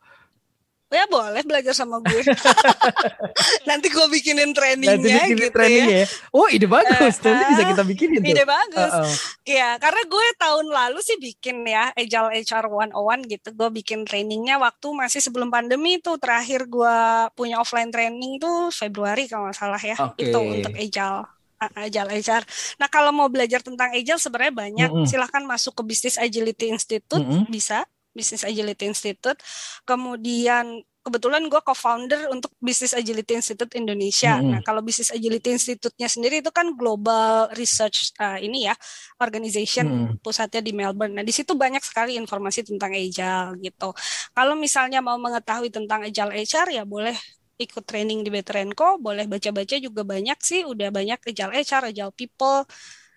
Ya 0.94 1.10
boleh 1.10 1.42
belajar 1.44 1.74
sama 1.74 1.98
gue. 1.98 2.22
Nanti 3.70 3.90
gue 3.90 4.06
bikinin 4.06 4.54
trainingnya 4.54 4.96
Nanti 4.96 5.10
bikinin 5.12 5.38
gitu 5.42 5.52
trainingnya 5.52 5.98
ya. 5.98 6.06
ya. 6.06 6.30
Oh 6.30 6.48
ide 6.48 6.68
bagus, 6.70 7.20
uh, 7.20 7.26
nanti 7.26 7.44
bisa 7.52 7.64
kita 7.74 7.84
bikinin 7.84 8.20
tuh. 8.22 8.32
Ide 8.32 8.44
bagus. 8.46 8.94
Uh 8.94 9.02
-uh. 9.04 9.14
Ya 9.50 9.70
karena 9.82 10.02
gue 10.08 10.26
tahun 10.40 10.66
lalu 10.70 11.00
sih 11.02 11.18
bikin 11.20 11.68
ya 11.68 11.90
Agile 11.92 12.38
HR 12.38 12.66
101 12.96 13.28
gitu. 13.34 13.50
Gue 13.58 13.70
bikin 13.76 14.08
trainingnya 14.08 14.56
waktu 14.62 14.88
masih 14.94 15.20
sebelum 15.20 15.50
pandemi 15.52 16.00
tuh 16.00 16.16
terakhir 16.16 16.70
gue 16.70 16.98
punya 17.36 17.60
offline 17.60 17.92
training 17.92 18.40
tuh 18.40 18.72
Februari 18.72 19.28
kalau 19.28 19.50
nggak 19.50 19.58
salah 19.58 19.82
ya. 19.82 19.98
Okay. 20.00 20.32
Itu 20.32 20.38
untuk 20.38 20.74
Agile. 20.80 21.35
Agile 21.74 22.22
HR. 22.22 22.44
Nah 22.78 22.88
kalau 22.92 23.10
mau 23.10 23.32
belajar 23.32 23.66
tentang 23.66 23.90
Agile 23.96 24.22
sebenarnya 24.22 24.54
banyak. 24.54 24.90
Mm 24.92 24.98
-hmm. 25.04 25.10
Silahkan 25.10 25.44
masuk 25.44 25.74
ke 25.80 25.84
Business 25.88 26.22
Agility 26.22 26.70
Institute 26.70 27.26
mm 27.26 27.26
-hmm. 27.26 27.44
bisa. 27.50 27.82
Business 28.16 28.48
Agility 28.48 28.88
Institute. 28.88 29.40
Kemudian 29.84 30.86
kebetulan 31.06 31.46
gue 31.46 31.62
co-founder 31.62 32.34
untuk 32.34 32.50
Business 32.58 32.98
Agility 32.98 33.38
Institute 33.38 33.70
Indonesia. 33.78 34.42
Mm-hmm. 34.42 34.50
Nah, 34.50 34.60
kalau 34.66 34.82
Business 34.82 35.14
Agility 35.14 35.54
Institute-nya 35.54 36.10
sendiri 36.10 36.42
itu 36.42 36.50
kan 36.50 36.74
global 36.74 37.54
research 37.54 38.10
uh, 38.18 38.42
ini 38.42 38.66
ya, 38.66 38.74
organization 39.22 39.86
mm-hmm. 39.86 40.26
pusatnya 40.26 40.66
di 40.66 40.74
Melbourne. 40.74 41.14
Nah, 41.14 41.22
di 41.22 41.30
situ 41.30 41.54
banyak 41.54 41.86
sekali 41.86 42.18
informasi 42.18 42.66
tentang 42.66 42.90
agile 42.98 43.54
gitu. 43.62 43.94
Kalau 44.34 44.58
misalnya 44.58 45.06
mau 45.06 45.22
mengetahui 45.22 45.70
tentang 45.70 46.02
agile 46.10 46.34
HR 46.34 46.74
ya 46.74 46.84
boleh 46.90 47.14
ikut 47.56 47.84
training 47.88 48.28
di 48.28 48.30
Veteranco, 48.32 49.00
boleh 49.00 49.26
baca-baca 49.26 49.76
juga 49.80 50.04
banyak 50.04 50.40
sih, 50.44 50.68
udah 50.68 50.92
banyak 50.92 51.20
Agile 51.24 51.54
HR, 51.64 51.84
Agile 51.92 52.14
People, 52.14 52.68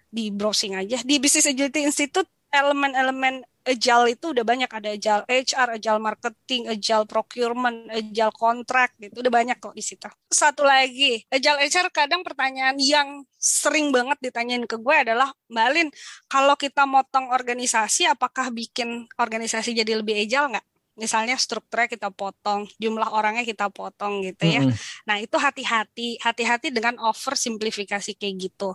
di 0.08 0.30
browsing 0.32 0.78
aja. 0.78 1.02
Di 1.02 1.18
Business 1.18 1.50
Agility 1.50 1.84
Institute, 1.84 2.28
elemen-elemen 2.48 3.44
Agile 3.68 4.16
itu 4.16 4.32
udah 4.32 4.44
banyak, 4.48 4.70
ada 4.72 4.96
Agile 4.96 5.24
HR, 5.28 5.76
Agile 5.76 6.00
Marketing, 6.00 6.72
Agile 6.72 7.04
Procurement, 7.04 7.92
Agile 7.92 8.32
Contract, 8.32 8.96
gitu, 8.96 9.20
udah 9.20 9.32
banyak 9.32 9.60
kok 9.60 9.76
di 9.76 9.84
situ. 9.84 10.08
Satu 10.32 10.64
lagi, 10.64 11.20
Agile 11.28 11.68
HR 11.68 11.92
kadang 11.92 12.24
pertanyaan 12.24 12.80
yang 12.80 13.28
sering 13.36 13.92
banget 13.92 14.16
ditanyain 14.24 14.64
ke 14.64 14.80
gue 14.80 14.96
adalah, 14.96 15.28
Mbak 15.52 15.68
Lin, 15.76 15.88
kalau 16.32 16.56
kita 16.56 16.88
motong 16.88 17.28
organisasi, 17.28 18.08
apakah 18.08 18.48
bikin 18.48 19.04
organisasi 19.20 19.76
jadi 19.76 20.00
lebih 20.00 20.16
agile 20.16 20.56
nggak? 20.56 20.66
Misalnya 20.98 21.38
strukturnya 21.38 21.86
kita 21.86 22.10
potong, 22.10 22.66
jumlah 22.76 23.08
orangnya 23.14 23.46
kita 23.46 23.70
potong 23.70 24.20
gitu 24.26 24.44
ya. 24.44 24.60
Mm 24.66 24.74
-hmm. 24.74 25.06
Nah, 25.06 25.16
itu 25.22 25.36
hati-hati, 25.38 26.18
hati-hati 26.18 26.74
dengan 26.74 26.98
over 26.98 27.38
simplifikasi 27.38 28.18
kayak 28.18 28.34
gitu. 28.50 28.74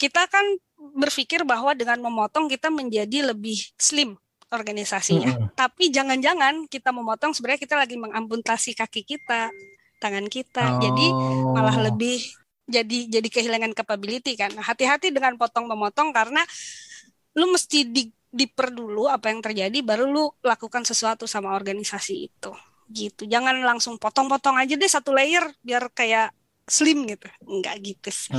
Kita 0.00 0.24
kan 0.26 0.42
berpikir 0.96 1.44
bahwa 1.44 1.76
dengan 1.76 2.00
memotong 2.00 2.48
kita 2.48 2.72
menjadi 2.72 3.30
lebih 3.30 3.60
slim 3.76 4.16
organisasinya. 4.48 5.36
Mm 5.36 5.40
-hmm. 5.46 5.54
Tapi 5.54 5.92
jangan-jangan 5.92 6.64
kita 6.66 6.90
memotong 6.90 7.36
sebenarnya 7.36 7.60
kita 7.60 7.76
lagi 7.76 8.00
mengamputasi 8.00 8.72
kaki 8.74 9.04
kita, 9.04 9.52
tangan 10.00 10.26
kita. 10.26 10.64
Oh. 10.64 10.80
Jadi 10.80 11.06
malah 11.52 11.76
lebih 11.92 12.24
jadi 12.64 12.98
jadi 13.20 13.28
kehilangan 13.28 13.76
capability 13.76 14.34
kan. 14.34 14.50
Hati-hati 14.56 15.12
dengan 15.12 15.36
potong 15.36 15.68
memotong 15.68 16.10
karena 16.16 16.40
lu 17.36 17.52
mesti 17.52 17.86
di 17.86 18.10
diper 18.30 18.70
dulu 18.70 19.10
apa 19.10 19.28
yang 19.34 19.42
terjadi 19.42 19.78
baru 19.82 20.06
lu 20.06 20.30
lakukan 20.46 20.86
sesuatu 20.86 21.26
sama 21.26 21.52
organisasi 21.54 22.30
itu 22.30 22.50
gitu 22.90 23.26
jangan 23.26 23.58
langsung 23.62 23.98
potong-potong 23.98 24.58
aja 24.58 24.74
deh 24.74 24.90
satu 24.90 25.14
layer 25.14 25.46
biar 25.62 25.90
kayak 25.94 26.34
slim 26.66 27.06
gitu 27.06 27.26
enggak 27.46 27.76
gitu 27.82 28.08
sih 28.10 28.34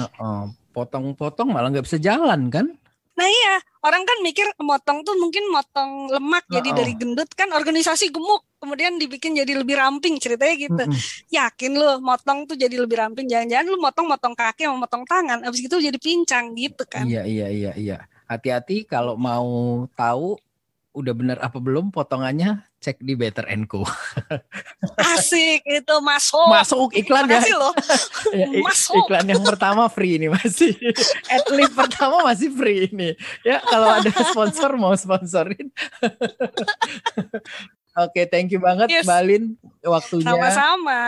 potong-potong 0.72 1.52
malah 1.52 1.72
nggak 1.72 1.88
bisa 1.88 2.00
jalan 2.00 2.48
kan 2.48 2.68
Nah 3.12 3.28
iya, 3.28 3.56
orang 3.84 4.02
kan 4.08 4.18
mikir 4.24 4.48
motong 4.58 5.04
tuh 5.04 5.14
mungkin 5.20 5.46
motong 5.52 6.10
lemak 6.10 6.48
jadi 6.48 6.70
Oh, 6.72 6.74
oh. 6.74 6.78
dari 6.80 6.94
gendut 6.98 7.30
kan 7.36 7.52
organisasi 7.52 8.10
gemuk, 8.10 8.42
kemudian 8.58 8.96
dibikin 8.98 9.36
jadi 9.36 9.52
lebih 9.62 9.78
ramping 9.78 10.16
ceritanya 10.18 10.56
gitu. 10.58 10.84
Mm-mm. 10.88 11.30
Yakin 11.30 11.72
lu 11.76 12.00
motong 12.00 12.48
tuh 12.48 12.56
jadi 12.56 12.72
lebih 12.82 12.98
ramping, 12.98 13.28
jangan-jangan 13.30 13.68
lu 13.68 13.78
motong-motong 13.78 14.34
kaki 14.34 14.66
sama 14.66 14.88
motong 14.88 15.04
tangan, 15.06 15.44
abis 15.44 15.60
itu 15.68 15.76
jadi 15.78 16.00
pincang 16.00 16.56
gitu 16.56 16.84
kan. 16.88 17.04
Iya 17.06 17.28
iya 17.28 17.48
iya 17.52 17.72
iya. 17.76 17.98
Hati-hati 18.32 18.88
kalau 18.88 19.20
mau 19.20 19.84
tahu 19.92 20.40
udah 20.92 21.14
bener 21.16 21.38
apa 21.40 21.60
belum 21.60 21.92
potongannya 21.92 22.68
cek 22.80 23.00
di 23.00 23.16
Better 23.16 23.48
Co. 23.68 23.84
Asik 25.16 25.64
itu 25.64 25.96
masuk. 26.00 26.48
Masuk 26.48 26.90
iklan 26.96 27.28
ya. 27.28 27.44
Loh. 27.56 27.76
Ya, 28.32 28.48
Masuk. 28.48 28.96
Iklan 29.12 29.28
yang 29.28 29.44
pertama 29.44 29.92
free 29.92 30.16
ini 30.16 30.32
masih. 30.32 30.72
Adlib 31.36 31.76
pertama 31.76 32.24
masih 32.24 32.48
free 32.56 32.88
ini. 32.88 33.12
Ya 33.44 33.60
kalau 33.60 34.00
ada 34.00 34.12
sponsor 34.32 34.80
mau 34.80 34.96
sponsorin. 34.96 35.68
Oke, 38.08 38.26
thank 38.26 38.49
you 38.49 38.58
banget 38.62 38.88
Yes. 38.89 39.06
Mbak 39.06 39.22
Lin 39.26 39.43
waktunya. 39.82 40.30
Sama-sama. 40.30 41.02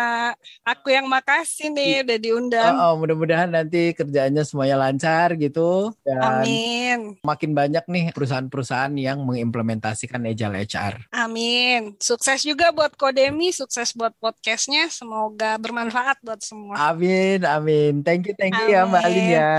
Aku 0.65 0.89
yang 0.89 1.05
makasih 1.05 1.69
nih 1.69 2.01
udah 2.05 2.17
diundang. 2.17 2.73
Oh, 2.77 2.93
oh, 2.93 2.93
mudah-mudahan 3.01 3.49
nanti 3.49 3.93
kerjaannya 3.93 4.43
semuanya 4.45 4.77
lancar 4.77 5.37
gitu 5.37 5.93
dan 6.05 6.41
Amin. 6.41 7.17
makin 7.21 7.51
banyak 7.53 7.85
nih 7.85 8.13
perusahaan-perusahaan 8.13 8.93
yang 8.97 9.21
mengimplementasikan 9.25 10.23
Agile 10.25 10.65
HR. 10.65 11.09
Amin. 11.13 11.97
Sukses 12.01 12.41
juga 12.41 12.73
buat 12.73 12.93
Kodemi, 12.97 13.53
sukses 13.53 13.93
buat 13.93 14.13
podcastnya. 14.17 14.89
Semoga 14.89 15.57
bermanfaat 15.61 16.21
buat 16.21 16.41
semua. 16.41 16.77
Amin, 16.91 17.45
amin. 17.45 18.01
Thank 18.01 18.29
you, 18.29 18.35
thank 18.37 18.53
you 18.57 18.73
ya 18.73 18.85
Mbak 18.85 19.03
Lin 19.09 19.17
Amin. 19.17 19.37
ya. 19.37 19.53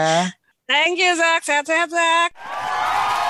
Thank 0.64 0.97
you, 0.97 1.12
Zak. 1.12 1.45
Sehat-sehat, 1.45 1.93
Zak. 1.93 3.24